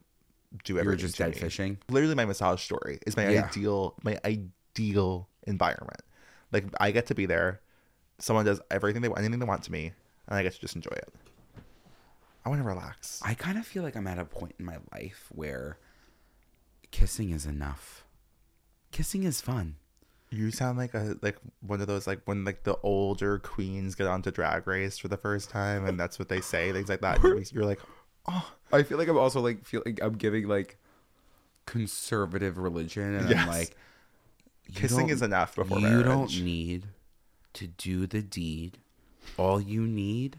do 0.63 0.77
everything. 0.77 0.99
just 0.99 1.17
dead 1.17 1.33
me. 1.33 1.39
fishing. 1.39 1.77
Literally, 1.89 2.13
my 2.13 2.25
massage 2.25 2.61
story 2.61 2.99
is 3.07 3.17
my 3.17 3.29
Yeah. 3.29 3.45
ideal 3.45 3.95
my 4.03 4.19
ideal 4.23 5.27
environment. 5.47 6.01
Like 6.51 6.65
I 6.79 6.91
get 6.91 7.07
to 7.07 7.15
be 7.15 7.25
there. 7.25 7.61
Someone 8.23 8.45
does 8.45 8.61
everything 8.71 9.01
they 9.01 9.09
want, 9.09 9.19
anything 9.19 9.39
they 9.39 9.45
want 9.45 9.63
to 9.63 9.71
me, 9.73 9.91
and 10.27 10.37
I 10.37 10.43
get 10.43 10.53
to 10.53 10.61
just 10.61 10.77
enjoy 10.77 10.93
it. 10.95 11.13
I 12.45 12.49
want 12.49 12.61
to 12.61 12.65
relax. 12.65 13.21
I 13.21 13.33
kind 13.33 13.57
of 13.57 13.67
feel 13.67 13.83
like 13.83 13.97
I'm 13.97 14.07
at 14.07 14.17
a 14.17 14.23
point 14.23 14.55
in 14.57 14.63
my 14.63 14.77
life 14.93 15.27
where 15.35 15.77
kissing 16.91 17.31
is 17.31 17.45
enough. 17.45 18.05
Kissing 18.91 19.23
is 19.23 19.41
fun. 19.41 19.75
You 20.29 20.51
sound 20.51 20.77
like 20.77 20.93
a 20.93 21.17
like 21.21 21.35
one 21.59 21.81
of 21.81 21.87
those 21.87 22.07
like 22.07 22.21
when 22.23 22.45
like 22.45 22.63
the 22.63 22.77
older 22.81 23.39
queens 23.39 23.93
get 23.93 24.07
onto 24.07 24.31
Drag 24.31 24.65
Race 24.67 24.97
for 24.97 25.09
the 25.09 25.17
first 25.17 25.49
time, 25.49 25.85
and 25.85 25.99
that's 25.99 26.17
what 26.17 26.29
they 26.29 26.39
say, 26.39 26.71
things 26.71 26.87
like 26.87 27.01
that. 27.01 27.21
You're, 27.51 27.65
like, 27.65 27.81
oh, 28.29 28.53
I 28.71 28.83
feel 28.83 28.97
like 28.97 29.09
I'm 29.09 29.17
also 29.17 29.41
like 29.41 29.65
feeling 29.65 29.99
I'm 30.01 30.13
giving 30.13 30.47
like 30.47 30.77
conservative 31.65 32.57
religion, 32.57 33.15
and 33.15 33.29
Yes. 33.29 33.41
I'm 33.41 33.47
like, 33.49 33.75
kissing 34.73 35.09
is 35.09 35.21
enough 35.21 35.55
before 35.55 35.79
you 35.79 35.87
marriage. 35.87 36.05
don't 36.05 36.41
need 36.41 36.87
to 37.53 37.67
do 37.67 38.07
the 38.07 38.21
deed. 38.21 38.79
All 39.37 39.59
you 39.61 39.81
need 39.87 40.37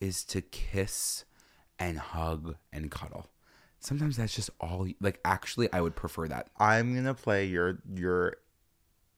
is 0.00 0.24
to 0.24 0.40
kiss 0.42 1.24
and 1.78 1.98
hug 1.98 2.56
and 2.72 2.90
cuddle. 2.90 3.26
Sometimes 3.80 4.16
that's 4.16 4.34
just 4.34 4.50
all. 4.60 4.88
Like, 5.00 5.20
actually, 5.24 5.72
I 5.72 5.80
would 5.80 5.94
prefer 5.96 6.28
that. 6.28 6.48
I'm 6.58 6.94
gonna 6.94 7.14
play 7.14 7.44
your 7.46 7.78
your 7.94 8.36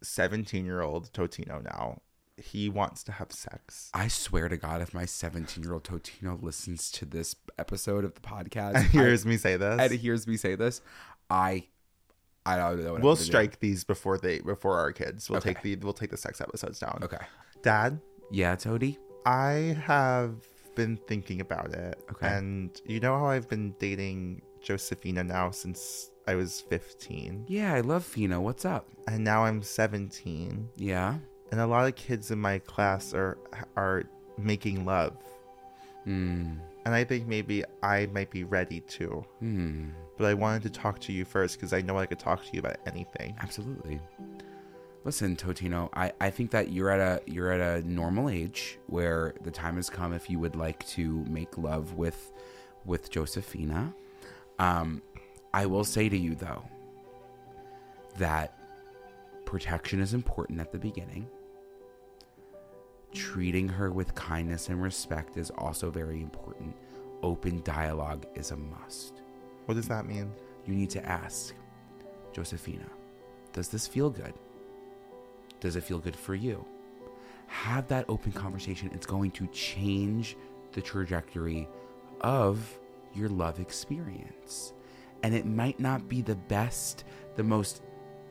17 0.02 0.64
year 0.64 0.80
old 0.80 1.12
Totino 1.12 1.62
now. 1.62 2.02
He 2.36 2.68
wants 2.68 3.02
to 3.04 3.12
have 3.12 3.32
sex. 3.32 3.90
I 3.92 4.06
swear 4.06 4.48
to 4.48 4.56
God, 4.56 4.80
if 4.80 4.94
my 4.94 5.04
17 5.06 5.64
year 5.64 5.72
old 5.72 5.84
Totino 5.84 6.40
listens 6.40 6.90
to 6.92 7.04
this 7.04 7.34
episode 7.58 8.04
of 8.04 8.14
the 8.14 8.20
podcast 8.20 8.74
And 8.76 8.86
hears 8.90 9.26
me 9.26 9.36
say 9.36 9.56
this. 9.56 9.80
and 9.80 9.92
hears 9.92 10.26
me 10.26 10.36
say 10.36 10.54
this, 10.54 10.80
I, 11.28 11.66
I 12.54 12.56
don't 12.56 12.82
know. 12.84 12.94
We'll 13.00 13.16
strike 13.16 13.58
these 13.60 13.84
before 13.84 14.16
they 14.18 14.40
before 14.40 14.78
our 14.78 14.92
kids. 14.92 15.28
We'll 15.28 15.38
Okay. 15.38 15.54
take 15.54 15.62
the 15.62 15.76
we'll 15.84 15.92
take 16.02 16.10
the 16.10 16.16
sex 16.16 16.40
episodes 16.40 16.78
down. 16.78 16.98
Okay. 17.02 17.18
Dad, 17.62 18.00
Yeah, 18.30 18.54
Toady. 18.56 18.98
I 19.26 19.76
have 19.84 20.34
been 20.74 20.96
thinking 21.08 21.40
about 21.40 21.74
it. 21.74 21.98
Okay. 22.12 22.26
And 22.28 22.80
you 22.86 23.00
know 23.00 23.18
how 23.18 23.26
I've 23.26 23.48
been 23.48 23.74
dating 23.78 24.42
Josephina 24.62 25.24
now 25.24 25.50
since 25.50 26.10
I 26.26 26.34
was 26.34 26.60
15. 26.60 27.44
Yeah, 27.48 27.74
I 27.74 27.80
love 27.80 28.04
Fina. 28.04 28.40
What's 28.40 28.64
up? 28.64 28.86
And 29.08 29.24
now 29.24 29.44
I'm 29.44 29.62
17. 29.62 30.68
Yeah. 30.76 31.18
And 31.50 31.60
a 31.60 31.66
lot 31.66 31.86
of 31.88 31.94
kids 31.96 32.30
in 32.30 32.38
my 32.38 32.58
class 32.60 33.12
are 33.14 33.38
are 33.76 34.04
making 34.38 34.84
love 34.84 35.16
Mm. 36.06 36.58
And 36.84 36.94
I 36.94 37.04
think 37.04 37.26
maybe 37.26 37.64
I 37.82 38.06
might 38.06 38.30
be 38.30 38.44
ready 38.44 38.80
to. 38.80 39.24
Mm. 39.42 39.92
But 40.16 40.26
I 40.26 40.34
wanted 40.34 40.62
to 40.62 40.70
talk 40.70 40.98
to 41.00 41.12
you 41.12 41.24
first 41.24 41.56
because 41.56 41.72
I 41.72 41.80
know 41.80 41.98
I 41.98 42.06
could 42.06 42.18
talk 42.18 42.44
to 42.44 42.50
you 42.52 42.60
about 42.60 42.76
anything. 42.86 43.36
Absolutely. 43.40 44.00
Listen, 45.04 45.36
Totino, 45.36 45.88
I, 45.94 46.12
I 46.20 46.30
think 46.30 46.50
that 46.50 46.72
you're 46.72 46.90
at 46.90 47.00
a 47.00 47.22
you're 47.30 47.52
at 47.52 47.60
a 47.60 47.88
normal 47.88 48.28
age 48.28 48.78
where 48.88 49.34
the 49.42 49.50
time 49.50 49.76
has 49.76 49.88
come 49.88 50.12
if 50.12 50.28
you 50.28 50.38
would 50.38 50.56
like 50.56 50.86
to 50.88 51.24
make 51.28 51.56
love 51.56 51.94
with 51.94 52.32
with 52.84 53.10
Josephina. 53.10 53.94
Um, 54.58 55.02
I 55.54 55.66
will 55.66 55.84
say 55.84 56.08
to 56.08 56.16
you 56.16 56.34
though 56.34 56.64
that 58.18 58.58
protection 59.44 60.00
is 60.00 60.14
important 60.14 60.60
at 60.60 60.72
the 60.72 60.78
beginning. 60.78 61.28
Treating 63.14 63.68
her 63.68 63.90
with 63.90 64.14
kindness 64.14 64.68
and 64.68 64.82
respect 64.82 65.36
is 65.36 65.50
also 65.50 65.90
very 65.90 66.20
important. 66.20 66.74
Open 67.22 67.62
dialogue 67.62 68.26
is 68.34 68.50
a 68.50 68.56
must. 68.56 69.22
What 69.66 69.74
does 69.74 69.88
that 69.88 70.06
mean? 70.06 70.32
You 70.66 70.74
need 70.74 70.90
to 70.90 71.04
ask 71.04 71.54
Josephina, 72.32 72.86
does 73.52 73.68
this 73.68 73.86
feel 73.86 74.10
good? 74.10 74.34
Does 75.60 75.76
it 75.76 75.82
feel 75.82 75.98
good 75.98 76.16
for 76.16 76.34
you? 76.34 76.64
Have 77.46 77.88
that 77.88 78.04
open 78.08 78.32
conversation. 78.32 78.90
It's 78.94 79.06
going 79.06 79.30
to 79.32 79.46
change 79.48 80.36
the 80.72 80.82
trajectory 80.82 81.66
of 82.20 82.78
your 83.14 83.28
love 83.28 83.58
experience. 83.58 84.74
And 85.22 85.34
it 85.34 85.46
might 85.46 85.80
not 85.80 86.08
be 86.08 86.22
the 86.22 86.36
best, 86.36 87.04
the 87.36 87.42
most 87.42 87.82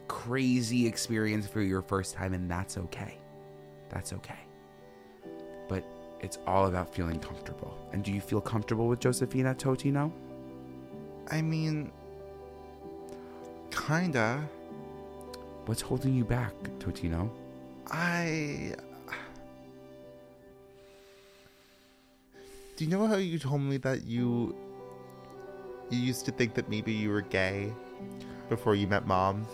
crazy 0.08 0.88
experience 0.88 1.48
for 1.48 1.62
your 1.62 1.82
first 1.82 2.16
time, 2.16 2.34
and 2.34 2.50
that's 2.50 2.78
okay. 2.78 3.18
That's 3.90 4.14
okay. 4.14 4.47
But 5.68 5.84
it's 6.22 6.40
all 6.48 6.68
about 6.68 6.94
feeling 6.94 7.20
comfortable. 7.20 7.78
And 7.94 8.04
do 8.04 8.12
you 8.12 8.22
feel 8.22 8.42
comfortable 8.42 8.88
with 8.88 9.00
Josephina 9.00 9.56
Totino? 9.56 10.12
I 11.30 11.42
mean, 11.42 11.92
kinda. 13.72 14.48
What's 15.66 15.82
holding 15.82 16.16
you 16.16 16.24
back, 16.24 16.54
Totino? 16.80 17.30
I. 17.92 18.74
Do 22.78 22.86
you 22.86 22.92
know 22.92 23.08
how 23.08 23.16
you 23.16 23.40
told 23.40 23.62
me 23.62 23.78
that 23.78 24.06
you 24.06 24.56
you 25.90 26.00
used 26.00 26.26
to 26.26 26.32
think 26.32 26.54
that 26.54 26.70
maybe 26.70 26.92
you 26.92 27.10
were 27.10 27.22
gay 27.22 27.74
before 28.50 28.76
you 28.76 28.88
met 28.88 29.08
mom? 29.08 29.48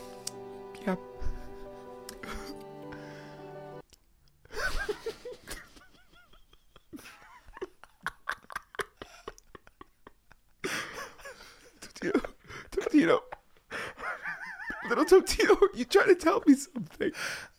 You 15.76 15.86
trying 15.86 16.10
to 16.10 16.16
tell 16.16 16.44
me 16.46 16.56
something? 16.56 17.12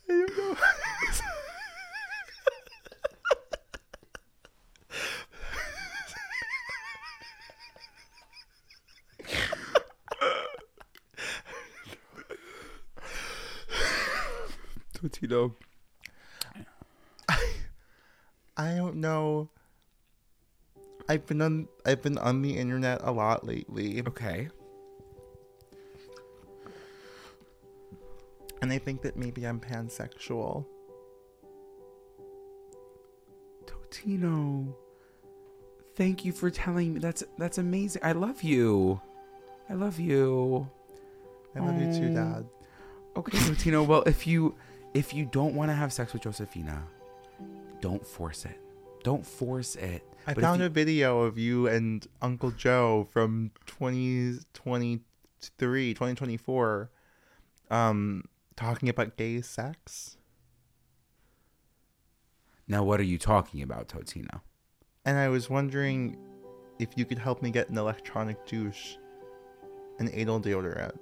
I 0.08 0.12
don't 0.12 0.38
know. 0.38 0.56
Totino, 14.94 15.54
I 18.56 18.74
don't 18.76 18.96
know. 18.96 19.50
I've 21.08 21.26
been 21.26 21.42
on 21.42 21.68
I've 21.84 22.00
been 22.00 22.16
on 22.16 22.40
the 22.40 22.56
internet 22.56 23.00
a 23.02 23.10
lot 23.10 23.46
lately, 23.46 24.00
okay. 24.08 24.48
And 28.64 28.72
they 28.72 28.78
think 28.78 29.02
that 29.02 29.14
maybe 29.14 29.46
I'm 29.46 29.60
pansexual. 29.60 30.64
Totino, 33.66 34.74
thank 35.96 36.24
you 36.24 36.32
for 36.32 36.50
telling 36.50 36.94
me. 36.94 37.00
That's 37.00 37.22
that's 37.38 37.58
amazing. 37.58 38.00
I 38.02 38.12
love 38.12 38.42
you. 38.42 39.00
I 39.68 39.74
love 39.74 40.00
you. 40.00 40.66
I 41.54 41.58
love 41.60 41.78
you 41.80 41.92
too. 41.92 42.14
Dad. 42.14 42.46
Okay, 43.16 43.36
Totino. 43.38 43.86
Well, 43.86 44.02
if 44.06 44.26
you 44.26 44.54
if 44.94 45.12
you 45.12 45.26
don't 45.26 45.54
want 45.54 45.68
to 45.70 45.74
have 45.74 45.92
sex 45.92 46.14
with 46.14 46.22
Josephina, 46.22 46.82
don't 47.82 48.04
force 48.06 48.46
it. 48.46 48.58
Don't 49.02 49.26
force 49.26 49.76
it. 49.76 50.02
I 50.26 50.32
But 50.32 50.42
found 50.42 50.60
you- 50.60 50.66
a 50.66 50.70
video 50.70 51.20
of 51.20 51.36
you 51.36 51.66
and 51.68 52.06
Uncle 52.22 52.50
Joe 52.50 53.06
from 53.10 53.50
2023, 53.66 55.92
2024, 55.94 56.90
um, 57.70 58.24
talking 58.56 58.88
about 58.88 59.16
gay 59.16 59.40
sex. 59.40 60.16
Now, 62.66 62.82
what 62.82 63.00
are 63.00 63.04
you 63.04 63.18
talking 63.18 63.62
about, 63.62 63.88
Totino? 63.88 64.40
And 65.04 65.18
I 65.18 65.28
was 65.28 65.50
wondering 65.50 66.16
if 66.78 66.88
you 66.96 67.04
could 67.04 67.18
help 67.18 67.42
me 67.42 67.50
get 67.50 67.68
an 67.68 67.76
electronic 67.76 68.46
douche, 68.46 68.96
an 69.98 70.10
anal 70.12 70.40
deodorant. 70.40 70.96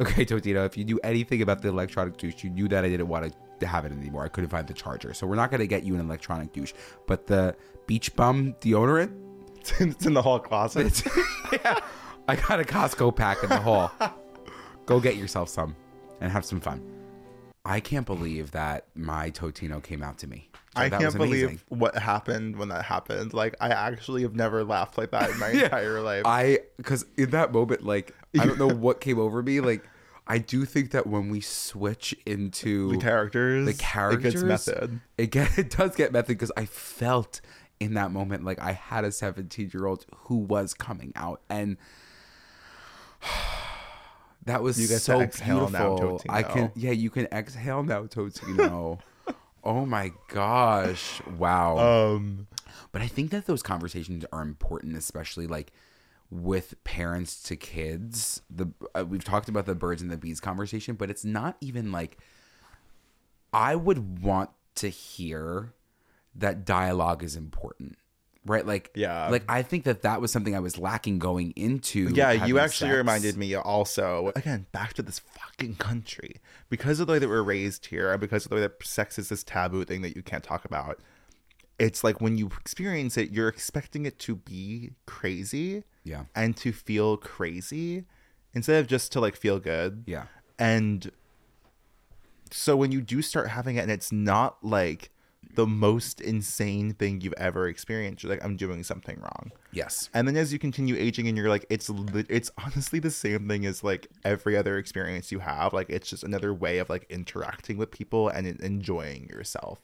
Okay, 0.00 0.24
Totino. 0.24 0.64
If 0.64 0.76
you 0.76 0.84
knew 0.84 1.00
anything 1.02 1.42
about 1.42 1.60
the 1.60 1.68
electronic 1.68 2.16
douche, 2.16 2.44
you 2.44 2.50
knew 2.50 2.68
that 2.68 2.84
I 2.84 2.88
didn't 2.88 3.08
want 3.08 3.34
to 3.58 3.66
have 3.66 3.84
it 3.84 3.92
anymore. 3.92 4.24
I 4.24 4.28
couldn't 4.28 4.50
find 4.50 4.66
the 4.66 4.72
charger, 4.72 5.12
so 5.12 5.26
we're 5.26 5.34
not 5.34 5.50
going 5.50 5.60
to 5.60 5.66
get 5.66 5.82
you 5.82 5.94
an 5.94 6.00
electronic 6.00 6.52
douche. 6.52 6.72
But 7.06 7.26
the 7.26 7.56
Beach 7.86 8.14
Bum 8.16 8.54
deodorant, 8.60 9.12
it's 9.80 10.06
in 10.06 10.14
the 10.14 10.22
hall 10.22 10.38
closet. 10.38 11.02
Yeah, 11.52 11.80
I 12.28 12.36
got 12.36 12.60
a 12.60 12.62
Costco 12.62 13.14
pack 13.16 13.42
in 13.42 13.48
the 13.48 13.58
hall. 13.58 13.90
Go 14.86 15.00
get 15.00 15.16
yourself 15.16 15.48
some 15.48 15.74
and 16.20 16.30
have 16.30 16.44
some 16.44 16.60
fun. 16.60 16.82
I 17.64 17.80
can't 17.80 18.06
believe 18.06 18.52
that 18.52 18.86
my 18.94 19.30
Totino 19.30 19.82
came 19.82 20.02
out 20.02 20.18
to 20.18 20.26
me. 20.26 20.48
I 20.74 20.88
can't 20.88 21.14
believe 21.16 21.64
what 21.68 21.96
happened 21.96 22.56
when 22.56 22.68
that 22.68 22.84
happened. 22.84 23.34
Like, 23.34 23.56
I 23.60 23.68
actually 23.68 24.22
have 24.22 24.34
never 24.34 24.64
laughed 24.64 24.96
like 24.96 25.10
that 25.10 25.30
in 25.30 25.38
my 25.38 25.50
entire 25.64 26.00
life. 26.00 26.22
I 26.24 26.60
because 26.76 27.04
in 27.16 27.30
that 27.30 27.52
moment, 27.52 27.84
like 27.84 28.14
I 28.38 28.46
don't 28.46 28.58
know 28.58 28.68
what 28.74 29.00
came 29.00 29.18
over 29.18 29.42
me. 29.42 29.60
Like 29.60 29.84
I 30.26 30.38
do 30.38 30.64
think 30.64 30.92
that 30.92 31.06
when 31.06 31.28
we 31.28 31.40
switch 31.40 32.14
into 32.24 32.92
the 32.92 32.98
characters, 32.98 33.66
the 33.66 33.74
characters, 33.74 34.34
it 34.34 34.46
gets 34.46 34.66
method. 34.68 35.00
It 35.18 35.30
get 35.30 35.58
it 35.58 35.70
does 35.70 35.96
get 35.96 36.12
method 36.12 36.38
because 36.38 36.52
I 36.56 36.66
felt 36.66 37.40
in 37.78 37.94
that 37.94 38.10
moment 38.10 38.44
like 38.44 38.60
I 38.60 38.72
had 38.72 39.04
a 39.04 39.12
17 39.12 39.70
year 39.74 39.86
old 39.86 40.06
who 40.24 40.36
was 40.36 40.72
coming 40.74 41.12
out 41.14 41.42
and. 41.50 41.76
That 44.46 44.62
was 44.62 44.80
You 44.80 44.88
get 44.88 44.94
to 44.94 45.00
so 45.00 45.20
exhale 45.20 45.68
now, 45.68 45.96
beautiful. 45.96 46.22
I 46.28 46.42
can, 46.42 46.72
yeah, 46.74 46.92
you 46.92 47.10
can 47.10 47.26
exhale 47.32 47.82
now, 47.82 48.04
Totino. 48.04 48.98
oh 49.64 49.84
my 49.84 50.12
gosh! 50.28 51.20
Wow. 51.38 51.78
Um, 51.78 52.46
But 52.92 53.02
I 53.02 53.06
think 53.06 53.30
that 53.30 53.46
those 53.46 53.62
conversations 53.62 54.24
are 54.32 54.42
important, 54.42 54.96
especially 54.96 55.46
like 55.46 55.72
with 56.30 56.82
parents 56.84 57.42
to 57.44 57.56
kids. 57.56 58.40
The 58.48 58.68
uh, 58.94 59.04
we've 59.06 59.24
talked 59.24 59.48
about 59.48 59.66
the 59.66 59.74
birds 59.74 60.00
and 60.00 60.10
the 60.10 60.16
bees 60.16 60.40
conversation, 60.40 60.94
but 60.94 61.10
it's 61.10 61.24
not 61.24 61.56
even 61.60 61.92
like 61.92 62.18
I 63.52 63.76
would 63.76 64.22
want 64.22 64.50
to 64.76 64.88
hear 64.88 65.74
that 66.34 66.64
dialogue 66.64 67.22
is 67.22 67.36
important, 67.36 67.98
right? 68.46 68.64
Like, 68.66 68.90
Yeah. 68.94 69.28
like 69.28 69.44
I 69.48 69.62
think 69.62 69.84
that 69.84 70.02
that 70.02 70.20
was 70.20 70.30
something 70.32 70.54
I 70.56 70.60
was 70.60 70.78
lacking 70.78 71.18
going 71.18 71.52
into. 71.56 72.10
yeah, 72.14 72.32
you 72.46 72.58
actually 72.58 72.88
sex. 72.90 72.96
reminded 72.98 73.36
me 73.36 73.54
also. 73.54 74.32
Again, 74.36 74.66
back 74.72 74.94
to 74.94 75.02
this 75.02 75.18
fucking 75.18 75.76
country. 75.76 76.36
Because 76.68 77.00
of 77.00 77.06
the 77.06 77.12
way 77.14 77.18
that 77.18 77.28
we're 77.28 77.42
raised 77.42 77.86
here, 77.86 78.10
and 78.12 78.20
because 78.20 78.44
of 78.46 78.50
the 78.50 78.54
way 78.56 78.60
that 78.62 78.82
sex 78.84 79.18
is 79.18 79.28
this 79.28 79.44
taboo 79.44 79.84
thing 79.84 80.02
that 80.02 80.16
you 80.16 80.22
can't 80.22 80.42
talk 80.44 80.64
about, 80.64 81.00
it's 81.78 82.02
like 82.04 82.20
when 82.20 82.36
you 82.38 82.50
experience 82.60 83.16
it, 83.16 83.30
you're 83.30 83.48
expecting 83.48 84.04
it 84.06 84.18
to 84.20 84.36
be 84.36 84.90
crazy 85.06 85.82
Yeah, 86.04 86.24
and 86.34 86.56
to 86.58 86.72
feel 86.72 87.16
crazy 87.16 88.04
instead 88.54 88.80
of 88.80 88.86
just 88.86 89.12
to 89.12 89.20
like 89.20 89.36
feel 89.36 89.58
good. 89.58 90.04
yeah, 90.06 90.24
And 90.58 91.10
so 92.50 92.76
when 92.76 92.90
you 92.92 93.00
do 93.00 93.22
start 93.22 93.48
having 93.48 93.76
it 93.76 93.80
and 93.82 93.90
it's 93.90 94.10
not 94.10 94.56
like 94.62 95.10
the 95.54 95.66
most 95.66 96.20
insane 96.20 96.94
thing 96.94 97.20
you've 97.20 97.34
ever 97.36 97.66
experienced, 97.68 98.22
you're 98.22 98.30
like, 98.30 98.44
I'm 98.44 98.56
doing 98.56 98.82
something 98.82 99.18
wrong. 99.20 99.50
yes, 99.72 100.08
And 100.14 100.28
then 100.28 100.36
as 100.36 100.52
you 100.52 100.58
continue 100.58 100.96
aging 100.96 101.28
and 101.28 101.36
you're 101.36 101.48
like, 101.48 101.66
it's 101.68 101.90
it's 102.28 102.50
honestly 102.58 102.98
the 102.98 103.10
same 103.10 103.48
thing 103.48 103.66
as 103.66 103.82
like 103.82 104.08
every 104.24 104.56
other 104.56 104.78
experience 104.78 105.32
you 105.32 105.40
have. 105.40 105.72
Like 105.72 105.90
it's 105.90 106.08
just 106.08 106.22
another 106.22 106.54
way 106.54 106.78
of 106.78 106.88
like 106.88 107.06
interacting 107.10 107.76
with 107.76 107.90
people 107.90 108.28
and 108.28 108.46
enjoying 108.46 109.28
yourself. 109.28 109.80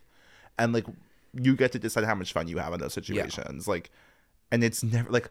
And 0.58 0.72
like 0.72 0.86
you 1.32 1.56
get 1.56 1.72
to 1.72 1.78
decide 1.78 2.04
how 2.04 2.14
much 2.14 2.32
fun 2.32 2.48
you 2.48 2.58
have 2.58 2.72
in 2.72 2.80
those 2.80 2.94
situations. 2.94 3.66
Like, 3.68 3.90
and 4.50 4.62
it's 4.62 4.82
never 4.82 5.10
like 5.10 5.30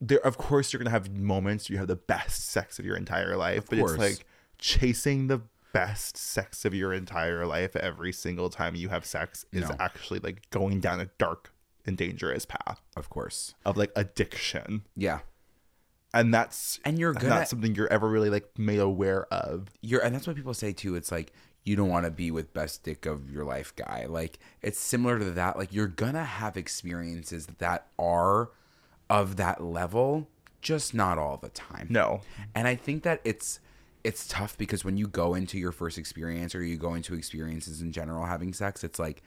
there. 0.00 0.24
Of 0.26 0.36
course, 0.36 0.72
you're 0.72 0.78
gonna 0.78 0.90
have 0.90 1.10
moments 1.10 1.70
you 1.70 1.78
have 1.78 1.86
the 1.86 1.96
best 1.96 2.48
sex 2.48 2.78
of 2.78 2.84
your 2.84 2.96
entire 2.96 3.36
life, 3.36 3.66
but 3.70 3.78
course. 3.78 3.92
it's 3.92 4.00
like 4.00 4.26
chasing 4.58 5.28
the 5.28 5.40
best 5.72 6.16
sex 6.16 6.64
of 6.64 6.74
your 6.74 6.92
entire 6.92 7.46
life 7.46 7.76
every 7.76 8.12
single 8.12 8.48
time 8.50 8.74
you 8.74 8.88
have 8.88 9.04
sex 9.04 9.44
is 9.52 9.68
No. 9.68 9.76
actually 9.78 10.18
like 10.20 10.48
going 10.50 10.80
down 10.80 11.00
a 11.00 11.06
dark 11.18 11.52
and 11.84 11.96
dangerous 11.96 12.44
path 12.46 12.80
Of 12.96 13.10
course. 13.10 13.54
of 13.64 13.76
like 13.76 13.92
addiction. 13.96 14.82
Yeah. 14.96 15.20
And 16.14 16.32
that's 16.32 16.80
And 16.84 16.98
you're 16.98 17.12
gonna 17.12 17.28
not 17.28 17.48
something 17.48 17.74
you're 17.74 17.92
ever 17.92 18.08
really 18.08 18.30
like 18.30 18.58
made 18.58 18.80
aware 18.80 19.26
of. 19.32 19.68
you're 19.82 20.02
and 20.02 20.14
that's 20.14 20.26
what 20.26 20.36
people 20.36 20.54
say 20.54 20.72
too. 20.72 20.94
It's 20.96 21.12
like 21.12 21.32
you 21.64 21.76
don't 21.76 21.88
want 21.90 22.06
to 22.06 22.10
be 22.10 22.30
with 22.30 22.54
best 22.54 22.82
dick 22.82 23.04
of 23.04 23.30
your 23.30 23.44
life 23.44 23.74
guy. 23.76 24.06
Like 24.08 24.38
it's 24.62 24.78
similar 24.78 25.18
to 25.18 25.26
that. 25.32 25.58
Like 25.58 25.72
you're 25.72 25.86
gonna 25.86 26.24
have 26.24 26.56
experiences 26.56 27.46
that 27.58 27.88
are 27.98 28.50
of 29.10 29.36
that 29.36 29.62
level, 29.62 30.28
just 30.62 30.94
not 30.94 31.18
all 31.18 31.36
the 31.36 31.50
time. 31.50 31.86
No. 31.90 32.22
And 32.54 32.66
I 32.66 32.74
think 32.74 33.02
that 33.02 33.20
it's 33.24 33.60
it's 34.04 34.26
tough 34.28 34.56
because 34.56 34.84
when 34.84 34.96
you 34.96 35.06
go 35.06 35.34
into 35.34 35.58
your 35.58 35.72
first 35.72 35.98
experience 35.98 36.54
or 36.54 36.62
you 36.62 36.76
go 36.76 36.94
into 36.94 37.14
experiences 37.14 37.80
in 37.82 37.92
general 37.92 38.26
having 38.26 38.52
sex, 38.52 38.84
it's 38.84 38.98
like 38.98 39.22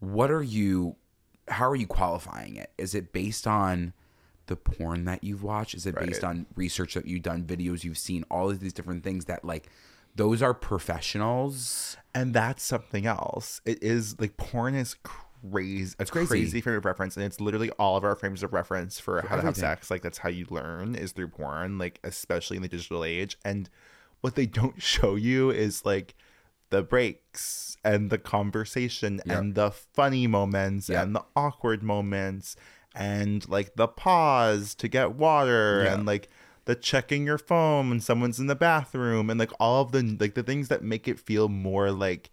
what 0.00 0.30
are 0.30 0.42
you 0.42 0.96
how 1.48 1.68
are 1.68 1.76
you 1.76 1.86
qualifying 1.86 2.56
it? 2.56 2.70
Is 2.78 2.94
it 2.94 3.12
based 3.12 3.46
on 3.46 3.92
the 4.46 4.56
porn 4.56 5.04
that 5.04 5.24
you've 5.24 5.42
watched? 5.42 5.74
Is 5.74 5.86
it 5.86 5.94
based 5.94 6.24
on 6.24 6.46
research 6.56 6.94
that 6.94 7.06
you've 7.06 7.22
done, 7.22 7.44
videos 7.44 7.84
you've 7.84 7.98
seen, 7.98 8.24
all 8.30 8.50
of 8.50 8.60
these 8.60 8.72
different 8.72 9.04
things 9.04 9.24
that 9.26 9.44
like 9.44 9.68
those 10.14 10.42
are 10.42 10.54
professionals. 10.54 11.96
And 12.14 12.34
that's 12.34 12.62
something 12.62 13.06
else. 13.06 13.60
It 13.64 13.82
is 13.82 14.20
like 14.20 14.36
porn 14.36 14.74
is 14.74 14.96
crazy, 15.02 15.94
It's 15.98 16.10
crazy. 16.10 16.28
crazy. 16.28 16.60
frame 16.60 16.76
of 16.76 16.84
reference, 16.84 17.16
and 17.16 17.24
it's 17.24 17.40
literally 17.40 17.70
all 17.70 17.96
of 17.96 18.04
our 18.04 18.14
frames 18.14 18.42
of 18.42 18.52
reference 18.52 19.00
for, 19.00 19.22
how 19.22 19.36
to 19.36 19.42
have 19.42 19.56
sex. 19.56 19.90
Like 19.90 20.02
that's 20.02 20.18
how 20.18 20.28
you 20.28 20.46
learn 20.50 20.94
is 20.94 21.12
through 21.12 21.28
porn, 21.28 21.78
like 21.78 21.98
especially 22.04 22.56
in 22.56 22.62
the 22.62 22.68
digital 22.68 23.04
age. 23.04 23.38
And 23.44 23.70
what 24.22 24.34
they 24.34 24.46
don't 24.46 24.82
show 24.92 25.14
you 25.14 25.50
is 25.50 25.84
like 25.84 26.14
the 26.70 26.82
breaks 26.82 27.76
and 27.84 28.08
the 28.08 28.16
conversation 28.18 29.20
Yep. 29.26 29.38
and 29.38 29.54
the 29.54 29.70
funny 29.70 30.26
moments 30.26 30.88
Yep. 30.88 31.02
and 31.02 31.14
the 31.16 31.24
awkward 31.36 31.82
moments 31.82 32.56
and 32.94 33.46
like 33.48 33.74
the 33.76 33.88
pause 33.88 34.74
to 34.76 34.88
get 34.88 35.12
water 35.14 35.82
Yeah. 35.84 35.94
and 35.94 36.06
like 36.06 36.28
the 36.64 36.74
checking 36.74 37.26
your 37.26 37.38
phone 37.38 37.90
when 37.90 38.00
someone's 38.00 38.38
in 38.40 38.46
the 38.46 38.54
bathroom 38.54 39.28
and 39.28 39.38
like 39.38 39.50
all 39.60 39.82
of 39.82 39.92
the 39.92 40.16
like 40.20 40.34
the 40.34 40.42
things 40.44 40.68
that 40.68 40.82
make 40.82 41.08
it 41.08 41.18
feel 41.18 41.48
more 41.48 41.90
like 41.90 42.30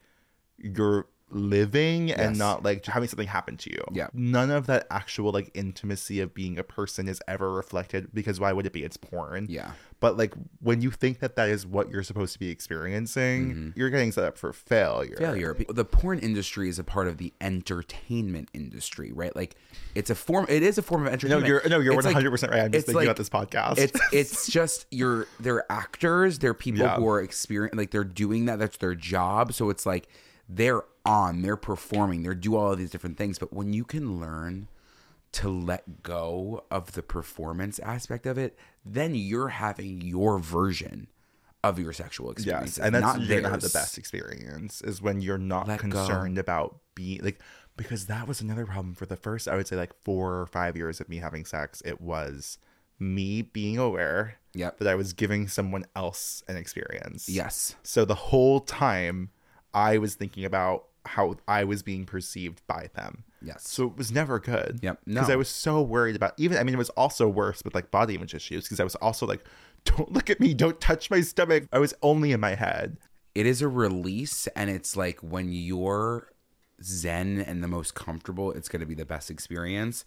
you're 0.57 1.07
living 1.31 2.11
and 2.11 2.37
not 2.37 2.63
like 2.63 2.85
having 2.85 3.07
something 3.09 3.27
happen 3.27 3.57
to 3.57 3.71
you. 3.71 3.83
Yeah. 3.91 4.07
None 4.13 4.51
of 4.51 4.67
that 4.67 4.87
actual 4.89 5.31
like 5.31 5.51
intimacy 5.53 6.19
of 6.21 6.33
being 6.33 6.57
a 6.57 6.63
person 6.63 7.07
is 7.07 7.21
ever 7.27 7.51
reflected 7.51 8.09
because 8.13 8.39
why 8.39 8.51
would 8.53 8.65
it 8.65 8.73
be? 8.73 8.83
It's 8.83 8.97
porn. 8.97 9.47
Yeah. 9.49 9.71
But 9.99 10.17
like 10.17 10.33
when 10.61 10.81
you 10.81 10.91
think 10.91 11.19
that 11.19 11.35
that 11.35 11.49
is 11.49 11.65
what 11.67 11.89
you're 11.89 12.03
supposed 12.03 12.33
to 12.33 12.39
be 12.39 12.49
experiencing, 12.49 13.73
you're 13.75 13.89
getting 13.89 14.11
set 14.11 14.23
up 14.23 14.37
for 14.37 14.53
failure. 14.53 15.15
Mm-hmm. 15.15 15.23
failure. 15.23 15.57
The 15.69 15.85
porn 15.85 16.19
industry 16.19 16.69
is 16.69 16.79
a 16.79 16.83
part 16.83 17.07
of 17.07 17.17
the 17.17 17.33
entertainment 17.41 18.49
industry, 18.53 19.11
right? 19.11 19.35
Like 19.35 19.55
it's 19.95 20.09
a 20.09 20.15
form. 20.15 20.45
It 20.49 20.63
is 20.63 20.77
a 20.77 20.81
form 20.81 21.05
of 21.05 21.11
entertainment. 21.13 21.43
No, 21.43 21.47
you're 21.47 21.69
no, 21.69 21.79
you're 21.79 21.95
one 21.95 22.03
hundred 22.05 22.31
percent 22.31 22.51
right. 22.51 22.61
I'm 22.61 22.71
just 22.71 22.85
thinking 22.85 22.97
like- 22.97 23.05
about 23.07 23.17
this 23.17 23.29
podcast. 23.29 23.77
It's 23.77 23.99
it's 24.13 24.47
just 24.47 24.85
you're 24.91 25.27
they're 25.39 25.69
actors. 25.71 26.39
They're 26.39 26.53
people 26.53 26.81
Yeah. 26.81 26.95
who 26.95 27.07
are 27.09 27.21
experience 27.21 27.75
like 27.75 27.91
they're 27.91 28.03
doing 28.03 28.45
that. 28.45 28.59
That's 28.59 28.77
their 28.77 28.95
job. 28.95 29.53
So 29.53 29.69
it's 29.69 29.85
like 29.85 30.07
they're 30.47 30.81
on. 31.05 31.41
They're 31.41 31.55
performing. 31.57 32.23
They're 32.23 32.35
do 32.35 32.55
all 32.55 32.71
of 32.73 32.77
these 32.77 32.91
different 32.91 33.17
things. 33.17 33.39
But 33.39 33.53
when 33.53 33.73
you 33.73 33.83
can 33.83 34.19
learn 34.19 34.67
to 35.33 35.47
let 35.49 36.01
go 36.03 36.63
of 36.71 36.93
the 36.93 37.03
performance 37.03 37.77
aspect 37.79 38.25
of 38.25 38.37
it, 38.37 38.57
then 38.83 39.13
you're 39.15 39.49
having 39.49 40.01
your 40.01 40.39
version 40.39 41.07
of 41.63 41.77
your 41.77 41.93
sexual 41.93 42.31
experience. 42.31 42.77
Yes, 42.77 42.85
and 42.85 42.95
that's 42.95 43.03
not 43.03 43.21
you're 43.21 43.41
gonna 43.41 43.51
have 43.51 43.61
the 43.61 43.69
best 43.69 43.97
experience 43.97 44.81
is 44.81 45.01
when 45.01 45.21
you're 45.21 45.37
not 45.37 45.67
Let 45.67 45.81
go. 45.81 45.89
concerned 45.89 46.37
about 46.37 46.79
being 46.95 47.21
like 47.21 47.41
because 47.77 48.05
that 48.07 48.27
was 48.27 48.41
another 48.41 48.65
problem 48.65 48.93
for 48.95 49.05
the 49.05 49.15
first 49.17 49.47
I 49.47 49.55
would 49.55 49.67
say 49.67 49.75
like 49.75 49.93
four 50.03 50.39
or 50.39 50.45
five 50.47 50.75
years 50.77 50.99
of 51.01 51.09
me 51.09 51.17
having 51.17 51.45
sex. 51.45 51.81
It 51.85 51.99
was 52.01 52.57
me 52.97 53.41
being 53.41 53.77
aware 53.77 54.35
Yep. 54.53 54.79
that 54.79 54.87
I 54.87 54.95
was 54.95 55.13
giving 55.13 55.47
someone 55.47 55.85
else 55.95 56.43
an 56.47 56.57
experience. 56.57 57.29
Yes. 57.29 57.75
So 57.83 58.03
the 58.03 58.15
whole 58.15 58.59
time 58.61 59.29
I 59.73 59.97
was 59.99 60.15
thinking 60.15 60.43
about 60.45 60.87
how 61.15 61.35
I 61.47 61.63
was 61.63 61.81
being 61.83 62.05
perceived 62.05 62.61
by 62.67 62.89
them. 62.95 63.23
Yes. 63.41 63.67
So 63.67 63.87
it 63.87 63.97
was 63.97 64.11
never 64.11 64.39
good. 64.39 64.79
Yep. 64.81 64.99
Because 65.05 65.27
No. 65.27 65.33
I 65.33 65.37
was 65.37 65.49
so 65.49 65.81
worried 65.81 66.15
about 66.15 66.33
even 66.37 66.57
I 66.57 66.63
mean 66.63 66.75
it 66.75 66.77
was 66.77 66.89
also 66.91 67.27
worse 67.27 67.63
with 67.63 67.73
like 67.75 67.89
body 67.91 68.15
image 68.15 68.33
issues 68.35 68.63
because 68.65 68.79
I 68.79 68.83
was 68.83 68.95
also 68.95 69.25
like, 69.25 69.43
don't 69.85 70.11
look 70.11 70.29
at 70.29 70.39
me, 70.39 70.53
don't 70.53 70.79
touch 70.81 71.09
my 71.09 71.21
stomach. 71.21 71.63
I 71.71 71.79
was 71.79 71.93
only 72.01 72.31
in 72.31 72.39
my 72.39 72.55
head. 72.55 72.97
it 73.35 73.45
is 73.45 73.61
a 73.61 73.67
release 73.67 74.47
and 74.55 74.69
it's 74.69 74.95
like 74.97 75.19
when 75.21 75.51
you're 75.53 76.31
zen 76.83 77.39
and 77.41 77.63
the 77.63 77.67
most 77.67 77.93
comfortable 77.95 78.51
it's 78.51 78.69
going 78.69 78.79
to 78.79 78.85
be 78.85 78.95
the 78.95 79.05
best 79.05 79.29
experience 79.29 80.05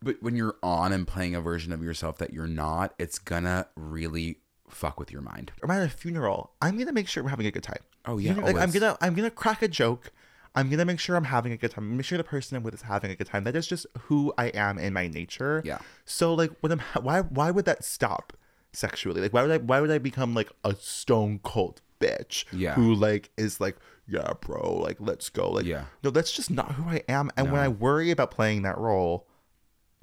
but 0.00 0.16
when 0.22 0.34
you're 0.36 0.56
on 0.62 0.92
and 0.92 1.06
playing 1.06 1.34
a 1.34 1.40
version 1.40 1.72
of 1.72 1.82
yourself 1.82 2.18
that 2.18 2.32
you're 2.32 2.46
not 2.46 2.94
it's 2.98 3.18
gonna 3.18 3.66
really 3.76 4.38
fuck 4.74 4.98
with 4.98 5.12
your 5.12 5.22
mind 5.22 5.52
I'm 5.62 5.70
at 5.70 5.82
a 5.82 5.88
funeral. 5.88 6.52
I'm 6.60 6.76
gonna 6.78 6.92
make 6.92 7.08
sure 7.08 7.22
we're 7.22 7.30
having 7.30 7.46
a 7.46 7.50
good 7.50 7.62
time. 7.62 7.82
Oh, 8.06 8.18
yeah, 8.18 8.30
You 8.30 8.40
know, 8.40 8.46
like 8.46 8.56
I'm 8.56 8.70
gonna 8.70 8.96
I'm 9.00 9.14
gonna 9.14 9.30
crack 9.30 9.62
a 9.62 9.68
joke. 9.68 10.10
I'm 10.54 10.68
gonna 10.68 10.84
make 10.84 10.98
sure 11.00 11.16
I'm 11.16 11.24
having 11.24 11.52
a 11.52 11.56
good 11.56 11.70
time. 11.70 11.96
Make 11.96 12.04
sure 12.06 12.18
the 12.18 12.24
person 12.24 12.56
I'm 12.56 12.62
with 12.62 12.74
is 12.74 12.82
having 12.82 13.10
a 13.10 13.16
good 13.16 13.26
time. 13.26 13.44
That 13.44 13.56
is 13.56 13.66
just 13.66 13.86
who 14.02 14.32
I 14.36 14.46
am 14.48 14.78
in 14.78 14.92
my 14.92 15.06
nature. 15.08 15.62
Yeah. 15.64 15.78
So 16.04 16.34
like 16.34 16.50
when 16.60 16.72
I'm 16.72 16.78
ha- 16.80 17.00
why 17.02 17.20
why 17.22 17.50
would 17.50 17.64
that 17.66 17.84
stop 17.84 18.32
sexually? 18.72 19.20
Like 19.20 19.32
why 19.32 19.42
would 19.42 19.50
I 19.50 19.58
why 19.58 19.80
would 19.80 19.90
I 19.90 19.98
become 19.98 20.34
like 20.34 20.50
a 20.64 20.74
stone 20.74 21.38
cold 21.42 21.80
bitch? 22.00 22.44
Yeah. 22.52 22.74
Who 22.74 22.94
like 22.94 23.30
is 23.36 23.60
like 23.60 23.76
yeah 24.08 24.32
bro 24.40 24.78
like 24.82 24.96
let's 24.98 25.28
go 25.30 25.48
like 25.50 25.64
Yeah. 25.64 25.84
no 26.02 26.10
that's 26.10 26.32
just 26.32 26.50
not 26.50 26.72
who 26.72 26.84
I 26.88 27.02
am. 27.08 27.30
And 27.36 27.52
when 27.52 27.60
I 27.60 27.68
worry 27.68 28.10
about 28.10 28.30
playing 28.32 28.62
that 28.62 28.76
role, 28.78 29.28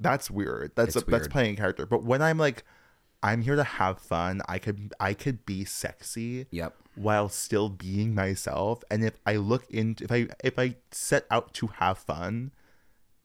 that's 0.00 0.30
weird. 0.30 0.72
That's 0.74 0.96
a, 0.96 1.00
that's 1.00 1.28
playing 1.28 1.54
a 1.54 1.56
character. 1.56 1.84
But 1.86 2.02
when 2.02 2.22
I'm 2.22 2.38
like, 2.38 2.64
I'm 3.22 3.42
here 3.42 3.56
to 3.56 3.64
have 3.64 3.98
fun. 3.98 4.40
I 4.48 4.58
could 4.58 4.94
I 5.00 5.14
could 5.14 5.44
be 5.46 5.64
sexy. 5.64 6.46
Yep. 6.50 6.74
While 6.96 7.28
still 7.28 7.68
being 7.68 8.14
myself, 8.14 8.82
and 8.90 9.04
if 9.04 9.14
I 9.26 9.36
look 9.36 9.70
into 9.70 10.04
if 10.04 10.12
I 10.12 10.28
if 10.42 10.58
I 10.58 10.76
set 10.90 11.26
out 11.30 11.52
to 11.54 11.68
have 11.78 11.98
fun, 11.98 12.50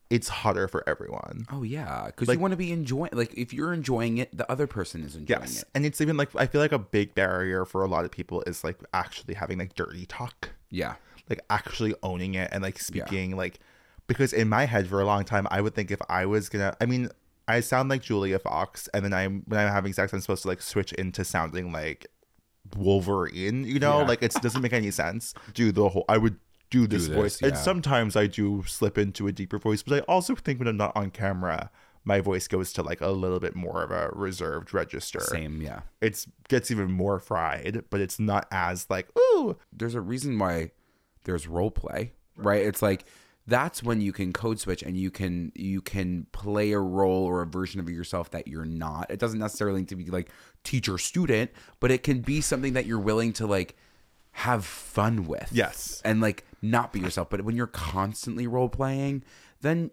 it's 0.10 0.28
hotter 0.30 0.68
for 0.68 0.88
everyone. 0.88 1.46
oh 1.52 1.64
yeah 1.64 2.06
because 2.08 2.28
Like- 2.28 2.38
you 2.38 2.41
want 2.41 2.52
to 2.52 2.58
be 2.58 2.72
enjoying 2.72 3.10
like 3.14 3.34
if 3.36 3.52
you're 3.54 3.74
enjoying 3.74 4.18
it 4.20 4.36
the 4.38 4.50
other 4.52 4.68
person 4.68 5.04
is 5.04 5.16
enjoying 5.16 5.41
Yes, 5.41 5.62
it 5.64 5.68
and 5.74 5.86
it's 5.86 6.00
even 6.00 6.16
like 6.16 6.30
I 6.36 6.46
feel 6.46 6.62
like 6.62 6.72
a 6.72 6.80
big 6.80 7.16
barrier 7.16 7.66
for 7.66 7.84
a 7.84 7.88
lot 7.88 8.06
of 8.06 8.12
people 8.12 8.43
is 8.46 8.64
like 8.64 8.78
actually 8.93 9.34
having 9.34 9.58
like 9.58 9.74
dirty 9.76 10.06
talk. 10.06 10.52
yeah 10.70 10.96
like 11.28 11.39
actually 11.50 11.96
owning 12.04 12.36
it 12.36 12.50
and 12.52 12.62
like 12.62 12.78
speaking 12.80 13.36
like 13.36 13.60
because 14.06 14.32
in 14.32 14.48
my 14.48 14.66
head 14.66 14.88
for 14.88 15.02
a 15.02 15.06
long 15.06 15.24
time 15.26 15.48
I 15.50 15.60
would 15.62 15.74
think 15.74 15.89
if 15.89 16.00
I 16.08 16.28
was 16.28 16.50
gonna 16.50 16.76
I 16.80 16.86
mean 16.86 17.10
I 17.48 17.60
sound 17.60 17.89
like 17.89 18.02
Julia 18.02 18.39
Fox 18.39 18.88
and 18.93 19.04
then 19.06 19.14
I'm 19.14 19.43
when 19.48 19.60
I'm 19.60 19.72
having 19.72 19.93
sex 19.93 20.14
I'm 20.14 20.22
supposed 20.22 20.43
to 20.43 20.48
like 20.48 20.62
switch 20.62 20.93
into 20.93 21.24
sounding 21.24 21.72
like 21.72 22.08
Wolverine 22.76 23.64
you 23.64 23.80
know 23.80 24.00
Yeah. 24.00 24.08
like 24.08 24.24
it 24.24 24.34
doesn't 24.41 24.62
make 24.62 24.74
any 24.74 24.91
sense 24.91 25.34
do 25.54 25.72
the 25.72 25.89
whole 25.89 26.06
I 26.10 26.18
would 26.18 26.38
do 26.70 26.88
this 26.88 27.08
this, 27.08 27.16
voice 27.16 27.41
yeah. 27.41 27.50
and 27.50 27.58
sometimes 27.58 28.16
I 28.16 28.28
do 28.28 28.64
slip 28.68 28.98
into 28.98 29.28
a 29.28 29.32
deeper 29.32 29.60
voice 29.60 29.84
but 29.84 29.98
I 29.98 30.00
also 30.02 30.36
think 30.36 30.60
when 30.60 30.68
I'm 30.68 30.78
not 30.78 30.96
on 30.96 31.12
camera 31.12 31.70
my 32.04 32.20
voice 32.22 32.48
goes 32.48 32.74
to 32.74 32.84
like 32.84 33.02
a 33.02 33.10
little 33.10 33.39
bit 33.39 33.56
more 33.56 33.84
of 33.84 33.91
a 33.91 34.10
reserved 34.14 34.74
register 34.74 35.20
same 35.20 35.62
yeah 35.62 35.82
it's 36.02 36.28
gets 36.50 36.72
even 36.72 36.91
more 36.91 37.20
fried 37.20 37.84
but 37.91 38.02
it's 38.02 38.20
not 38.20 38.48
as 38.52 38.88
like 38.89 39.08
ooh 39.18 39.56
there's 39.72 39.96
a 39.96 40.02
reason 40.02 40.39
why 40.39 40.72
there's 41.26 41.48
role 41.48 41.72
play, 41.72 42.14
right? 42.38 42.64
It's 42.64 42.82
like 42.84 43.04
that's 43.48 43.84
when 43.84 44.02
you 44.02 44.12
can 44.12 44.34
code 44.34 44.60
switch 44.60 44.82
and 44.82 44.98
you 44.98 45.12
can 45.12 45.52
you 45.56 45.82
can 45.82 46.26
play 46.32 46.72
a 46.72 46.80
role 46.80 47.26
or 47.26 47.41
a 47.41 47.46
version 47.46 47.80
of 47.80 47.89
yourself 47.89 48.32
that 48.32 48.48
you're 48.48 48.66
not. 48.66 49.12
It 49.12 49.20
doesn't 49.20 49.39
necessarily 49.39 49.82
need 49.82 49.89
to 49.89 49.96
be 49.96 50.06
like 50.06 50.30
teacher 50.64 50.98
student, 50.98 51.52
but 51.80 51.91
it 51.91 52.04
can 52.04 52.22
be 52.22 52.41
something 52.41 52.74
that 52.74 52.86
you're 52.86 53.00
willing 53.00 53.34
to 53.34 53.46
like 53.46 53.76
have 54.32 54.66
fun 54.66 55.28
with. 55.28 55.50
Yes. 55.52 56.02
And 56.04 56.22
like 56.22 56.43
not 56.62 56.91
be 56.91 57.00
yourself. 57.00 57.30
But 57.30 57.41
when 57.41 57.56
you're 57.56 57.68
constantly 57.68 58.48
role 58.48 58.70
playing, 58.70 59.24
then 59.62 59.91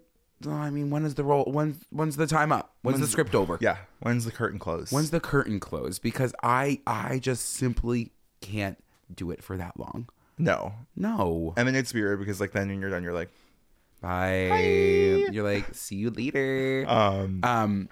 I 0.49 0.69
mean, 0.69 0.89
when 0.89 1.05
is 1.05 1.15
the 1.15 1.23
role 1.23 1.45
when 1.45 1.77
when's 1.91 2.15
the 2.15 2.27
time 2.27 2.51
up? 2.51 2.73
When's, 2.81 2.99
the 2.99 3.07
script 3.07 3.35
over? 3.35 3.57
yeah 3.61 3.77
when's 3.99 4.25
the 4.25 4.31
curtain 4.31 4.59
closed 4.59 4.91
When's 4.91 5.11
the 5.11 5.19
curtain 5.19 5.59
close? 5.59 5.99
Because 5.99 6.33
I 6.41 6.81
I 6.87 7.19
just 7.19 7.53
simply 7.53 8.13
can't 8.41 8.83
do 9.13 9.29
it 9.29 9.43
for 9.43 9.57
that 9.57 9.79
long. 9.79 10.09
no 10.39 10.73
No. 10.95 11.53
And 11.55 11.67
then 11.67 11.75
it's 11.75 11.93
weird 11.93 12.19
because 12.19 12.41
like 12.41 12.51
then 12.51 12.67
when 12.67 12.81
you're 12.81 12.89
done, 12.89 13.03
you're 13.03 13.13
like, 13.13 13.29
Bye. 14.03 15.25
You're 15.31 15.43
like, 15.43 15.73
see 15.73 15.95
you 15.95 16.09
later. 16.11 16.85
um, 16.87 17.39
Um, 17.43 17.89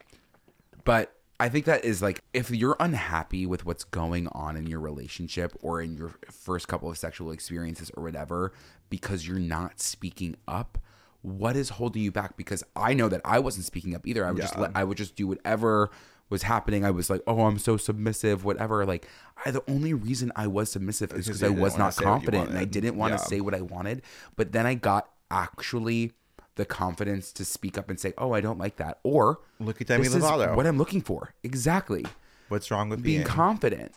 but 0.84 1.14
I 1.40 1.50
think 1.50 1.66
that 1.66 1.84
is 1.86 2.02
like 2.02 2.22
if 2.34 2.52
you're 2.52 2.76
unhappy 2.80 3.46
with 3.46 3.66
what's 3.66 3.84
going 3.84 4.28
on 4.30 4.56
in 4.58 4.68
your 4.68 4.80
relationship 4.80 5.54
or 5.62 5.82
in 5.82 5.96
your 5.98 6.12
first 6.30 6.68
couple 6.68 6.90
of 6.90 6.98
sexual 6.98 7.32
experiences 7.32 7.90
or 7.96 8.04
whatever, 8.04 8.52
because 8.90 9.28
you're 9.28 9.40
not 9.40 9.80
speaking 9.80 10.36
up, 10.48 10.78
what 11.22 11.56
is 11.56 11.70
holding 11.70 12.02
you 12.04 12.12
back? 12.12 12.36
Because 12.38 12.64
I 12.76 12.94
know 12.94 13.08
that 13.10 13.22
I 13.26 13.40
wasn't 13.40 13.66
speaking 13.66 13.96
up 13.96 14.06
either. 14.06 14.26
I 14.26 14.32
would 14.32 14.42
just 14.42 14.58
let 14.58 14.72
I 14.76 14.84
would 14.84 14.98
just 14.98 15.16
do 15.16 15.28
whatever 15.28 15.90
was 16.30 16.44
happening. 16.44 16.86
I 16.86 16.92
was 16.92 17.10
like, 17.10 17.22
oh, 17.28 17.42
I'm 17.46 17.58
so 17.60 17.76
submissive, 17.78 18.44
whatever. 18.46 18.86
Like, 18.86 19.08
I, 19.46 19.52
the 19.52 19.64
only 19.70 19.94
reason 19.94 20.32
I 20.36 20.48
was 20.48 20.72
submissive 20.72 21.12
is 21.14 21.26
Because 21.26 21.44
I 21.44 21.50
was 21.50 21.78
not 21.78 21.94
say 21.94 22.06
what 22.06 22.12
you 22.12 22.16
confident 22.16 22.50
and 22.50 22.58
I 22.60 22.66
didn't 22.66 22.96
want 22.96 23.12
to 23.14 23.20
Yeah. 23.20 23.24
say 23.26 23.42
what 23.42 23.54
I 23.54 23.62
wanted. 23.62 24.02
But 24.36 24.52
then 24.52 24.66
I 24.66 24.74
got 24.76 25.10
actually 25.32 26.12
the 26.56 26.66
confidence 26.66 27.32
to 27.34 27.46
speak 27.46 27.78
up 27.78 27.90
and 27.90 28.00
say, 28.00 28.14
"Oh, 28.18 28.34
I 28.34 28.42
don't 28.42 28.60
like 28.60 28.76
that," 28.78 29.00
or 29.04 29.40
Look 29.60 29.82
at 29.82 29.88
Demi 29.88 30.04
this 30.04 30.14
is 30.16 30.24
Lovato. 30.24 30.56
what 30.56 30.68
I'm 30.68 30.78
looking 30.78 31.02
for. 31.02 31.34
Exactly. 31.44 32.06
What's 32.50 32.70
wrong 32.70 32.90
with 32.90 33.02
Being 33.02 33.20
being? 33.20 33.28
confident. 33.28 33.94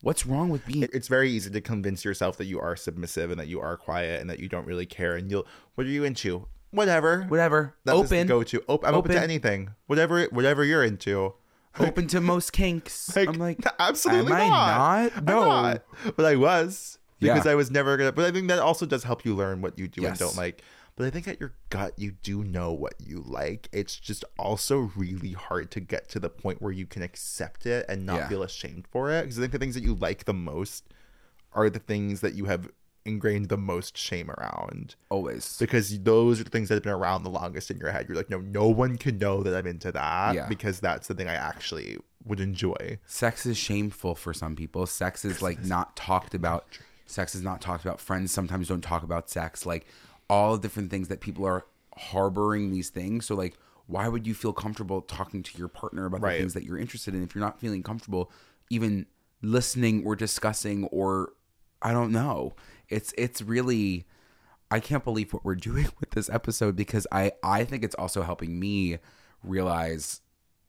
What's 0.00 0.24
wrong 0.26 0.48
with 0.48 0.64
being? 0.64 0.88
it's 0.92 1.08
very 1.08 1.30
easy 1.30 1.50
to 1.50 1.60
convince 1.60 2.04
yourself 2.04 2.36
that 2.38 2.46
you 2.46 2.58
are 2.60 2.76
submissive 2.76 3.30
and 3.30 3.38
that 3.40 3.48
you 3.48 3.60
are 3.60 3.76
quiet 3.76 4.20
and 4.20 4.30
that 4.30 4.38
you 4.38 4.48
don't 4.48 4.64
really 4.66 4.86
care 4.86 5.16
and 5.16 5.30
you'll 5.30 5.46
what 5.74 5.86
are 5.86 5.90
you 5.90 6.04
into 6.04 6.46
whatever 6.70 7.24
Whatever. 7.24 7.74
That's 7.84 7.98
Open. 7.98 8.26
go 8.28 8.42
to 8.44 8.62
Op- 8.68 8.86
i'm 8.86 8.94
open. 8.94 9.12
to 9.12 9.20
anything 9.20 9.70
whatever 9.86 10.24
whatever 10.26 10.64
you're 10.64 10.84
into 10.84 11.34
Open 11.80 12.06
to 12.08 12.20
most 12.20 12.52
kinks. 12.52 13.14
I'm 13.16 13.34
like, 13.34 13.58
absolutely 13.78 14.32
am 14.32 14.38
I 14.40 14.48
not. 14.48 14.78
not? 14.78 15.16
I'm 15.18 15.24
No. 15.24 15.44
not. 15.48 15.82
but 16.16 16.24
i 16.24 16.36
was 16.36 16.98
because 17.20 17.44
Yeah. 17.44 17.50
i 17.52 17.54
was 17.56 17.70
never 17.70 17.96
gonna 17.96 18.12
but 18.12 18.24
i 18.24 18.30
think 18.30 18.46
that 18.48 18.60
also 18.60 18.86
does 18.86 19.02
help 19.04 19.24
you 19.24 19.34
learn 19.34 19.60
what 19.62 19.78
you 19.78 19.88
do 19.88 20.06
and 20.06 20.16
don't 20.16 20.36
like 20.36 20.62
but 20.98 21.06
i 21.06 21.10
think 21.10 21.26
at 21.28 21.40
your 21.40 21.54
gut 21.70 21.92
you 21.96 22.10
do 22.22 22.44
know 22.44 22.72
what 22.72 22.94
you 22.98 23.22
like 23.26 23.68
it's 23.72 23.96
just 23.96 24.24
also 24.38 24.90
really 24.96 25.32
hard 25.32 25.70
to 25.70 25.80
get 25.80 26.08
to 26.10 26.18
the 26.18 26.28
point 26.28 26.60
where 26.60 26.72
you 26.72 26.84
can 26.86 27.02
accept 27.02 27.64
it 27.64 27.86
and 27.88 28.04
not 28.04 28.16
Yeah. 28.16 28.28
feel 28.28 28.42
ashamed 28.42 28.86
for 28.90 29.10
it 29.10 29.22
because 29.22 29.38
i 29.38 29.42
think 29.42 29.52
the 29.52 29.58
things 29.58 29.74
that 29.74 29.82
you 29.84 29.94
like 29.94 30.24
the 30.26 30.34
most 30.34 30.84
are 31.52 31.70
the 31.70 31.78
things 31.78 32.20
that 32.20 32.34
you 32.34 32.44
have 32.46 32.68
ingrained 33.04 33.48
the 33.48 33.56
most 33.56 33.96
shame 33.96 34.30
around 34.32 34.94
always. 35.08 35.56
because 35.58 35.98
those 36.02 36.40
are 36.40 36.44
the 36.44 36.50
things 36.50 36.68
that 36.68 36.74
have 36.74 36.82
been 36.82 36.92
around 36.92 37.22
the 37.22 37.30
longest 37.30 37.70
in 37.70 37.78
your 37.78 37.90
head. 37.90 38.04
You're 38.06 38.16
like, 38.18 38.28
no, 38.28 38.38
no 38.40 38.68
one 38.68 38.98
can 38.98 39.16
know 39.16 39.42
that 39.42 39.56
I'm 39.56 39.66
into 39.66 39.90
that 39.92 40.34
Yeah. 40.34 40.46
because 40.46 40.78
that's 40.80 41.08
the 41.08 41.14
thing 41.14 41.26
I 41.26 41.32
actually 41.34 41.96
would 42.26 42.38
enjoy. 42.38 42.98
Sex 43.06 43.46
is 43.46 43.56
shameful 43.56 44.14
for 44.14 44.34
some 44.34 44.54
people. 44.54 44.84
Sex 44.84 45.24
is 45.24 45.40
like 45.40 45.64
not 45.64 45.96
talked 45.96 46.34
about. 46.34 46.66
Sex 47.06 47.34
is 47.34 47.40
not 47.40 47.62
talked 47.62 47.82
about. 47.82 47.98
Friends 47.98 48.30
sometimes 48.30 48.68
don't 48.68 48.82
talk 48.82 49.02
about 49.02 49.30
sex. 49.30 49.64
Like 49.64 49.86
all 50.28 50.56
the 50.56 50.62
different 50.62 50.90
things 50.90 51.08
that 51.08 51.20
people 51.20 51.44
are 51.46 51.66
harboring 51.96 52.70
these 52.70 52.90
things. 52.90 53.26
So 53.26 53.34
like, 53.34 53.56
why 53.86 54.08
would 54.08 54.26
you 54.26 54.34
feel 54.34 54.52
comfortable 54.52 55.00
talking 55.00 55.42
to 55.42 55.58
your 55.58 55.68
partner 55.68 56.06
about 56.06 56.20
Right. 56.20 56.34
the 56.34 56.38
things 56.40 56.54
that 56.54 56.64
you're 56.64 56.78
interested 56.78 57.14
in 57.14 57.22
if 57.22 57.34
you're 57.34 57.44
not 57.44 57.58
feeling 57.60 57.82
comfortable 57.82 58.30
even 58.70 59.06
listening 59.40 60.04
or 60.04 60.14
discussing 60.14 60.84
or 60.86 61.32
I 61.80 61.92
don't 61.92 62.12
know. 62.12 62.54
It's 62.88 63.14
it's 63.16 63.40
really 63.40 64.06
I 64.70 64.80
can't 64.80 65.02
believe 65.04 65.32
what 65.32 65.44
we're 65.44 65.54
doing 65.70 65.88
with 66.00 66.10
this 66.10 66.28
episode 66.28 66.76
because 66.76 67.06
I 67.10 67.32
I 67.42 67.64
think 67.64 67.82
it's 67.82 67.94
also 67.94 68.22
helping 68.22 68.60
me 68.60 68.98
realize 69.42 70.20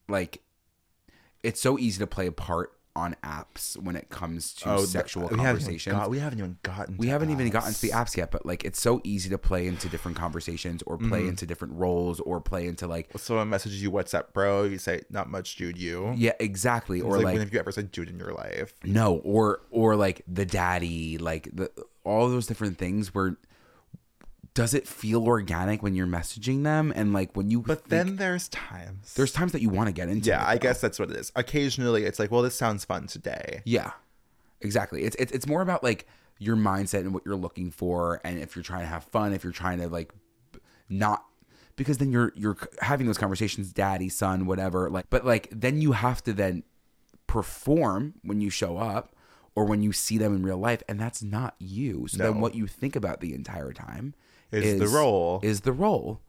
like 0.08 0.42
it's 1.44 1.60
so 1.60 1.78
easy 1.78 2.00
to 2.00 2.08
play 2.08 2.28
a 2.28 2.32
part 2.32 2.72
on 2.96 3.16
apps 3.24 3.78
when 3.78 3.96
it 3.96 4.10
comes 4.10 4.54
to 4.54 4.66
th- 4.78 4.88
sexual 4.88 5.24
Oh, 5.26 5.28
we 5.28 5.38
haven't 5.38 5.42
even 5.42 5.56
conversations. 5.68 5.96
got- 5.96 6.10
we 6.10 6.20
haven't 6.20 6.40
even 6.40 6.58
gotten. 6.64 6.98
we 6.98 7.08
haven't 7.08 7.30
even 7.30 7.50
gotten 7.50 7.74
to 7.74 7.82
the 7.82 7.90
apps 7.92 8.18
yet, 8.18 8.32
but 8.32 8.46
like 8.46 8.66
it's 8.66 8.82
so 8.82 9.00
easy 9.04 9.30
to 9.30 9.38
play 9.38 9.68
into 9.68 9.88
different 9.90 10.18
conversations 10.18 10.82
or 10.86 10.98
play 10.98 11.20
Mm-hmm. 11.22 11.30
into 11.30 11.46
different 11.46 11.74
roles 11.76 12.20
or 12.20 12.42
play 12.42 12.68
into 12.68 12.88
like 12.88 13.10
Someone 13.18 13.50
messages 13.50 13.82
you, 13.82 13.92
"What's 13.92 14.14
up, 14.14 14.34
bro?" 14.34 14.64
You 14.64 14.78
say, 14.78 15.02
"Not 15.10 15.30
much, 15.30 15.56
dude." 15.56 15.78
You. 15.78 16.14
yeah, 16.18 16.34
exactly. 16.40 17.02
Or 17.02 17.16
like, 17.18 17.26
like, 17.26 17.34
when 17.34 17.42
have 17.42 17.54
you 17.54 17.60
ever 17.60 17.72
said 17.72 17.92
"dude" 17.92 18.10
in 18.10 18.18
your 18.20 18.34
life? 18.34 18.74
no, 18.84 19.18
or 19.18 19.62
or 19.72 19.96
like 19.96 20.24
the 20.28 20.46
daddy, 20.46 21.18
like 21.18 21.50
the 21.54 21.72
all 22.04 22.28
those 22.30 22.48
different 22.48 22.78
things 22.78 23.14
where 23.14 23.38
does 24.54 24.74
it 24.74 24.88
feel 24.88 25.24
organic 25.26 25.82
when 25.84 25.96
you're 25.96 26.08
messaging 26.08 26.64
them 26.64 26.92
and 26.96 27.14
like 27.14 27.36
when 27.36 27.50
you 27.50 27.62
But 27.62 27.90
then 27.90 28.16
there's 28.18 28.48
times. 28.50 29.14
there's 29.14 29.32
times 29.32 29.52
that 29.52 29.62
you 29.62 29.70
want 29.70 29.88
to 29.88 29.94
get 29.94 30.10
into 30.10 30.30
yeah, 30.30 30.42
it, 30.44 30.48
I 30.48 30.56
though. 30.56 30.60
guess 30.62 30.82
that's 30.82 31.00
what 31.00 31.12
it 31.12 31.18
is. 31.18 31.32
Occasionally, 31.36 32.04
it's 32.04 32.20
like, 32.20 32.32
well, 32.32 32.42
this 32.42 32.56
sounds 32.56 32.84
fun 32.86 33.08
today. 33.08 33.62
Yeah, 33.66 33.92
exactly. 34.62 35.04
It's, 35.04 35.16
it's 35.18 35.32
it's 35.32 35.48
more 35.48 35.62
about 35.62 35.84
like 35.84 36.08
your 36.40 36.56
mindset 36.56 37.02
and 37.02 37.14
what 37.14 37.24
you're 37.26 37.36
looking 37.36 37.70
for, 37.72 38.22
and 38.24 38.40
if 38.40 38.56
you're 38.56 38.64
trying 38.64 38.82
to 38.82 38.88
have 38.88 39.04
fun, 39.04 39.34
if 39.34 39.44
you're 39.44 39.54
trying 39.54 39.80
to 39.80 39.88
like 39.88 40.14
not 40.90 41.26
because 41.76 41.98
then 42.00 42.12
you're 42.12 42.34
you're 42.36 42.58
having 42.82 43.08
those 43.08 43.18
conversations, 43.18 43.72
daddy, 43.72 44.10
son, 44.10 44.46
whatever. 44.46 44.90
Like, 44.90 45.06
but 45.10 45.26
like 45.26 45.48
then 45.52 45.82
you 45.82 45.94
have 45.94 46.24
to 46.24 46.34
then 46.34 46.64
perform 47.28 48.16
when 48.24 48.42
you 48.42 48.50
show 48.50 48.78
up 48.78 49.16
or 49.56 49.66
when 49.66 49.82
you 49.84 49.92
see 49.92 50.18
them 50.18 50.36
in 50.36 50.44
real 50.44 50.58
life, 50.58 50.82
and 50.90 51.00
that's 51.00 51.22
not 51.24 51.56
you. 51.60 52.08
So 52.08 52.18
then 52.24 52.40
what 52.40 52.56
you 52.56 52.68
think 52.68 52.96
about 52.96 53.20
the 53.22 53.34
entire 53.34 53.72
time 53.74 54.14
Is 54.52 54.80
the 54.80 54.88
role. 54.88 55.40
Is 55.44 55.62
the 55.62 55.72
role, 55.74 56.20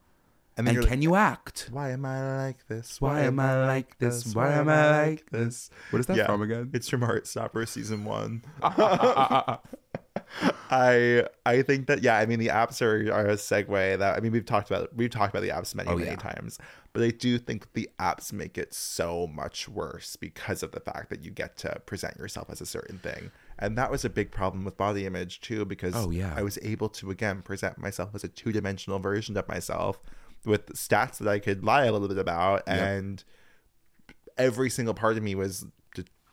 And 0.57 0.68
and 0.68 0.79
can 0.83 0.91
like, 0.91 1.03
you 1.03 1.14
act? 1.14 1.68
Why 1.73 1.91
am 1.91 2.05
I 2.05 2.45
like 2.47 2.66
this? 2.68 3.01
Why 3.01 3.23
am 3.23 3.41
I 3.41 3.66
like 3.66 3.99
this? 3.99 4.35
Why 4.35 4.53
am 4.53 4.68
I 4.68 5.07
like 5.09 5.31
this? 5.31 5.71
What 5.91 6.01
is 6.01 6.07
that 6.07 6.27
from 6.27 6.43
again? 6.43 6.71
It's 6.75 6.89
from 6.89 7.01
Heartstopper 7.01 7.66
season 7.68 8.05
one. 8.05 8.43
I 10.71 11.25
I 11.45 11.62
think 11.62 11.87
that 11.89 12.03
yeah, 12.03 12.16
I 12.18 12.27
mean 12.27 12.39
the 12.39 12.49
apps 12.49 12.81
are, 12.83 13.12
are 13.12 13.27
a 13.27 13.35
segue 13.35 13.99
that 13.99 14.16
I 14.16 14.21
mean 14.21 14.33
we've 14.33 14.45
talked 14.45 14.71
about 14.71 14.95
we've 14.95 15.11
talked 15.11 15.35
about 15.35 15.43
the 15.43 15.49
apps 15.51 15.75
many 15.75 15.89
Oh, 15.91 15.97
many 15.97 16.11
yeah. 16.11 16.16
times, 16.16 16.59
but 16.93 17.03
I 17.03 17.11
do 17.11 17.39
think 17.39 17.73
the 17.73 17.89
apps 17.99 18.33
make 18.33 18.57
it 18.57 18.73
so 18.73 19.27
much 19.27 19.68
worse 19.68 20.16
because 20.16 20.62
of 20.62 20.71
the 20.73 20.81
fact 20.81 21.11
that 21.11 21.23
you 21.25 21.31
get 21.31 21.57
to 21.59 21.81
present 21.87 22.16
yourself 22.18 22.49
as 22.51 22.61
a 22.61 22.66
certain 22.66 22.99
thing, 22.99 23.31
and 23.61 23.76
that 23.78 23.90
was 23.90 24.04
a 24.04 24.11
big 24.11 24.30
problem 24.30 24.64
with 24.64 24.76
body 24.76 25.06
image 25.06 25.40
too 25.40 25.64
because 25.64 25.94
Oh, 25.94 26.11
yeah. 26.11 26.32
I 26.36 26.42
was 26.42 26.58
able 26.62 26.88
to 26.90 27.11
again 27.11 27.42
present 27.42 27.78
myself 27.78 28.11
as 28.14 28.24
a 28.24 28.28
two 28.28 28.52
dimensional 28.52 28.98
version 28.98 29.36
of 29.36 29.46
myself 29.48 30.00
with 30.44 30.66
stats 30.74 31.18
that 31.18 31.28
I 31.28 31.38
could 31.38 31.62
lie 31.64 31.84
a 31.84 31.92
little 31.92 32.08
bit 32.08 32.18
about 32.18 32.62
and 32.66 33.22
every 34.38 34.70
single 34.70 34.94
part 34.94 35.16
of 35.16 35.22
me 35.22 35.34
was 35.34 35.66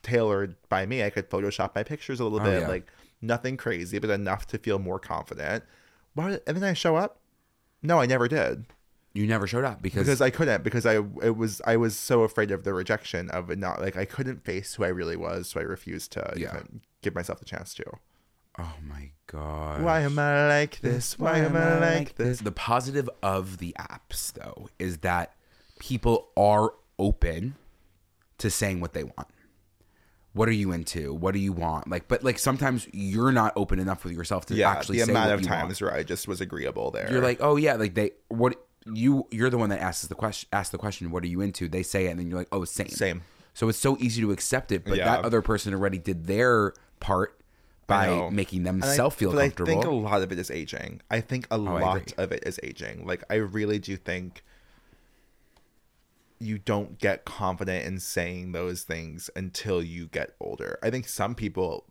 tailored 0.03 0.55
by 0.69 0.85
me. 0.85 1.03
I 1.03 1.09
could 1.09 1.29
Photoshop 1.29 1.75
my 1.75 1.83
pictures 1.83 2.19
a 2.19 2.23
little 2.23 2.39
Oh, 2.39 2.43
bit, 2.49 2.61
yeah. 2.61 2.67
like 2.69 2.89
nothing 3.21 3.57
crazy, 3.57 3.99
but 3.99 4.09
enough 4.09 4.47
to 4.47 4.57
feel 4.57 4.79
more 4.79 4.99
confident. 4.99 5.65
Why? 6.13 6.39
And 6.47 6.55
then 6.57 6.63
I 6.63 6.73
show 6.73 6.95
up. 6.95 7.19
No, 7.83 7.99
I 7.99 8.05
never 8.05 8.27
did 8.27 8.65
You 9.17 9.27
never 9.27 9.47
showed 9.47 9.63
up 9.65 9.81
because, 9.81 10.05
because 10.05 10.21
I 10.21 10.29
couldn't 10.29 10.63
because 10.63 10.85
I 10.85 10.95
it 11.23 11.35
was 11.37 11.61
I 11.65 11.75
was 11.77 11.95
so 11.97 12.21
afraid 12.21 12.51
of 12.51 12.63
the 12.63 12.73
rejection 12.73 13.29
of 13.31 13.49
it 13.49 13.57
not 13.57 13.81
like 13.81 13.97
I 13.97 14.05
couldn't 14.05 14.43
face 14.45 14.75
who 14.75 14.83
I 14.83 14.89
really 14.89 15.15
was, 15.17 15.49
so 15.49 15.59
I 15.59 15.63
refused 15.63 16.11
to 16.13 16.33
Yeah. 16.37 16.49
even 16.55 16.81
give 17.01 17.15
myself 17.15 17.39
the 17.39 17.45
chance 17.45 17.73
to. 17.75 17.83
oh 18.59 18.75
my 18.87 19.11
god, 19.27 19.81
Why 19.81 20.01
am 20.01 20.17
I 20.19 20.47
like 20.47 20.79
this? 20.81 21.17
Why 21.17 21.39
am 21.39 21.55
I 21.55 21.79
like 21.79 22.15
this? 22.15 22.39
The 22.41 22.51
positive 22.51 23.09
of 23.23 23.57
the 23.57 23.75
apps, 23.79 24.33
though, 24.33 24.69
is 24.79 24.99
that 24.99 25.33
people 25.79 26.29
are 26.37 26.73
open 26.99 27.55
to 28.39 28.49
saying 28.49 28.79
what 28.81 28.93
they 28.93 29.03
want. 29.03 29.27
What 30.33 30.47
are 30.47 30.53
you 30.53 30.71
into? 30.71 31.13
What 31.15 31.33
do 31.33 31.39
you 31.39 31.51
want? 31.51 31.89
Like, 31.89 32.07
but 32.07 32.23
like 32.23 32.37
sometimes 32.37 32.87
you're 32.93 33.31
not 33.31 33.53
open 33.55 33.79
enough 33.79 34.03
with 34.03 34.13
yourself 34.13 34.45
to 34.47 34.53
Yeah, 34.55 34.69
actually 34.71 34.99
the 34.99 35.05
say 35.05 35.11
amount 35.11 35.31
of 35.31 35.39
want. 35.39 35.47
times 35.47 35.81
where 35.81 35.91
I 35.91 36.03
just 36.03 36.27
was 36.27 36.39
agreeable 36.41 36.91
there. 36.91 37.11
You're 37.11 37.23
like, 37.23 37.39
oh 37.41 37.55
yeah, 37.55 37.73
like 37.73 37.95
they 37.95 38.11
what 38.27 38.63
you 38.93 39.27
you're 39.31 39.49
the 39.49 39.57
one 39.57 39.69
that 39.69 39.81
asks 39.81 40.07
the 40.07 40.15
question. 40.15 40.49
Ask 40.53 40.71
the 40.71 40.77
question, 40.77 41.11
what 41.11 41.23
are 41.23 41.27
you 41.27 41.41
into? 41.41 41.67
They 41.67 41.83
say 41.83 42.07
it, 42.07 42.11
and 42.11 42.19
then 42.19 42.29
you're 42.29 42.39
like, 42.39 42.49
oh, 42.51 42.65
same, 42.65 42.89
Same. 42.89 43.23
So 43.53 43.69
it's 43.69 43.79
so 43.79 43.97
easy 43.99 44.21
to 44.21 44.31
accept 44.31 44.71
it, 44.71 44.85
but 44.85 44.97
Yeah. 44.97 45.05
that 45.05 45.25
other 45.25 45.41
person 45.41 45.73
already 45.73 45.97
did 45.97 46.27
their 46.27 46.73
part 46.99 47.39
by 47.87 48.29
making 48.29 48.63
themselves 48.63 49.15
feel 49.15 49.31
but 49.31 49.39
comfortable. 49.41 49.71
Oh, 49.71 49.77
I 49.77 49.81
think 49.81 49.91
a 49.91 49.95
lot 49.95 50.21
of 50.21 50.31
it 50.31 50.37
is 50.37 50.51
aging. 50.51 51.01
I 51.09 51.21
think 51.21 51.47
a 51.47 51.55
oh, 51.55 51.65
I 51.67 51.81
lot 51.81 52.13
of 52.17 52.31
it 52.31 52.43
is 52.45 52.59
aging. 52.61 53.07
Like 53.07 53.23
I 53.29 53.35
really 53.35 53.79
do 53.79 53.97
think 53.97 54.43
you 56.39 56.59
don't 56.59 56.99
get 56.99 57.25
confident 57.25 57.85
in 57.85 57.99
saying 57.99 58.51
those 58.51 58.83
things 58.83 59.29
until 59.35 59.81
you 59.81 60.05
get 60.05 60.35
older. 60.39 60.77
I 60.83 60.91
think 60.91 61.07
some 61.07 61.33
people 61.33 61.85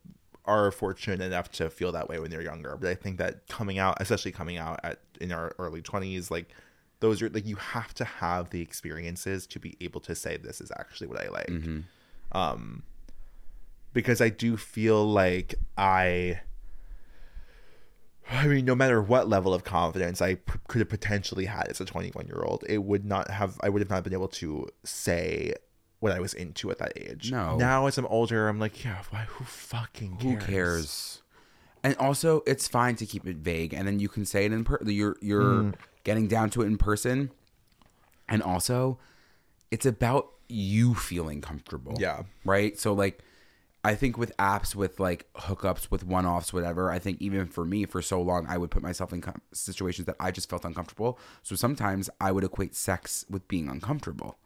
are 0.45 0.71
fortunate 0.71 1.21
enough 1.21 1.51
to 1.51 1.69
feel 1.69 1.91
that 1.93 2.09
way 2.09 2.21
when 2.21 2.31
they're 2.31 2.43
younger, 2.43 2.77
but 2.77 2.89
I 2.89 2.95
think 2.95 3.19
that 3.19 3.49
coming 3.49 3.79
out, 3.79 3.97
especially 4.01 4.31
coming 4.31 4.59
out 4.59 4.79
at 4.85 5.01
in 5.21 5.33
our 5.33 5.55
early 5.59 5.83
20s, 5.83 6.31
like 6.31 6.51
those 7.01 7.21
are 7.23 7.29
like 7.31 7.47
you 7.47 7.57
have 7.57 7.93
to 7.95 8.05
have 8.05 8.51
the 8.51 8.61
experiences 8.63 9.47
to 9.47 9.59
be 9.61 9.77
able 9.81 10.01
to 10.01 10.15
say 10.15 10.37
this 10.37 10.61
is 10.61 10.71
actually 10.79 11.07
what 11.07 11.21
I 11.25 11.29
like 11.29 11.47
Mm-hmm. 11.49 11.81
um 12.37 12.83
because 13.93 14.21
I 14.21 14.29
do 14.29 14.57
feel 14.57 15.07
like 15.07 15.55
I 15.79 16.41
I 18.31 18.47
mean 18.49 18.65
no 18.65 18.75
matter 18.75 19.01
what 19.01 19.29
level 19.29 19.55
of 19.55 19.63
confidence 19.65 20.21
I 20.21 20.35
p- 20.35 20.59
could 20.69 20.81
have 20.81 20.89
potentially 20.89 21.45
had 21.47 21.69
as 21.69 21.81
a 21.81 21.85
21 21.85 22.27
year 22.27 22.43
old 22.45 22.65
it 22.69 22.79
would 22.83 23.05
not 23.05 23.31
have 23.31 23.59
I 23.63 23.69
would 23.69 23.81
have 23.83 23.91
not 23.91 24.03
been 24.05 24.13
able 24.13 24.29
to 24.29 24.67
say 24.85 25.55
what 26.01 26.13
I 26.13 26.21
was 26.21 26.35
into 26.35 26.71
at 26.71 26.79
that 26.79 26.93
age 26.97 27.31
No. 27.31 27.57
now 27.57 27.87
as 27.87 27.97
I'm 27.99 28.07
older 28.07 28.49
I'm 28.49 28.59
like 28.59 28.85
yeah 28.85 29.03
why 29.11 29.27
who 29.29 29.45
fucking 29.45 30.17
cares 30.17 30.23
Who 30.33 30.37
cares? 30.53 31.23
And 31.85 31.95
also, 31.99 32.43
it's 32.49 32.67
fine 32.67 32.97
to 32.97 33.07
keep 33.07 33.29
it 33.29 33.37
vague, 33.37 33.73
and 33.73 33.87
then 33.87 34.01
you 34.01 34.09
can 34.09 34.25
say 34.27 34.45
it 34.45 34.51
in 34.53 34.65
per. 34.65 34.81
You're 34.85 35.15
you're 35.21 35.43
Mm. 35.63 35.75
Getting 36.07 36.29
down 36.29 36.49
to 36.51 36.63
it 36.63 36.67
in 36.67 36.79
person, 36.79 37.33
and 38.29 38.41
also, 38.41 38.97
it's 39.73 39.85
about 39.85 40.31
you 40.49 40.95
feeling 40.95 41.41
comfortable. 41.41 41.97
Yeah. 41.99 42.23
Right. 42.45 42.79
So 42.79 42.93
like, 42.93 43.19
I 43.83 43.97
think 43.97 44.17
with 44.17 44.37
apps, 44.37 44.77
with 44.77 45.01
like 45.01 45.27
hookups, 45.35 45.91
with 45.91 46.05
one 46.05 46.25
offs, 46.25 46.53
whatever. 46.53 46.93
I 46.93 47.01
think 47.01 47.21
even 47.21 47.49
for 47.49 47.65
me, 47.65 47.87
for 47.87 48.01
so 48.03 48.23
long, 48.23 48.47
I 48.49 48.57
would 48.57 48.71
put 48.71 48.85
myself 48.85 49.13
in 49.13 49.21
com- 49.21 49.43
situations 49.53 50.07
that 50.07 50.15
I 50.21 50.31
just 50.31 50.49
felt 50.49 50.65
uncomfortable. 50.65 51.19
So 51.43 51.57
sometimes 51.57 52.09
I 52.21 52.31
would 52.31 52.45
equate 52.45 52.77
sex 52.77 53.25
with 53.29 53.49
being 53.49 53.69
uncomfortable. 53.69 54.39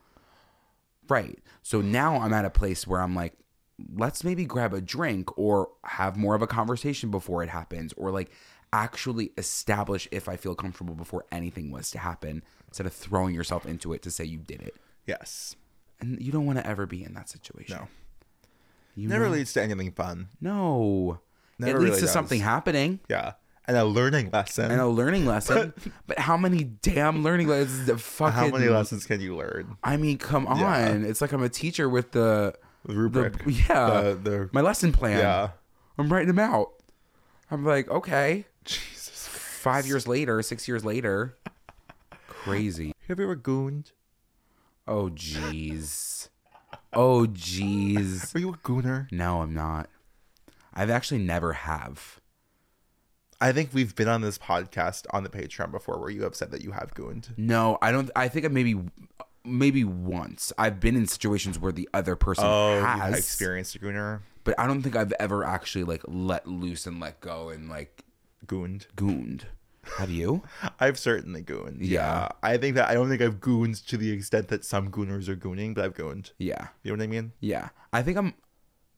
Right. 1.11 1.39
So 1.63 1.83
now 1.83 2.21
I'm 2.21 2.33
at 2.33 2.47
a 2.47 2.51
place 2.51 2.87
where 2.87 3.03
I'm 3.03 3.15
like, 3.15 3.35
let's 3.95 4.25
maybe 4.25 4.47
grab 4.47 4.73
a 4.73 4.81
drink 4.81 5.37
or 5.39 5.69
have 5.85 6.17
more 6.17 6.35
of 6.35 6.41
a 6.41 6.47
conversation 6.47 7.11
before 7.11 7.43
it 7.43 7.51
happens 7.51 7.93
or 7.99 8.11
like 8.11 8.31
actually 8.73 9.33
establish 9.39 10.09
if 10.11 10.29
I 10.29 10.37
feel 10.37 10.55
comfortable 10.55 10.95
before 10.95 11.25
anything 11.33 11.71
was 11.71 11.91
to 11.93 11.99
happen 11.99 12.43
instead 12.68 12.87
of 12.87 12.93
throwing 12.93 13.35
yourself 13.35 13.66
into 13.66 13.93
it 13.93 14.03
to 14.03 14.11
say 14.11 14.25
you 14.25 14.39
did 14.39 14.62
it. 14.62 14.77
Yes. 15.07 15.57
And 16.01 16.21
you 16.23 16.33
don't 16.33 16.47
want 16.47 16.59
to 16.59 16.66
ever 16.66 16.87
be 16.87 17.03
in 17.05 17.14
that 17.14 17.29
situation. 17.29 17.77
No. 17.77 17.89
You 18.95 19.09
Never 19.09 19.27
know- 19.27 19.33
leads 19.33 19.53
to 19.55 19.62
anything 19.62 19.93
fun. 19.93 20.29
No. 20.41 21.21
Never 21.59 21.79
it 21.79 21.81
leads 21.81 21.85
really 21.91 21.97
to 22.01 22.07
does. 22.07 22.12
something 22.12 22.41
happening 22.41 23.01
Yeah. 23.09 23.33
And 23.66 23.77
a 23.77 23.85
learning 23.85 24.31
lesson. 24.33 24.71
and 24.71 24.81
a 24.81 24.87
learning 24.89 25.27
lesson. 25.27 25.75
but 26.07 26.18
how 26.18 26.37
many 26.37 26.64
damn 26.64 27.23
learning 27.23 27.47
lessons? 27.49 27.87
the 27.87 27.99
Fucking, 27.99 28.33
How 28.35 28.49
many 28.49 28.68
lessons 28.68 29.07
can 29.07 29.21
you 29.21 29.37
learn? 29.37 29.77
I 29.85 29.97
mean, 29.97 30.18
come 30.18 30.47
on. 30.49 30.59
Yeah. 30.59 30.89
It's 31.09 31.21
like 31.21 31.33
I'm 31.33 31.43
a 31.43 31.49
teacher 31.49 31.89
with 31.89 32.11
the 32.12 32.55
The 32.85 32.95
rubric. 32.95 33.45
The, 33.45 33.53
yeah. 33.53 34.01
The, 34.01 34.14
the, 34.31 34.51
my 34.53 34.61
lesson 34.61 34.93
plan. 34.93 35.18
yeah. 35.18 35.51
I'm 35.99 36.11
writing 36.12 36.29
them 36.29 36.39
out. 36.39 36.71
I'm 37.51 37.65
like, 37.65 37.89
okay. 37.91 38.47
Jesus. 38.65 39.27
Five 39.29 39.87
years 39.87 40.07
later, 40.07 40.41
six 40.43 40.69
years 40.69 40.85
later. 40.85 41.37
Crazy. 42.29 42.95
Have 43.09 43.19
you 43.19 43.25
ever 43.25 43.37
gooned? 43.37 43.93
Oh, 44.87 45.09
jeez. 45.09 46.29
Oh, 46.93 47.27
jeez. 47.27 48.35
Are 48.35 48.39
you 48.39 48.51
a 48.51 48.57
gooner? 48.57 49.11
No, 49.13 49.43
I'm 49.43 49.55
not. 49.55 49.89
I've 50.73 50.91
actually 50.91 51.19
never 51.19 51.53
have. 51.53 52.21
I 53.41 53.53
think 53.53 53.71
we've 53.73 53.95
been 53.95 54.09
on 54.09 54.21
this 54.21 54.39
podcast 54.39 55.07
on 55.11 55.23
the 55.23 55.31
Patreon 55.31 55.71
before 55.71 55.99
where 55.99 56.11
you 56.11 56.23
have 56.23 56.35
said 56.35 56.51
that 56.51 56.63
you 56.63 56.73
have 56.73 56.93
gooned. 56.95 57.31
No, 57.37 57.79
I 57.81 57.91
don't. 57.91 58.11
I 58.15 58.29
think 58.29 58.45
I 58.45 58.49
maybe, 58.49 58.79
maybe 59.45 59.83
once. 59.83 60.53
I've 60.59 60.79
been 60.79 60.95
in 60.95 61.07
situations 61.07 61.59
where 61.59 61.73
the 61.73 61.89
other 61.95 62.17
person 62.17 62.45
Oh, 62.47 62.79
you 62.79 62.85
has 62.85 63.19
experienced 63.19 63.75
a 63.77 63.79
gooner? 63.79 64.21
But 64.45 64.59
I 64.59 64.66
don't 64.66 64.82
think 64.82 64.97
I've 64.97 65.12
ever 65.20 65.45
actually 65.45 65.84
like 65.84 66.03
let 66.07 66.47
loose 66.47 66.86
and 66.86 67.01
let 67.01 67.20
go 67.20 67.49
and 67.51 67.68
like 67.68 68.05
Gooned. 68.47 68.86
gooned. 68.97 69.47
Have 69.99 70.11
you? 70.11 70.43
I've 70.80 70.99
certainly 70.99 71.43
gooned. 71.43 71.82
Yeah. 71.82 72.20
Yeah. 72.22 72.28
I 72.43 72.57
think 72.57 72.74
that 72.76 72.88
I 72.88 72.95
don't 72.95 73.09
think 73.09 73.22
I've 73.22 73.41
gooned 73.41 73.76
to 73.88 73.97
the 73.97 74.11
extent 74.11 74.49
that 74.49 74.64
some 74.64 74.91
gooners 74.91 75.28
are 75.28 75.36
gooning, 75.36 75.74
but 75.74 75.84
I've 75.84 75.95
gooned. 75.95 76.32
Yeah. 76.38 76.68
You 76.82 76.91
know 76.93 76.99
what 76.99 77.05
I 77.05 77.07
mean? 77.07 77.32
Yeah. 77.41 77.68
I 77.93 78.03
think 78.03 78.16
I'm 78.18 78.34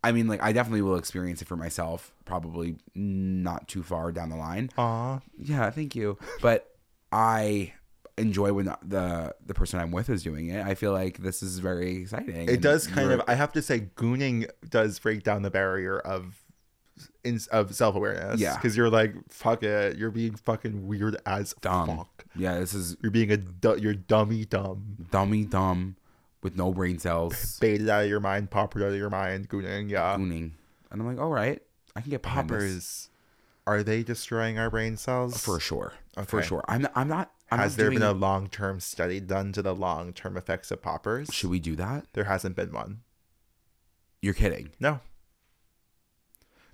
I 0.05 0.11
mean 0.13 0.27
like 0.27 0.43
I 0.43 0.53
definitely 0.53 0.83
will 0.83 0.97
experience 0.97 1.41
it 1.43 1.49
for 1.49 1.57
myself 1.57 2.13
probably 2.25 2.77
not 2.95 3.69
too 3.69 3.83
far 3.83 4.11
down 4.13 4.31
the 4.31 4.37
line. 4.37 4.71
Aw. 4.79 5.21
Yeah, 5.39 5.71
thank 5.71 5.95
you. 5.95 6.19
But 6.41 6.69
I 7.13 7.75
enjoy 8.19 8.53
when 8.53 8.67
the 8.83 9.35
the 9.45 9.55
person 9.55 9.81
I'm 9.81 9.91
with 9.91 10.09
is 10.11 10.23
doing 10.23 10.49
it. 10.49 10.65
I 10.65 10.75
feel 10.75 10.93
like 10.93 11.19
this 11.19 11.43
is 11.43 11.59
very 11.59 12.03
exciting. 12.03 12.49
It 12.49 12.61
does 12.61 12.87
kind 12.87 13.11
of. 13.13 13.23
I 13.27 13.35
have 13.35 13.53
to 13.53 13.63
say, 13.63 13.89
gooning 13.97 14.49
does 14.69 14.99
break 14.99 15.23
down 15.23 15.43
the 15.43 15.51
barrier 15.51 15.99
of 15.99 16.43
in, 17.25 17.41
of 17.51 17.75
self 17.75 17.95
awareness. 17.95 18.41
Yeah. 18.41 18.57
because 18.57 18.77
you're 18.77 18.91
like, 18.91 19.15
fuck 19.29 19.63
it, 19.63 19.97
you're 19.97 20.11
being 20.11 20.35
fucking 20.35 20.87
weird 20.87 21.17
as 21.27 21.55
dumb. 21.61 21.89
fuck. 21.97 22.25
Yeah, 22.35 22.59
this 22.59 22.75
is 22.75 22.97
You're 23.03 23.11
being 23.11 23.31
a 23.31 23.37
du- 23.37 23.79
you're 23.81 23.95
dummy 23.95 24.45
dumb, 24.45 25.07
dummy 25.11 25.45
dumb 25.45 25.97
with 26.43 26.57
no 26.57 26.73
brain 26.73 26.99
cells 26.99 27.59
baited 27.61 27.89
out 27.89 28.05
of 28.05 28.09
your 28.09 28.21
mind, 28.21 28.51
poppered 28.51 28.83
out 28.83 28.89
of 28.89 28.97
your 28.97 29.11
mind, 29.11 29.49
gooning. 29.49 29.91
Yeah, 29.91 30.17
gooning. 30.17 30.53
And 30.91 31.01
I'm 31.01 31.07
like, 31.07 31.19
all 31.19 31.31
right, 31.31 31.61
I 31.95 32.01
can 32.01 32.11
get 32.11 32.23
poppers. 32.23 33.09
Are 33.67 33.83
they 33.83 34.03
destroying 34.03 34.59
our 34.59 34.71
brain 34.71 34.97
cells? 34.97 35.39
for 35.39 35.61
sure. 35.61 35.93
For 36.27 36.43
sure. 36.43 36.65
I'm 36.69 36.87
I'm 36.95 37.09
not 37.09 37.32
I'm 37.53 37.59
Has 37.59 37.77
there 37.77 37.91
doing, 37.91 37.99
been 37.99 38.09
a 38.09 38.13
long 38.13 38.49
term 38.49 38.81
study 38.81 39.21
done 39.21 39.53
to 39.53 39.61
the 39.61 39.75
long 39.75 40.15
term 40.15 40.39
effects 40.39 40.71
of 40.71 40.81
poppers? 40.81 41.29
Should 41.33 41.51
we 41.51 41.61
do 41.61 41.77
that? 41.77 42.07
There 42.15 42.25
hasn't 42.25 42.57
been 42.57 42.73
one. 42.73 43.01
You're 44.23 44.33
kidding. 44.33 44.71
No. 44.81 45.01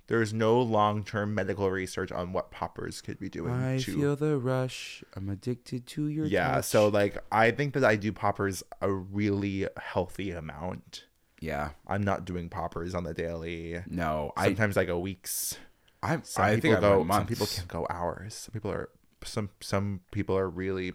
There 0.07 0.21
is 0.21 0.33
no 0.33 0.59
long 0.61 1.03
term 1.03 1.35
medical 1.35 1.69
research 1.69 2.13
on 2.13 2.31
what 2.31 2.49
poppers 2.49 3.01
could 3.01 3.19
be 3.19 3.27
doing 3.27 3.53
I 3.53 3.79
to 3.79 3.93
feel 3.93 4.15
the 4.15 4.37
rush. 4.37 5.03
I'm 5.17 5.27
addicted 5.29 5.85
to 5.87 6.07
your 6.07 6.25
yeah 6.25 6.55
touch. 6.55 6.65
so 6.65 6.87
like 6.87 7.17
i 7.31 7.51
think 7.51 7.73
that 7.73 7.83
i 7.83 7.95
do 7.95 8.11
poppers 8.11 8.63
a 8.81 8.91
really 8.91 9.67
healthy 9.79 10.31
amount 10.31 11.05
yeah. 11.41 11.69
i'm 11.87 12.01
not 12.01 12.25
doing 12.25 12.49
poppers 12.49 12.95
on 12.95 13.03
the 13.03 13.13
daily 13.13 13.81
No, 13.87 14.31
sometimes 14.37 14.77
i 14.77 14.85
go 14.85 14.97
weeks 14.97 15.57
I 16.01 16.19
some 16.23 16.45
I 16.45 16.55
people 16.55 16.71
think 16.71 16.81
go 16.81 17.07
some 17.11 17.27
people 17.27 17.47
can 17.47 17.65
go 17.67 17.85
hours 17.89 18.33
some 18.33 18.53
people 18.53 18.71
are 18.71 18.89
some 19.23 19.49
some 19.61 20.01
people 20.11 20.37
are 20.37 20.49
really 20.49 20.93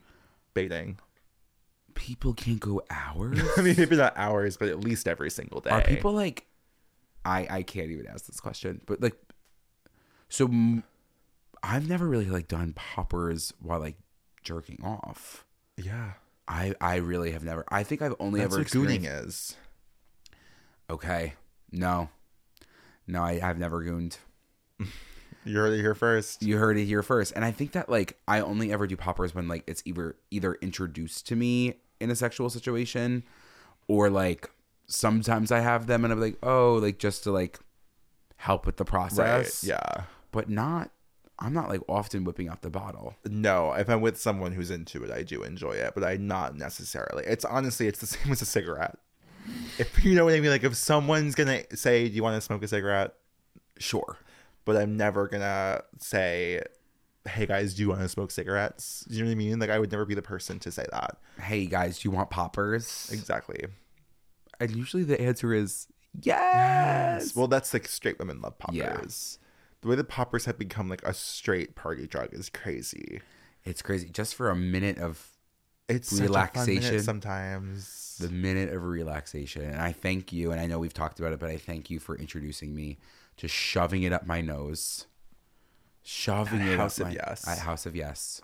baiting 0.55 0.99
people 1.95 2.35
can't 2.35 2.61
go 2.61 2.83
hours. 2.91 3.41
i 3.57 3.63
mean 3.63 3.75
maybe 3.77 3.97
not 3.97 4.13
hours 4.17 4.57
but 4.57 4.69
at 4.69 4.81
least 4.81 5.07
every 5.07 5.31
single 5.31 5.61
day 5.61 5.71
Are 5.71 5.81
people 5.83 6.13
like 6.13 6.47
I 7.25 7.47
I 7.49 7.63
can't 7.63 7.91
even 7.91 8.07
ask 8.07 8.27
this 8.27 8.39
question, 8.41 8.83
but 8.87 9.01
like 9.01 9.15
so 10.29 10.45
m- 10.47 10.85
I've 11.63 11.89
never 11.89 12.07
really 12.07 12.27
like 12.27 12.49
done 12.49 12.75
poppers 12.75 13.55
while 13.61 13.81
like 13.81 13.97
jerking 14.43 14.81
off. 14.85 15.45
yeah 15.79 16.13
I 16.47 16.75
I 16.83 16.97
really 16.97 17.31
have 17.31 17.43
never. 17.43 17.65
I 17.71 17.83
think 17.83 18.03
I've 18.03 18.15
only 18.21 18.41
that's 18.41 18.53
ever 18.53 18.61
what 18.63 18.69
gooning 18.73 19.07
is 19.09 19.57
Okay, 20.91 21.33
no, 21.73 22.11
no, 23.07 23.23
I, 23.23 23.33
I 23.43 23.47
have 23.47 23.59
never 23.59 23.83
gooned. 23.83 24.19
you 25.45 25.59
heard 25.59 25.73
it 25.75 25.81
here 25.81 25.95
first 25.95 26.43
You 26.43 26.59
heard 26.59 26.77
it 26.79 26.85
here 26.87 27.03
first, 27.03 27.33
and 27.37 27.45
I 27.45 27.51
think 27.51 27.73
that 27.73 27.89
like 27.89 28.19
I 28.27 28.41
only 28.41 28.73
ever 28.73 28.87
do 28.87 28.97
poppers 28.97 29.35
when 29.35 29.49
like 29.49 29.65
it's 29.67 29.83
either 29.85 30.17
either 30.31 30.55
introduced 30.55 31.27
to 31.29 31.37
me 31.37 31.75
in 32.01 32.11
a 32.11 32.17
sexual 32.17 32.51
situation, 32.51 33.23
or 33.89 34.11
like 34.11 34.51
sometimes 34.87 35.51
I 35.53 35.61
have 35.61 35.87
them 35.87 36.05
and 36.05 36.13
I'm 36.13 36.21
like, 36.21 36.37
oh, 36.43 36.75
like 36.75 36.99
just 36.99 37.23
to 37.25 37.33
like 37.33 37.59
help 38.37 38.67
with 38.67 38.77
the 38.77 38.85
right 38.85 38.91
process. 38.91 39.65
yeah 39.65 40.03
but 40.33 40.49
not. 40.51 40.91
I'm 41.39 41.53
not 41.53 41.69
like 41.69 41.81
often 41.89 42.23
whipping 42.25 42.49
out 42.49 42.63
the 42.63 42.71
bottle. 42.71 43.17
no 43.25 43.73
if 43.73 43.89
i'm 43.89 44.01
with 44.01 44.17
someone 44.17 44.53
who's 44.53 44.71
into 44.71 45.03
it 45.03 45.11
i 45.11 45.23
do 45.25 45.43
enjoy 45.43 45.73
it 45.73 45.93
but 45.95 46.05
i 46.05 46.17
not 46.17 46.57
necessarily 46.57 47.25
it's 47.27 47.45
honestly 47.45 47.89
it's 47.89 47.99
the 47.99 48.07
same 48.15 48.31
as 48.31 48.41
a 48.41 48.47
cigarette 48.47 48.99
if 49.79 50.05
you 50.05 50.15
know 50.15 50.25
what 50.25 50.35
i 50.35 50.39
mean 50.41 50.51
like 50.51 50.63
if 50.63 50.77
someone's 50.77 51.35
gonna 51.35 51.63
say 51.75 52.09
do 52.09 52.15
you 52.15 52.23
want 52.23 52.37
to 52.37 52.41
smoke 52.41 52.63
a 52.63 52.69
cigarette 52.69 53.15
Sure. 53.79 54.17
But 54.65 54.77
i'm 54.77 54.97
never 54.97 55.27
gonna 55.29 55.83
say 55.99 56.61
hey 57.27 57.47
guys 57.47 57.75
do 57.75 57.83
you 57.83 57.89
want 57.89 58.01
to 58.01 58.09
smoke 58.09 58.31
cigarettes 58.31 59.05
you 59.09 59.21
know 59.21 59.27
what 59.27 59.33
i 59.33 59.35
mean 59.35 59.59
like 59.59 59.71
i 59.71 59.79
would 59.79 59.91
never 59.91 60.05
be 60.05 60.15
the 60.15 60.23
person 60.23 60.59
to 60.59 60.71
say 60.71 60.85
that 60.93 61.17
Hey 61.41 61.67
guys, 61.67 61.99
do 61.99 62.09
you 62.09 62.13
want 62.15 62.31
poppers? 62.31 63.09
exactly 63.13 63.65
And 64.61 64.71
usually 64.77 65.03
the 65.05 65.21
answer 65.21 65.53
is 65.55 65.87
yes. 66.23 67.35
well 67.35 67.49
that's 67.49 67.73
like 67.73 67.87
straight 67.89 68.19
women 68.19 68.41
love 68.41 68.55
Yeah. 68.73 68.93
poppers 68.93 69.39
the 69.81 69.89
way 69.89 69.97
that 69.97 70.09
poppers 70.09 70.45
have 70.47 70.59
become 70.59 70.89
like 70.89 71.03
a 71.05 71.13
straight 71.15 71.75
party 71.75 72.07
drug 72.07 72.33
is 72.33 72.49
crazy 72.49 73.21
It's 73.65 73.81
crazy. 73.83 74.09
Just 74.11 74.35
for 74.35 74.51
a 74.51 74.57
minute 74.57 74.99
of 74.99 75.31
it's 75.89 76.09
such 76.09 76.21
a 76.21 76.33
fun 76.33 76.67
minute 76.67 76.83
Relaxation. 76.83 77.03
sometimes 77.03 78.17
the 78.21 78.29
minute 78.31 78.73
of 78.73 78.83
relaxation. 78.85 79.63
And 79.63 79.81
I 79.81 79.93
thank 79.93 80.33
you, 80.33 80.51
and 80.53 80.61
I 80.61 80.67
know 80.67 80.79
we've 80.79 80.95
talked 80.95 81.19
about 81.19 81.33
it, 81.33 81.41
but 81.41 81.51
I 81.51 81.57
thank 81.59 81.91
you 81.91 81.99
for 81.99 82.17
introducing 82.17 82.75
me 82.75 82.99
to 83.37 83.49
shoving 83.49 84.03
it 84.03 84.13
up 84.13 84.27
my 84.27 84.41
nose. 84.41 85.07
Shoving 86.03 86.61
At 86.63 86.69
it 86.69 86.77
House 86.79 87.01
up 87.01 87.07
of 87.09 87.13
my, 87.15 87.19
Yes. 87.27 87.49
At 87.49 87.59
House 87.59 87.87
of 87.87 87.97
Yes. 87.97 88.43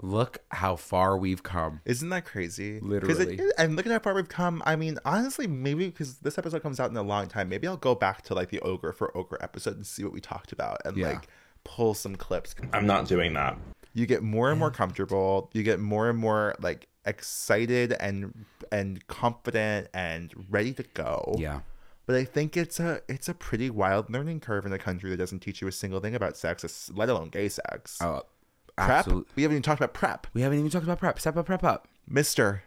Look 0.00 0.38
how 0.50 0.76
far 0.76 1.16
we've 1.18 1.42
come. 1.42 1.80
Isn't 1.84 2.08
that 2.08 2.24
crazy? 2.24 2.80
Literally. 2.80 3.36
it- 3.38 3.52
and 3.58 3.76
look 3.76 3.86
at 3.86 3.92
how 3.92 3.98
far 3.98 4.14
we've 4.14 4.28
come. 4.28 4.62
I 4.64 4.74
mean, 4.74 4.98
honestly, 5.04 5.46
maybe 5.46 5.86
because 5.86 6.16
this 6.18 6.38
episode 6.38 6.62
comes 6.62 6.80
out 6.80 6.90
in 6.90 6.96
a 6.96 7.02
long 7.02 7.26
time, 7.28 7.48
maybe 7.48 7.68
I'll 7.68 7.76
go 7.76 7.94
back 7.94 8.22
to 8.22 8.34
like 8.34 8.48
the 8.48 8.60
ogre 8.60 8.92
for 8.92 9.16
ogre 9.16 9.36
episode 9.40 9.76
and 9.76 9.86
see 9.86 10.02
what 10.02 10.12
we 10.12 10.20
talked 10.20 10.50
about 10.52 10.78
and 10.84 10.96
Yeah. 10.96 11.08
like 11.10 11.28
pull 11.64 11.92
some 11.94 12.16
clips. 12.16 12.54
I'm 12.72 12.86
not 12.86 13.06
doing 13.06 13.34
that. 13.34 13.58
You 13.92 14.06
get 14.06 14.22
more 14.22 14.50
and 14.50 14.58
more 14.58 14.70
comfortable. 14.70 15.50
You 15.52 15.62
get 15.62 15.78
more 15.78 16.08
and 16.08 16.18
more 16.18 16.54
like 16.60 16.88
excited 17.04 17.92
and 18.00 18.46
and 18.72 19.06
confident 19.08 19.88
and 19.92 20.32
ready 20.48 20.72
to 20.72 20.82
go. 20.94 21.34
Yeah. 21.38 21.60
But 22.12 22.18
I 22.18 22.24
think 22.24 22.58
it's 22.58 22.78
a 22.78 23.00
it's 23.08 23.26
a 23.30 23.32
pretty 23.32 23.70
wild 23.70 24.10
learning 24.10 24.40
curve 24.40 24.66
in 24.66 24.72
a 24.74 24.78
country 24.78 25.08
that 25.08 25.16
doesn't 25.16 25.38
teach 25.38 25.62
you 25.62 25.68
a 25.68 25.72
single 25.72 25.98
thing 25.98 26.14
about 26.14 26.36
sex, 26.36 26.90
let 26.92 27.08
alone 27.08 27.30
gay 27.30 27.48
sex. 27.48 27.96
Oh, 28.02 28.24
PrEP. 28.76 29.06
We 29.34 29.44
haven't 29.44 29.56
even 29.56 29.62
talked 29.62 29.80
about 29.80 29.94
PrEP. 29.94 30.26
We 30.34 30.42
haven't 30.42 30.58
even 30.58 30.70
talked 30.70 30.84
about 30.84 30.98
PrEP. 30.98 31.18
Step 31.18 31.38
up, 31.38 31.46
PrEP 31.46 31.64
up. 31.64 31.88
MISTR, 32.10 32.60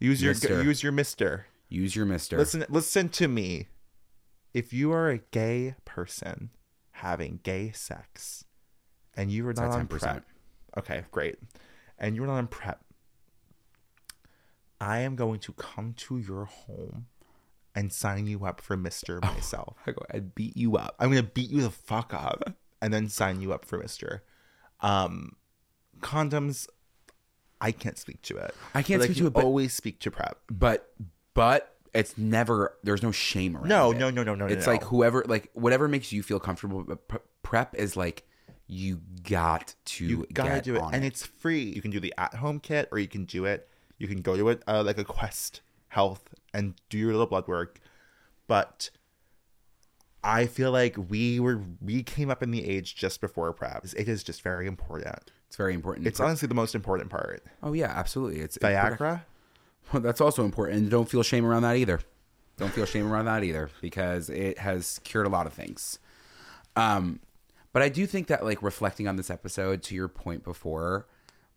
use 0.00 0.20
your 0.20 0.34
MISTR. 0.34 0.64
use 0.64 0.82
your 0.82 0.90
MISTR. 0.90 1.44
Use 1.68 1.94
your 1.94 2.06
MISTR. 2.06 2.38
Listen, 2.38 2.64
listen 2.68 3.08
to 3.10 3.28
me. 3.28 3.68
If 4.52 4.72
you 4.72 4.90
are 4.90 5.10
a 5.10 5.18
gay 5.18 5.76
person 5.84 6.50
having 6.90 7.38
gay 7.44 7.70
sex, 7.70 8.46
and 9.14 9.30
you 9.30 9.46
are 9.46 9.52
not 9.52 9.70
on 9.70 9.86
10%. 9.86 10.00
PrEP, 10.00 10.24
okay, 10.76 11.04
great, 11.12 11.36
and 12.00 12.16
you're 12.16 12.26
not 12.26 12.38
on 12.38 12.48
PrEP, 12.48 12.80
I 14.80 14.98
am 14.98 15.14
going 15.14 15.38
to 15.38 15.52
come 15.52 15.94
to 15.98 16.18
your 16.18 16.46
home 16.46 17.06
and 17.78 17.92
sign 17.92 18.26
you 18.26 18.44
up 18.44 18.60
for 18.60 18.76
MISTR 18.76 19.22
myself. 19.22 19.76
I 19.86 19.92
go, 19.92 20.02
I'd 20.12 20.34
beat 20.34 20.56
you 20.56 20.76
up. 20.76 20.96
I'm 20.98 21.10
gonna 21.10 21.22
beat 21.22 21.48
you 21.50 21.62
the 21.62 21.70
fuck 21.70 22.12
up 22.12 22.52
and 22.82 22.92
then 22.92 23.08
sign 23.08 23.40
you 23.40 23.52
up 23.52 23.64
for 23.64 23.78
MISTR. 23.78 24.20
Um, 24.80 25.36
condoms. 26.00 26.66
I 27.60 27.72
can't 27.72 27.98
speak 27.98 28.22
to 28.22 28.36
it. 28.36 28.54
I 28.74 28.82
can't 28.82 29.00
but 29.00 29.04
speak 29.06 29.16
I 29.16 29.20
to 29.20 29.26
it, 29.28 29.32
but- 29.32 29.44
always 29.44 29.72
speak 29.74 30.00
to 30.00 30.10
PrEP. 30.10 30.38
But 30.50 30.92
but 31.34 31.74
it's 31.94 32.18
never 32.18 32.76
there's 32.82 33.02
no 33.02 33.12
shame 33.12 33.56
around 33.56 33.68
No, 33.68 33.90
it. 33.92 33.98
no, 33.98 34.10
no, 34.10 34.22
no, 34.22 34.34
no, 34.34 34.46
no, 34.46 34.52
It's 34.52 34.66
no. 34.66 34.72
like 34.72 34.84
whoever 34.84 35.24
like 35.26 35.50
whatever 35.54 35.88
makes 35.88 36.12
you 36.12 36.22
feel 36.22 36.38
comfortable. 36.40 36.84
But 36.84 37.22
PrEP 37.42 37.74
is 37.76 37.96
like 37.96 38.24
you 38.66 39.00
got 39.22 39.74
to 39.86 40.04
You 40.04 40.26
gotta 40.32 40.50
get 40.50 40.64
do 40.64 40.76
it, 40.76 40.82
and 40.92 41.04
it's 41.04 41.24
free. 41.24 41.62
You 41.74 41.80
can 41.80 41.90
do 41.90 42.00
the 42.00 42.12
at-home 42.18 42.60
kit, 42.60 42.88
or 42.92 42.98
you 42.98 43.08
can 43.08 43.24
do 43.24 43.44
it. 43.46 43.68
You 43.98 44.06
can 44.06 44.20
go 44.20 44.36
to 44.36 44.48
it 44.50 44.62
uh, 44.68 44.82
like 44.84 44.98
a 44.98 45.04
Quest 45.04 45.62
Health 45.88 46.34
and 46.58 46.74
do 46.88 46.98
your 46.98 47.12
little 47.12 47.26
blood 47.26 47.46
work. 47.46 47.80
But 48.46 48.90
I 50.24 50.46
feel 50.46 50.72
like 50.72 50.96
we 51.08 51.38
were 51.40 51.62
we 51.80 52.02
came 52.02 52.30
up 52.30 52.42
in 52.42 52.50
the 52.50 52.64
age 52.66 52.96
just 52.96 53.20
before 53.20 53.52
PrEP. 53.52 53.86
It 53.96 54.08
is 54.08 54.22
just 54.22 54.42
very 54.42 54.66
important. 54.66 55.30
It's 55.46 55.56
very 55.56 55.72
important. 55.74 56.06
It's 56.06 56.20
honestly 56.20 56.48
the 56.48 56.54
most 56.54 56.74
important 56.74 57.10
part. 57.10 57.42
oh 57.62 57.72
yeah, 57.72 57.92
absolutely. 57.94 58.40
It's 58.40 58.56
it's 58.56 58.64
Viagra. 58.64 59.22
Well, 59.90 60.02
that's 60.02 60.20
also 60.20 60.44
important. 60.44 60.80
And 60.80 60.90
don't 60.90 61.08
feel 61.08 61.22
shame 61.22 61.46
around 61.46 61.62
that 61.62 61.76
either. 61.76 62.00
Don't 62.58 62.70
feel 62.70 62.84
shame 62.84 63.10
around 63.10 63.24
that 63.24 63.42
either 63.42 63.70
because 63.80 64.28
it 64.28 64.58
has 64.58 65.00
cured 65.02 65.24
a 65.24 65.30
lot 65.30 65.46
of 65.46 65.54
things. 65.54 65.98
Um, 66.76 67.20
but 67.72 67.80
I 67.80 67.88
do 67.88 68.06
think 68.06 68.26
that, 68.26 68.44
like, 68.44 68.62
reflecting 68.62 69.08
on 69.08 69.16
this 69.16 69.30
episode, 69.30 69.82
to 69.84 69.94
your 69.94 70.08
point 70.08 70.44
before, 70.44 71.06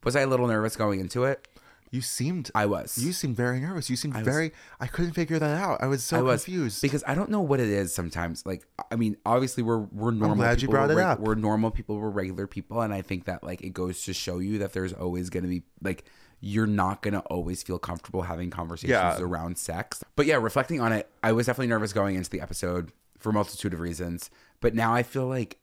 was 0.05 0.15
I 0.15 0.21
a 0.21 0.27
little 0.27 0.47
nervous 0.47 0.77
going 0.77 1.01
into 1.01 1.25
it? 1.25 1.45
You 1.91 1.99
seemed. 1.99 2.49
I 2.55 2.65
was. 2.67 2.97
You 2.97 3.11
seemed 3.11 3.35
very 3.35 3.59
nervous. 3.59 3.89
You 3.89 3.97
seemed 3.97 4.15
very. 4.15 4.53
I 4.79 4.87
couldn't 4.87 5.11
figure 5.11 5.37
that 5.39 5.61
out. 5.61 5.83
I 5.83 5.87
was 5.87 6.03
so 6.03 6.19
I 6.19 6.21
was 6.21 6.45
confused. 6.45 6.81
because 6.81 7.03
I 7.05 7.13
don't 7.15 7.29
know 7.29 7.41
what 7.41 7.59
it 7.59 7.67
is 7.67 7.93
sometimes. 7.93 8.45
Like, 8.45 8.65
I 8.89 8.95
mean, 8.95 9.17
obviously 9.25 9.61
we're 9.61 9.79
we're 9.79 10.11
normal. 10.11 10.37
glad 10.37 10.61
you 10.61 10.67
people, 10.69 10.75
brought 10.85 10.89
we're 10.95 11.01
it 11.01 11.05
up. 11.05 11.19
We're 11.19 11.35
normal 11.35 11.69
people. 11.69 11.97
We're 11.97 12.09
regular 12.09 12.47
people, 12.47 12.79
and 12.79 12.93
I 12.93 13.01
think 13.01 13.25
that 13.25 13.43
like 13.43 13.61
it 13.61 13.71
goes 13.73 14.03
to 14.05 14.13
show 14.13 14.39
you 14.39 14.57
that 14.59 14.71
there's 14.71 14.93
always 14.93 15.29
going 15.29 15.43
to 15.43 15.49
be 15.49 15.63
like 15.83 16.05
you're 16.39 16.65
not 16.65 17.01
going 17.03 17.13
to 17.13 17.19
always 17.21 17.61
feel 17.61 17.77
comfortable 17.77 18.21
having 18.23 18.49
conversations 18.49 18.91
Yeah. 18.91 19.19
around 19.19 19.57
sex. 19.57 20.01
But 20.15 20.25
yeah, 20.25 20.37
reflecting 20.37 20.79
on 20.79 20.91
it, 20.93 21.07
I 21.21 21.33
was 21.33 21.45
definitely 21.45 21.67
nervous 21.67 21.91
going 21.93 22.15
into 22.15 22.29
the 22.31 22.39
episode 22.41 22.91
for 23.19 23.29
a 23.29 23.33
multitude 23.33 23.73
of 23.73 23.79
reasons. 23.81 24.31
But 24.61 24.73
now 24.73 24.93
I 24.93 25.03
feel 25.03 25.27
like 25.27 25.57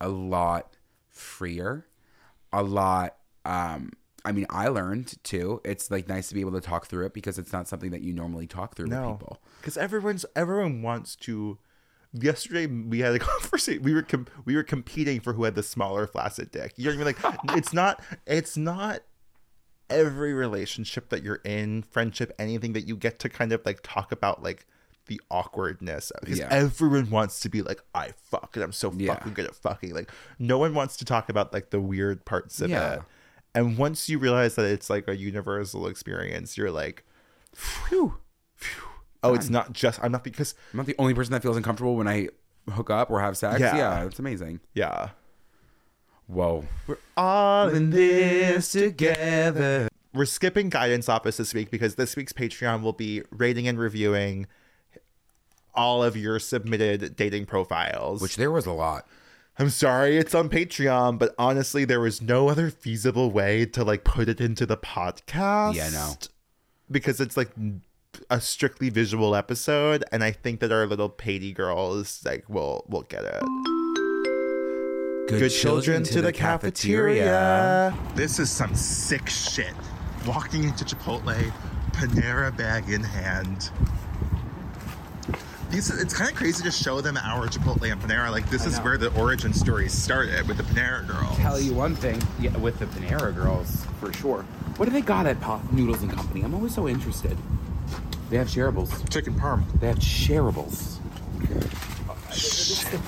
a 0.00 0.08
lot 0.08 0.74
freer, 1.10 1.86
a 2.52 2.62
lot. 2.62 3.16
um 3.44 3.92
I 4.26 4.32
mean, 4.32 4.46
I 4.50 4.68
learned 4.68 5.14
too. 5.24 5.60
It's 5.64 5.90
like 5.90 6.08
nice 6.08 6.28
to 6.28 6.34
be 6.34 6.40
able 6.42 6.52
to 6.52 6.60
talk 6.60 6.86
through 6.86 7.06
it 7.06 7.14
because 7.14 7.38
it's 7.38 7.52
not 7.52 7.68
something 7.68 7.90
that 7.92 8.02
you 8.02 8.12
normally 8.12 8.46
talk 8.46 8.74
through 8.76 8.86
with 8.86 8.92
no, 8.98 9.12
people. 9.12 9.40
because 9.60 9.76
everyone's 9.78 10.26
everyone 10.34 10.82
wants 10.82 11.16
to. 11.16 11.58
Yesterday 12.12 12.66
we 12.66 13.00
had 13.00 13.14
a 13.14 13.18
conversation. 13.32 13.82
We 13.82 13.94
were 13.94 14.02
com- 14.02 14.26
we 14.44 14.56
were 14.56 14.62
competing 14.62 15.20
for 15.20 15.32
who 15.34 15.44
had 15.44 15.54
the 15.54 15.62
smaller 15.62 16.06
flaccid 16.06 16.50
dick. 16.50 16.74
You 16.76 16.90
know 16.90 17.04
what 17.04 17.16
I 17.24 17.28
mean? 17.28 17.34
Like 17.46 17.56
it's 17.58 17.72
not 17.72 18.02
it's 18.26 18.56
not 18.56 19.00
every 19.88 20.32
relationship 20.34 21.10
that 21.10 21.22
you're 21.22 21.40
in, 21.44 21.82
friendship, 21.82 22.32
anything 22.38 22.72
that 22.72 22.88
you 22.88 22.96
get 22.96 23.18
to 23.20 23.28
kind 23.28 23.52
of 23.52 23.64
like 23.64 23.80
talk 23.82 24.10
about 24.12 24.42
like 24.42 24.66
the 25.06 25.20
awkwardness 25.30 26.10
because 26.20 26.40
Yeah. 26.40 26.48
everyone 26.50 27.10
wants 27.10 27.38
to 27.40 27.48
be 27.48 27.62
like 27.62 27.80
I 27.94 28.12
fuck 28.30 28.50
and 28.54 28.64
I'm 28.64 28.72
so 28.72 28.92
Yeah. 28.96 29.14
fucking 29.14 29.34
good 29.34 29.44
at 29.46 29.54
fucking. 29.54 29.94
Like 29.94 30.10
no 30.38 30.58
one 30.58 30.74
wants 30.74 30.96
to 30.96 31.04
talk 31.04 31.28
about 31.28 31.52
like 31.52 31.70
the 31.70 31.80
weird 31.80 32.24
parts 32.24 32.60
of 32.60 32.70
Yeah. 32.70 32.94
it. 32.94 33.02
And 33.56 33.78
once 33.78 34.08
you 34.08 34.18
realize 34.18 34.54
that 34.56 34.66
it's 34.66 34.90
like 34.90 35.08
a 35.08 35.16
universal 35.16 35.86
experience, 35.86 36.58
you're 36.58 36.70
like, 36.70 37.04
Phew. 37.54 38.18
oh, 39.22 39.34
it's 39.34 39.48
not 39.48 39.72
just 39.72 39.98
I'm 40.02 40.12
not 40.12 40.22
because 40.22 40.54
I'm 40.72 40.76
not 40.76 40.86
the 40.86 40.94
only 40.98 41.14
person 41.14 41.32
that 41.32 41.42
feels 41.42 41.56
uncomfortable 41.56 41.96
when 41.96 42.06
I 42.06 42.28
hook 42.70 42.90
up 42.90 43.10
or 43.10 43.20
have 43.20 43.36
sex. 43.36 43.58
Yeah. 43.58 43.74
Yeah, 43.74 44.04
it's 44.04 44.18
amazing. 44.18 44.60
yeah. 44.74 45.08
Whoa. 46.26 46.64
We're 46.86 46.98
all 47.16 47.68
in 47.68 47.90
this 47.90 48.72
together. 48.72 49.88
We're 50.12 50.24
skipping 50.26 50.68
guidance 50.70 51.08
office 51.08 51.36
this 51.36 51.54
week 51.54 51.70
because 51.70 51.94
this 51.94 52.16
week's 52.16 52.32
Patreon 52.32 52.82
will 52.82 52.92
be 52.92 53.22
rating 53.30 53.68
and 53.68 53.78
reviewing 53.78 54.48
all 55.74 56.02
of 56.02 56.16
your 56.16 56.40
submitted 56.40 57.16
dating 57.16 57.46
profiles. 57.46 58.20
Which 58.20 58.36
there 58.36 58.50
was 58.50 58.66
a 58.66 58.72
lot. 58.72 59.06
I'm 59.58 59.70
sorry 59.70 60.18
it's 60.18 60.34
on 60.34 60.50
Patreon, 60.50 61.18
but 61.18 61.34
honestly, 61.38 61.86
there 61.86 62.00
was 62.00 62.20
no 62.20 62.48
other 62.48 62.70
feasible 62.70 63.30
way 63.30 63.64
to 63.66 63.84
like 63.84 64.04
put 64.04 64.28
it 64.28 64.40
into 64.40 64.66
the 64.66 64.76
podcast. 64.76 65.74
Yeah, 65.74 65.88
no. 65.88 66.12
Because 66.90 67.20
it's 67.20 67.38
like 67.38 67.50
a 68.28 68.40
strictly 68.40 68.90
visual 68.90 69.34
episode, 69.34 70.04
and 70.12 70.22
I 70.22 70.32
think 70.32 70.60
that 70.60 70.72
our 70.72 70.86
little 70.86 71.08
Patey 71.08 71.54
girls 71.54 72.22
like 72.24 72.48
will 72.50 72.84
will 72.88 73.02
get 73.02 73.24
it. 73.24 73.42
Good 75.28 75.48
children 75.48 76.02
to 76.04 76.20
the 76.20 76.32
cafeteria. 76.32 77.96
This 78.14 78.38
is 78.38 78.50
some 78.50 78.74
sick 78.74 79.28
shit. 79.28 79.74
Walking 80.26 80.64
into 80.64 80.84
Chipotle, 80.84 81.52
Panera 81.92 82.56
bag 82.56 82.90
in 82.90 83.02
hand. 83.02 83.70
These, 85.70 85.90
it's 86.00 86.14
kind 86.14 86.30
of 86.30 86.36
crazy 86.36 86.62
to 86.62 86.70
show 86.70 87.00
them 87.00 87.16
our 87.16 87.48
Chipotle 87.48 87.90
and 87.90 88.00
Panera. 88.00 88.30
Like 88.30 88.48
this 88.50 88.64
I 88.64 88.68
is 88.68 88.78
know. 88.78 88.84
where 88.84 88.98
the 88.98 89.12
origin 89.20 89.52
story 89.52 89.88
started 89.88 90.46
with 90.46 90.58
the 90.58 90.62
Panera 90.62 91.06
girl. 91.06 91.34
Tell 91.36 91.58
you 91.60 91.74
one 91.74 91.96
thing, 91.96 92.22
yeah, 92.40 92.56
with 92.58 92.78
the 92.78 92.86
Panera 92.86 93.34
girls, 93.34 93.84
for 93.98 94.12
sure. 94.12 94.42
What 94.76 94.86
do 94.86 94.92
they 94.92 95.00
got 95.00 95.26
at 95.26 95.40
Pop 95.40 95.72
Noodles 95.72 96.02
and 96.02 96.12
Company? 96.12 96.42
I'm 96.42 96.54
always 96.54 96.74
so 96.74 96.86
interested. 96.86 97.36
They 98.30 98.36
have 98.36 98.48
shareables. 98.48 99.08
Chicken 99.10 99.34
parm. 99.34 99.64
They 99.80 99.88
have 99.88 99.98
shareables. 99.98 100.98
The 101.40 102.98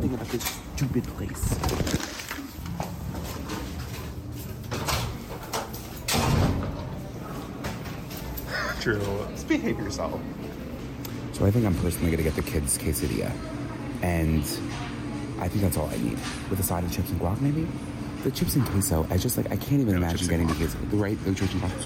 thing 0.00 0.14
about 0.14 0.28
this 0.28 0.44
stupid 0.74 1.04
place. 1.04 1.58
True. 8.80 9.00
Just 9.32 9.48
behave 9.48 9.78
yourself. 9.78 10.20
So 11.36 11.44
I 11.44 11.50
think 11.50 11.66
I'm 11.66 11.74
personally 11.74 12.10
gonna 12.10 12.22
get 12.22 12.34
the 12.34 12.40
kids 12.40 12.78
quesadilla, 12.78 13.30
and 14.00 14.40
I 15.38 15.48
think 15.48 15.60
that's 15.60 15.76
all 15.76 15.86
I 15.90 15.98
need 15.98 16.18
with 16.48 16.58
a 16.60 16.62
side 16.62 16.82
of 16.82 16.90
chips 16.90 17.10
and 17.10 17.20
guac, 17.20 17.38
maybe. 17.42 17.68
The 18.22 18.30
chips 18.30 18.56
and 18.56 18.64
queso, 18.64 19.06
I 19.10 19.18
just 19.18 19.36
like 19.36 19.52
I 19.52 19.56
can't 19.56 19.82
even 19.82 19.96
imagine 19.96 20.28
getting 20.28 20.46
the 20.46 20.54
queso. 20.54 20.78
The 20.88 20.96
right, 20.96 21.22
the 21.24 21.34
chips 21.34 21.52
and 21.52 21.60
guac. 21.60 21.82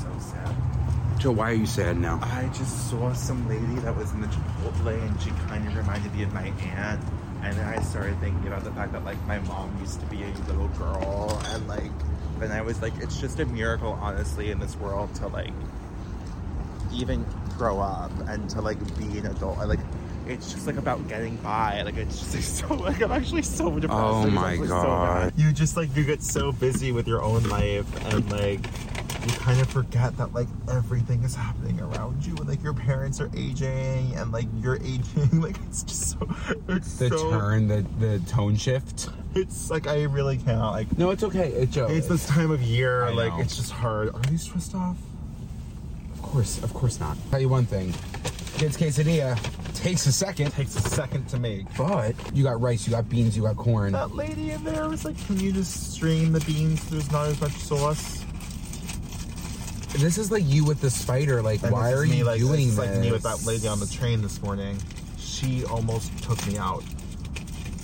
So 0.00 0.08
sad. 0.18 1.20
Joe, 1.20 1.32
why 1.32 1.50
are 1.50 1.54
you 1.54 1.66
sad 1.66 1.98
now? 1.98 2.18
I 2.22 2.48
just 2.56 2.88
saw 2.88 3.12
some 3.12 3.46
lady 3.46 3.78
that 3.82 3.94
was 3.94 4.10
in 4.12 4.22
the 4.22 4.28
Chipotle 4.28 5.06
and 5.06 5.20
she 5.20 5.28
kind 5.48 5.68
of 5.68 5.76
reminded 5.76 6.14
me 6.14 6.22
of 6.22 6.32
my 6.32 6.46
aunt. 6.46 7.04
And 7.42 7.54
then 7.58 7.68
I 7.68 7.82
started 7.82 8.18
thinking 8.20 8.46
about 8.46 8.64
the 8.64 8.72
fact 8.72 8.92
that 8.92 9.04
like 9.04 9.22
my 9.26 9.38
mom 9.40 9.76
used 9.82 10.00
to 10.00 10.06
be 10.06 10.22
a 10.22 10.28
little 10.48 10.68
girl 10.78 11.38
and 11.48 11.68
like 11.68 11.92
then 12.38 12.52
I 12.52 12.62
was 12.62 12.80
like, 12.80 12.94
it's 13.02 13.20
just 13.20 13.38
a 13.38 13.44
miracle 13.44 13.98
honestly 14.00 14.50
in 14.50 14.60
this 14.60 14.76
world 14.76 15.14
to 15.16 15.26
like 15.26 15.52
even 16.90 17.26
grow 17.56 17.80
up 17.80 18.10
and 18.28 18.48
to 18.50 18.60
like 18.60 18.78
be 18.98 19.18
an 19.18 19.26
adult. 19.26 19.58
I, 19.58 19.64
like 19.64 19.80
it's 20.26 20.52
just 20.52 20.66
like 20.66 20.76
about 20.76 21.06
getting 21.08 21.36
by. 21.36 21.82
Like 21.82 21.96
it's 21.96 22.18
just 22.18 22.34
like, 22.34 22.42
so 22.68 22.74
like 22.82 23.02
I'm 23.02 23.12
actually 23.12 23.42
so 23.42 23.78
depressed. 23.78 24.02
Oh 24.02 24.22
It's 24.24 24.32
my 24.32 24.50
actually 24.52 24.68
so 24.68 24.74
God. 24.74 25.32
you 25.36 25.52
just 25.52 25.76
like 25.76 25.94
you 25.96 26.04
get 26.04 26.22
so 26.22 26.52
busy 26.52 26.92
with 26.92 27.06
your 27.06 27.22
own 27.22 27.44
life 27.44 27.86
and 28.12 28.30
like 28.32 28.60
you 29.24 29.32
kind 29.38 29.60
of 29.60 29.68
forget 29.68 30.16
that 30.18 30.32
like 30.34 30.46
everything 30.70 31.22
is 31.24 31.34
happening 31.34 31.80
around 31.80 32.24
you 32.24 32.34
and 32.36 32.46
like 32.48 32.62
your 32.62 32.74
parents 32.74 33.20
are 33.20 33.28
aging 33.36 34.14
and 34.14 34.30
like 34.30 34.46
you're 34.60 34.76
aging 34.82 35.40
like 35.40 35.56
it's 35.66 35.82
just 35.82 36.10
so 36.12 36.28
it's 36.68 36.96
The 36.98 37.08
so 37.08 37.30
turn, 37.30 37.66
the 37.66 37.84
the 37.98 38.18
tone 38.28 38.56
shift. 38.56 39.08
it's 39.34 39.68
like 39.70 39.86
I 39.88 40.04
really 40.04 40.36
cannot 40.38 40.72
like 40.72 40.96
No, 40.98 41.10
it's 41.10 41.24
okay. 41.24 41.48
It's 41.50 41.76
it's 41.76 42.06
this 42.08 42.26
time 42.26 42.50
of 42.52 42.62
year 42.62 43.04
I 43.04 43.10
like 43.10 43.32
know. 43.34 43.40
it's 43.40 43.56
just 43.56 43.72
hard 43.72 44.14
are 44.14 44.20
you 44.30 44.38
stressed 44.38 44.74
off 44.76 44.96
Of 44.96 45.05
course, 46.36 46.62
of 46.62 46.74
course 46.74 47.00
not. 47.00 47.16
Tell 47.30 47.40
you 47.40 47.48
one 47.48 47.64
thing, 47.64 47.92
kids 48.58 48.76
quesadilla 48.76 49.38
takes 49.74 50.04
a 50.06 50.12
second, 50.12 50.50
takes 50.52 50.76
a 50.76 50.80
second 50.82 51.26
to 51.30 51.38
make 51.38 51.64
but 51.78 52.14
you 52.34 52.42
got 52.44 52.60
rice, 52.60 52.86
you 52.86 52.90
got 52.90 53.08
beans, 53.08 53.34
you 53.36 53.42
got 53.42 53.56
corn. 53.56 53.92
that 53.92 54.14
lady 54.14 54.50
in 54.50 54.62
there 54.62 54.86
was 54.88 55.04
like 55.06 55.16
can 55.26 55.40
you 55.40 55.50
just 55.52 55.94
strain 55.94 56.32
the 56.32 56.40
beans 56.40 56.84
there's 56.90 57.10
not 57.10 57.26
as 57.28 57.40
much 57.40 57.52
sauce 57.52 58.22
This 59.98 60.18
is 60.18 60.30
like 60.30 60.44
you 60.44 60.64
with 60.66 60.80
the 60.82 60.90
spider. 60.90 61.40
Like, 61.40 61.62
And 61.62 61.72
why 61.72 61.92
are 61.94 62.04
you 62.04 62.24
like, 62.24 62.38
doing 62.38 62.52
this? 62.52 62.68
is 62.68 62.76
this? 62.76 62.86
like 62.86 62.98
me 63.00 63.12
with 63.12 63.22
that 63.22 63.46
lady 63.46 63.66
on 63.66 63.80
the 63.80 63.86
train 63.86 64.20
this 64.20 64.42
morning. 64.42 64.76
She 65.18 65.64
almost 65.64 66.12
took 66.22 66.44
me 66.46 66.58
out. 66.58 66.82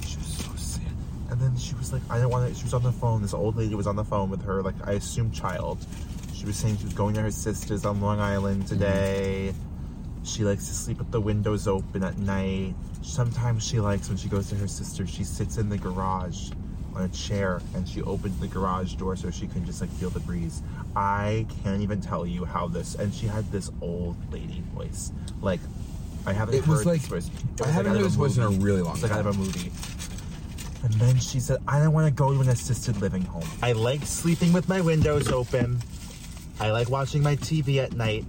She 0.06 0.18
was 0.18 0.26
so 0.44 0.50
sad. 0.56 0.82
And 1.30 1.40
then 1.40 1.56
she 1.56 1.74
was 1.76 1.90
like, 1.90 2.02
I 2.10 2.18
don't 2.18 2.28
want 2.30 2.50
to. 2.50 2.54
She 2.54 2.64
was 2.64 2.74
on 2.74 2.82
the 2.82 2.92
phone. 2.92 3.22
This 3.22 3.32
old 3.32 3.56
lady 3.56 3.74
was 3.74 3.86
on 3.86 3.96
the 3.96 4.04
phone 4.04 4.28
with 4.28 4.44
her, 4.44 4.62
like 4.62 4.74
I 4.86 4.92
assume 4.92 5.30
child. 5.30 5.78
She 6.42 6.46
was 6.46 6.56
saying 6.56 6.78
she 6.78 6.84
was 6.86 6.92
going 6.94 7.14
to 7.14 7.20
her 7.22 7.30
sister's 7.30 7.84
on 7.84 8.00
Long 8.00 8.18
Island 8.18 8.66
today. 8.66 9.54
She 10.24 10.42
likes 10.42 10.66
to 10.66 10.74
sleep 10.74 10.98
with 10.98 11.12
the 11.12 11.20
windows 11.20 11.68
open 11.68 12.02
at 12.02 12.18
night. 12.18 12.74
Sometimes 13.00 13.64
she 13.64 13.78
likes 13.78 14.08
when 14.08 14.16
she 14.16 14.26
goes 14.28 14.48
to 14.48 14.56
her 14.56 14.66
sister, 14.66 15.06
she 15.06 15.22
sits 15.22 15.56
in 15.58 15.68
the 15.68 15.78
garage 15.78 16.50
on 16.96 17.02
a 17.04 17.08
chair 17.10 17.62
and 17.76 17.88
she 17.88 18.02
opens 18.02 18.40
the 18.40 18.48
garage 18.48 18.94
door 18.94 19.14
so 19.14 19.30
she 19.30 19.46
can 19.46 19.64
just 19.64 19.80
like 19.80 19.90
feel 19.90 20.10
the 20.10 20.18
breeze. 20.18 20.62
I 20.96 21.46
can't 21.62 21.80
even 21.80 22.00
tell 22.00 22.26
you 22.26 22.44
how 22.44 22.66
this 22.66 22.96
and 22.96 23.14
she 23.14 23.28
had 23.28 23.48
this 23.52 23.70
old 23.80 24.16
lady 24.32 24.64
voice. 24.74 25.12
Like 25.42 25.60
I 26.26 26.32
haven't 26.32 26.56
It 26.56 26.64
heard 26.64 26.68
was 26.70 26.86
like- 26.86 27.02
this 27.02 27.08
voice. 27.08 27.26
It 27.28 27.62
I 27.62 27.66
was 27.66 27.74
haven't 27.74 27.92
out 27.92 27.98
heard 27.98 28.06
this 28.06 28.14
voice 28.16 28.36
in 28.36 28.42
a 28.42 28.48
really 28.50 28.82
long 28.82 28.94
It's 28.94 29.04
like 29.04 29.12
out 29.12 29.20
of 29.20 29.26
a 29.26 29.38
movie. 29.38 29.70
And 30.82 30.92
then 30.94 31.18
she 31.20 31.38
said, 31.38 31.58
I 31.68 31.78
don't 31.78 31.92
want 31.92 32.08
to 32.08 32.10
go 32.12 32.34
to 32.34 32.40
an 32.40 32.48
assisted 32.48 33.00
living 33.00 33.22
home. 33.22 33.44
I 33.62 33.70
like 33.70 34.02
sleeping 34.04 34.52
with 34.52 34.68
my 34.68 34.80
windows 34.80 35.30
open. 35.30 35.80
I 36.60 36.70
like 36.70 36.88
watching 36.90 37.22
my 37.22 37.36
TV 37.36 37.78
at 37.78 37.92
night. 37.94 38.24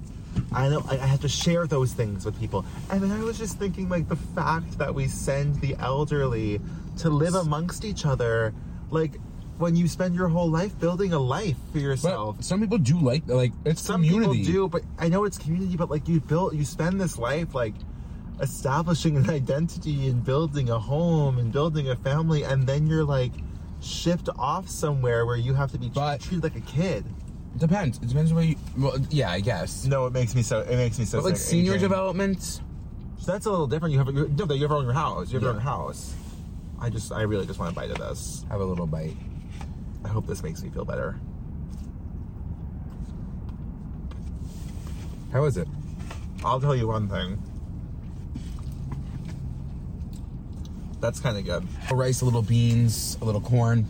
I 0.51 0.67
know 0.69 0.83
I 0.89 0.95
have 0.95 1.21
to 1.21 1.29
share 1.29 1.67
those 1.67 1.93
things 1.93 2.25
with 2.25 2.39
people. 2.39 2.65
And 2.89 3.01
then 3.01 3.11
I 3.11 3.23
was 3.23 3.37
just 3.37 3.59
thinking, 3.59 3.87
like, 3.89 4.07
the 4.09 4.15
fact 4.15 4.77
that 4.79 4.93
we 4.93 5.07
send 5.07 5.61
the 5.61 5.75
elderly 5.79 6.59
to 6.97 7.09
live 7.09 7.35
amongst 7.35 7.85
each 7.85 8.05
other, 8.05 8.53
like, 8.89 9.13
when 9.59 9.75
you 9.75 9.87
spend 9.87 10.15
your 10.15 10.27
whole 10.29 10.49
life 10.49 10.77
building 10.79 11.13
a 11.13 11.19
life 11.19 11.55
for 11.71 11.77
yourself. 11.77 12.37
But 12.37 12.45
some 12.45 12.59
people 12.61 12.79
do 12.79 12.99
like 12.99 13.27
like 13.27 13.51
it's 13.65 13.81
Some 13.81 14.01
community. 14.03 14.39
people 14.39 14.51
do, 14.53 14.67
but 14.67 14.81
I 14.97 15.09
know 15.09 15.25
it's 15.25 15.37
community, 15.37 15.77
but 15.77 15.91
like 15.91 16.07
you 16.07 16.19
build, 16.19 16.55
you 16.55 16.65
spend 16.65 16.99
this 16.99 17.19
life 17.19 17.53
like 17.53 17.75
establishing 18.41 19.15
an 19.15 19.29
identity 19.29 20.07
and 20.07 20.23
building 20.23 20.69
a 20.71 20.79
home 20.79 21.37
and 21.37 21.51
building 21.51 21.87
a 21.89 21.95
family, 21.95 22.43
and 22.43 22.65
then 22.65 22.87
you're 22.87 23.03
like 23.03 23.31
shipped 23.79 24.27
off 24.39 24.67
somewhere 24.69 25.25
where 25.27 25.37
you 25.37 25.53
have 25.53 25.71
to 25.73 25.77
be 25.77 25.89
But- 25.89 26.21
treated 26.21 26.43
like 26.43 26.55
a 26.55 26.61
kid. 26.61 27.05
Depends. 27.57 27.97
It 27.99 28.07
depends 28.07 28.31
on 28.31 28.37
where 28.37 28.45
you. 28.45 28.55
Well, 28.77 28.97
yeah, 29.09 29.29
I 29.31 29.39
guess. 29.39 29.85
No, 29.85 30.05
it 30.07 30.13
makes 30.13 30.33
me 30.35 30.41
so. 30.41 30.61
It 30.61 30.75
makes 30.75 30.97
me 30.97 31.05
so. 31.05 31.19
But 31.19 31.25
like 31.25 31.37
sick, 31.37 31.49
senior 31.49 31.73
Adrian. 31.73 31.91
development, 31.91 32.41
So 32.41 33.31
that's 33.31 33.45
a 33.45 33.51
little 33.51 33.67
different. 33.67 33.93
You 33.93 33.99
have 33.99 34.07
you 34.07 34.27
no, 34.27 34.45
you 34.53 34.61
have 34.63 34.71
your 34.71 34.73
own 34.73 34.89
house. 34.89 35.29
You 35.31 35.35
have 35.35 35.43
your 35.43 35.53
own 35.53 35.59
house. 35.61 36.15
I 36.79 36.89
just, 36.89 37.11
I 37.13 37.21
really 37.21 37.45
just 37.45 37.59
want 37.59 37.69
to 37.73 37.75
bite 37.75 37.91
of 37.91 37.97
this. 37.99 38.43
have 38.49 38.59
a 38.59 38.65
little 38.65 38.87
bite. 38.87 39.15
I 40.03 40.09
hope 40.09 40.27
this 40.27 40.43
makes 40.43 40.61
me 40.61 40.69
feel 40.69 40.83
better. 40.83 41.17
How 45.31 45.45
is 45.45 45.57
it? 45.57 45.67
I'll 46.43 46.59
tell 46.59 46.75
you 46.75 46.87
one 46.87 47.07
thing. 47.07 47.41
That's 50.99 51.19
kind 51.19 51.37
of 51.37 51.45
good. 51.45 51.67
A 51.89 51.95
rice, 51.95 52.21
a 52.21 52.25
little 52.25 52.41
beans, 52.41 53.17
a 53.21 53.25
little 53.25 53.41
corn. 53.41 53.83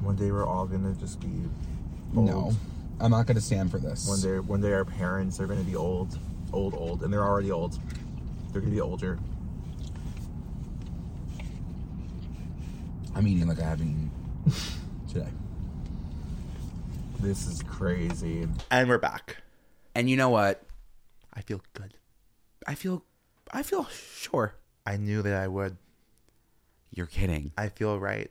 One 0.00 0.16
day 0.16 0.30
we're 0.30 0.46
all 0.46 0.66
gonna 0.66 0.94
just 0.94 1.20
be 1.20 1.28
old. 2.16 2.26
No, 2.26 2.52
I'm 3.00 3.10
not 3.10 3.26
gonna 3.26 3.40
stand 3.40 3.70
for 3.70 3.78
this. 3.78 4.06
One 4.08 4.20
day, 4.20 4.38
when 4.40 4.60
they 4.60 4.72
are 4.72 4.84
parents 4.84 5.38
they're 5.38 5.46
gonna 5.46 5.62
be 5.62 5.76
old, 5.76 6.18
old, 6.52 6.74
old, 6.74 7.02
and 7.02 7.12
they're 7.12 7.24
already 7.24 7.50
old. 7.50 7.78
They're 8.52 8.60
gonna 8.60 8.74
be 8.74 8.80
older. 8.80 9.18
I'm 13.14 13.26
eating 13.26 13.48
like 13.48 13.58
I 13.60 13.64
haven't 13.64 13.88
eaten 13.88 14.10
today. 15.12 15.28
This 17.20 17.46
is 17.46 17.62
crazy. 17.64 18.46
And 18.70 18.88
we're 18.88 18.98
back. 18.98 19.38
And 19.94 20.08
you 20.08 20.16
know 20.16 20.28
what? 20.30 20.62
I 21.34 21.40
feel 21.40 21.60
good. 21.72 21.94
I 22.66 22.74
feel, 22.74 23.02
I 23.52 23.62
feel 23.62 23.86
sure. 23.86 24.54
I 24.86 24.96
knew 24.96 25.22
that 25.22 25.34
I 25.34 25.48
would. 25.48 25.76
You're 26.90 27.06
kidding. 27.06 27.52
I 27.58 27.68
feel 27.68 27.98
right. 27.98 28.30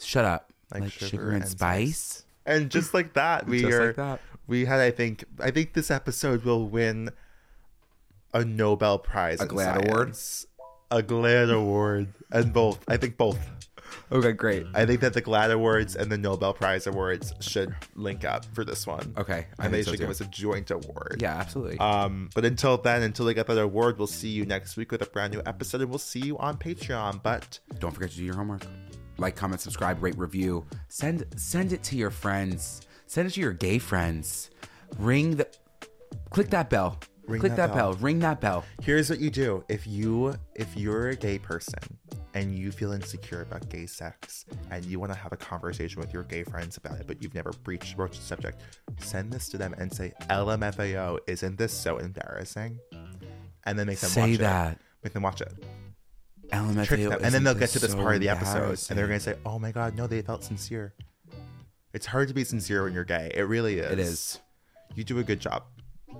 Shut 0.00 0.24
up. 0.24 0.52
Like 0.72 0.84
Like, 0.84 0.92
sugar 0.92 1.06
sugar, 1.06 1.30
and, 1.30 1.42
and 1.42 1.50
spice. 1.50 2.23
And 2.46 2.70
just 2.70 2.94
like 2.94 3.14
that, 3.14 3.46
we 3.46 3.60
Just 3.60 3.72
are. 3.72 3.86
like 3.88 3.96
that. 3.96 4.20
We 4.46 4.64
had. 4.64 4.80
I 4.80 4.90
think. 4.90 5.24
I 5.40 5.50
think 5.50 5.72
this 5.72 5.90
episode 5.90 6.44
will 6.44 6.68
win 6.68 7.10
a 8.32 8.44
Nobel 8.44 8.98
Prize. 8.98 9.40
A 9.40 9.46
GLAD 9.46 9.76
GLAAD 9.76 9.88
award? 9.88 10.16
A 10.90 11.02
GLAAD 11.02 11.54
award, 11.54 12.12
and 12.30 12.52
both. 12.52 12.84
I 12.86 12.96
think 12.98 13.16
both. 13.16 13.38
Okay, 14.12 14.32
great. 14.32 14.66
I 14.74 14.86
think 14.86 15.00
that 15.00 15.14
the 15.14 15.22
GLAAD 15.22 15.52
awards 15.52 15.96
and 15.96 16.10
the 16.10 16.18
Nobel 16.18 16.52
Prize 16.52 16.86
awards 16.86 17.32
should 17.40 17.74
link 17.94 18.24
up 18.24 18.44
for 18.54 18.64
this 18.64 18.86
one. 18.86 19.14
Okay, 19.16 19.46
I 19.58 19.64
and 19.64 19.74
they 19.74 19.82
so 19.82 19.92
should 19.92 20.00
give 20.00 20.10
us 20.10 20.20
a 20.20 20.26
joint 20.26 20.70
award. 20.70 21.18
Yeah, 21.20 21.36
absolutely. 21.36 21.78
Um, 21.78 22.28
but 22.34 22.44
until 22.44 22.76
then, 22.76 23.02
until 23.02 23.24
they 23.26 23.34
get 23.34 23.46
that 23.46 23.58
award, 23.58 23.98
we'll 23.98 24.06
see 24.06 24.28
you 24.28 24.44
next 24.44 24.76
week 24.76 24.92
with 24.92 25.02
a 25.02 25.06
brand 25.06 25.32
new 25.32 25.42
episode, 25.46 25.80
and 25.80 25.90
we'll 25.90 25.98
see 25.98 26.20
you 26.20 26.36
on 26.38 26.56
Patreon. 26.58 27.22
But 27.22 27.60
Don't 27.78 27.92
forget 27.92 28.10
to 28.10 28.16
do 28.16 28.24
your 28.24 28.36
homework. 28.36 28.66
Like, 29.18 29.36
comment, 29.36 29.60
subscribe, 29.60 30.02
rate, 30.02 30.18
review. 30.18 30.66
Send 30.88 31.24
send 31.36 31.72
it 31.72 31.82
to 31.84 31.96
your 31.96 32.10
friends. 32.10 32.82
Send 33.06 33.28
it 33.28 33.32
to 33.32 33.40
your 33.40 33.52
gay 33.52 33.78
friends. 33.78 34.50
Ring 34.98 35.36
the 35.36 35.48
click 36.30 36.50
that 36.50 36.70
bell. 36.70 36.98
Ring 37.26 37.40
click 37.40 37.52
that 37.52 37.68
that, 37.68 37.74
bell. 37.74 37.92
bell. 37.92 38.02
Ring 38.02 38.18
that 38.20 38.40
bell. 38.40 38.64
here's 38.82 39.08
what 39.08 39.20
you 39.20 39.30
do: 39.30 39.64
if 39.68 39.86
you 39.86 40.34
if 40.54 40.76
you're 40.76 41.08
a 41.10 41.16
gay 41.16 41.38
person 41.38 41.98
and 42.34 42.58
you 42.58 42.72
feel 42.72 42.92
insecure 42.92 43.42
about 43.42 43.68
gay 43.68 43.86
sex, 43.86 44.44
and 44.70 44.84
you 44.84 44.98
want 44.98 45.12
to 45.12 45.18
have 45.18 45.32
a 45.32 45.36
conversation 45.36 46.00
with 46.00 46.12
your 46.12 46.24
gay 46.24 46.42
friends 46.42 46.76
about 46.76 46.98
it, 46.98 47.06
but 47.06 47.22
you've 47.22 47.34
never 47.34 47.52
breached 47.62 47.96
broached 47.96 48.16
the 48.16 48.26
subject, 48.26 48.60
send 48.98 49.32
this 49.32 49.48
to 49.48 49.56
them 49.56 49.74
and 49.78 49.92
say, 49.94 50.12
"LMFAO, 50.28 51.18
isn't 51.26 51.56
this 51.56 51.72
so 51.72 51.98
embarrassing?" 51.98 52.78
And 53.64 53.78
then 53.78 53.86
make 53.86 54.00
them 54.00 54.10
Say 54.10 54.32
watch 54.32 54.40
that. 54.40 54.72
it. 54.74 54.78
Make 55.04 55.12
them 55.14 55.22
watch 55.22 55.40
it. 55.40 55.52
LMFAO. 56.54 56.84
trick 56.86 57.00
them, 57.08 57.20
and 57.22 57.34
then 57.34 57.44
they'll 57.44 57.54
get 57.54 57.70
to 57.70 57.78
this 57.78 57.92
so 57.92 57.98
part 57.98 58.14
of 58.16 58.20
the 58.20 58.28
episode, 58.28 58.78
and 58.88 58.98
they're 58.98 59.06
gonna 59.06 59.20
say, 59.20 59.34
"Oh 59.44 59.58
my 59.58 59.72
god, 59.72 59.96
no, 59.96 60.06
they 60.06 60.22
felt 60.22 60.44
sincere." 60.44 60.94
It's 61.92 62.06
hard 62.06 62.28
to 62.28 62.34
be 62.34 62.44
sincere 62.44 62.82
when 62.84 62.92
you're 62.92 63.04
gay. 63.04 63.30
It 63.34 63.42
really 63.42 63.78
is. 63.78 63.92
It 63.92 63.98
is. 63.98 64.40
You 64.94 65.04
do 65.04 65.18
a 65.18 65.24
good 65.24 65.40
job. 65.40 65.64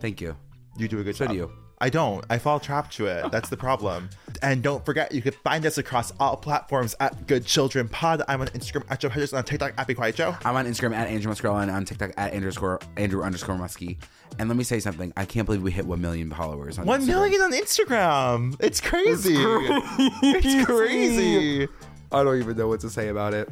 Thank 0.00 0.20
you. 0.20 0.36
You 0.76 0.88
do 0.88 1.00
a 1.00 1.04
good 1.04 1.16
So 1.16 1.24
job. 1.24 1.32
do 1.32 1.36
you. 1.38 1.50
I 1.80 1.90
don't. 1.90 2.24
I 2.30 2.38
fall 2.38 2.60
trapped 2.60 2.92
to 2.96 3.06
it. 3.06 3.30
That's 3.32 3.48
the 3.48 3.56
problem. 3.56 4.08
And 4.42 4.62
don't 4.62 4.86
forget, 4.86 5.12
you 5.12 5.20
can 5.20 5.32
find 5.42 5.66
us 5.66 5.76
across 5.76 6.12
all 6.20 6.36
platforms 6.36 6.94
at 7.00 7.26
Good 7.26 7.44
Children 7.44 7.88
Pod. 7.88 8.22
I'm 8.28 8.40
on 8.40 8.46
Instagram 8.48 8.84
at 8.90 9.00
Joe 9.00 9.08
Hedges 9.08 9.34
on 9.34 9.42
TikTok 9.44 9.74
at 9.76 9.86
Be 9.88 9.94
Quiet 9.94 10.14
Joe. 10.14 10.36
I'm 10.44 10.54
on 10.56 10.66
Instagram 10.66 10.94
at 10.94 11.08
Andrew 11.08 11.32
Muscarella 11.32 11.62
and 11.62 11.70
on 11.72 11.84
TikTok 11.84 12.12
at 12.16 12.32
underscore 12.32 12.78
Andrew 12.96 13.22
underscore 13.22 13.56
Muskie. 13.56 13.98
And 14.38 14.48
let 14.48 14.56
me 14.56 14.64
say 14.64 14.80
something. 14.80 15.12
I 15.16 15.24
can't 15.24 15.46
believe 15.46 15.62
we 15.62 15.70
hit 15.70 15.86
one 15.86 16.00
million 16.00 16.30
followers 16.30 16.78
on 16.78 16.86
One 16.86 17.02
Instagram. 17.02 17.06
million 17.06 17.42
on 17.42 17.52
Instagram. 17.52 18.56
It's 18.60 18.80
crazy. 18.80 19.34
It's 19.38 20.66
crazy. 20.66 21.68
I 22.10 22.22
don't 22.22 22.38
even 22.38 22.56
know 22.56 22.68
what 22.68 22.80
to 22.80 22.90
say 22.90 23.08
about 23.08 23.34
it. 23.34 23.48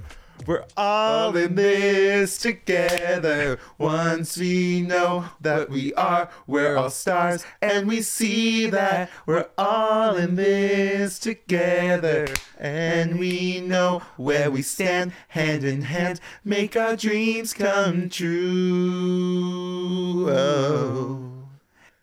We're 0.47 0.64
all 0.76 1.36
in 1.36 1.55
this 1.55 2.38
together. 2.38 3.59
Once 3.78 4.36
we 4.36 4.82
know 4.82 5.26
that 5.40 5.70
we 5.70 5.95
are, 5.95 6.28
we're 6.47 6.76
all 6.76 6.90
stars, 6.90 7.45
and 7.61 7.86
we 7.86 8.03
see 8.03 8.66
that 8.66 9.09
we're 9.26 9.49
all 9.57 10.16
in 10.16 10.34
this 10.34 11.18
together. 11.18 12.26
And 12.59 13.18
we 13.18 13.61
know 13.61 14.03
where 14.16 14.51
we 14.51 14.62
stand, 14.62 15.12
hand 15.28 15.62
in 15.64 15.82
hand, 15.82 16.20
make 16.45 16.76
our 16.76 16.97
dreams 16.97 17.55
come 17.55 18.09
true. 18.09 18.30
Oh. 20.28 21.41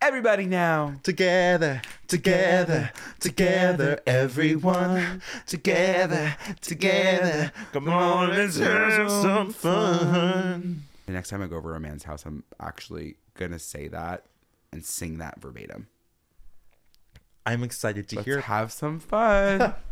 Everybody 0.02 0.46
now. 0.46 0.94
Together, 1.04 1.82
together, 2.08 2.92
together, 3.20 4.00
everyone. 4.08 5.22
Together, 5.46 6.38
together. 6.62 7.52
Come 7.74 7.90
on, 7.90 8.30
let's 8.30 8.58
have 8.60 9.12
some 9.12 9.52
fun. 9.52 10.84
The 11.06 11.12
next 11.12 11.30
time 11.30 11.42
I 11.42 11.48
go 11.48 11.58
over 11.58 11.72
to 11.72 11.76
a 11.76 11.80
man's 11.82 12.04
house, 12.04 12.26
I'm 12.26 12.44
actually 12.62 13.18
gonna 13.38 13.60
say 13.60 13.90
that 13.90 14.24
and 14.72 14.86
sing 14.86 15.18
that 15.18 15.42
verbatim. 15.42 15.88
I'm 17.46 17.64
excited 17.64 18.08
to 18.10 18.18
Let's 18.18 18.26
hear. 18.26 18.42
have 18.42 18.72
some 18.72 19.00
fun. 19.00 19.74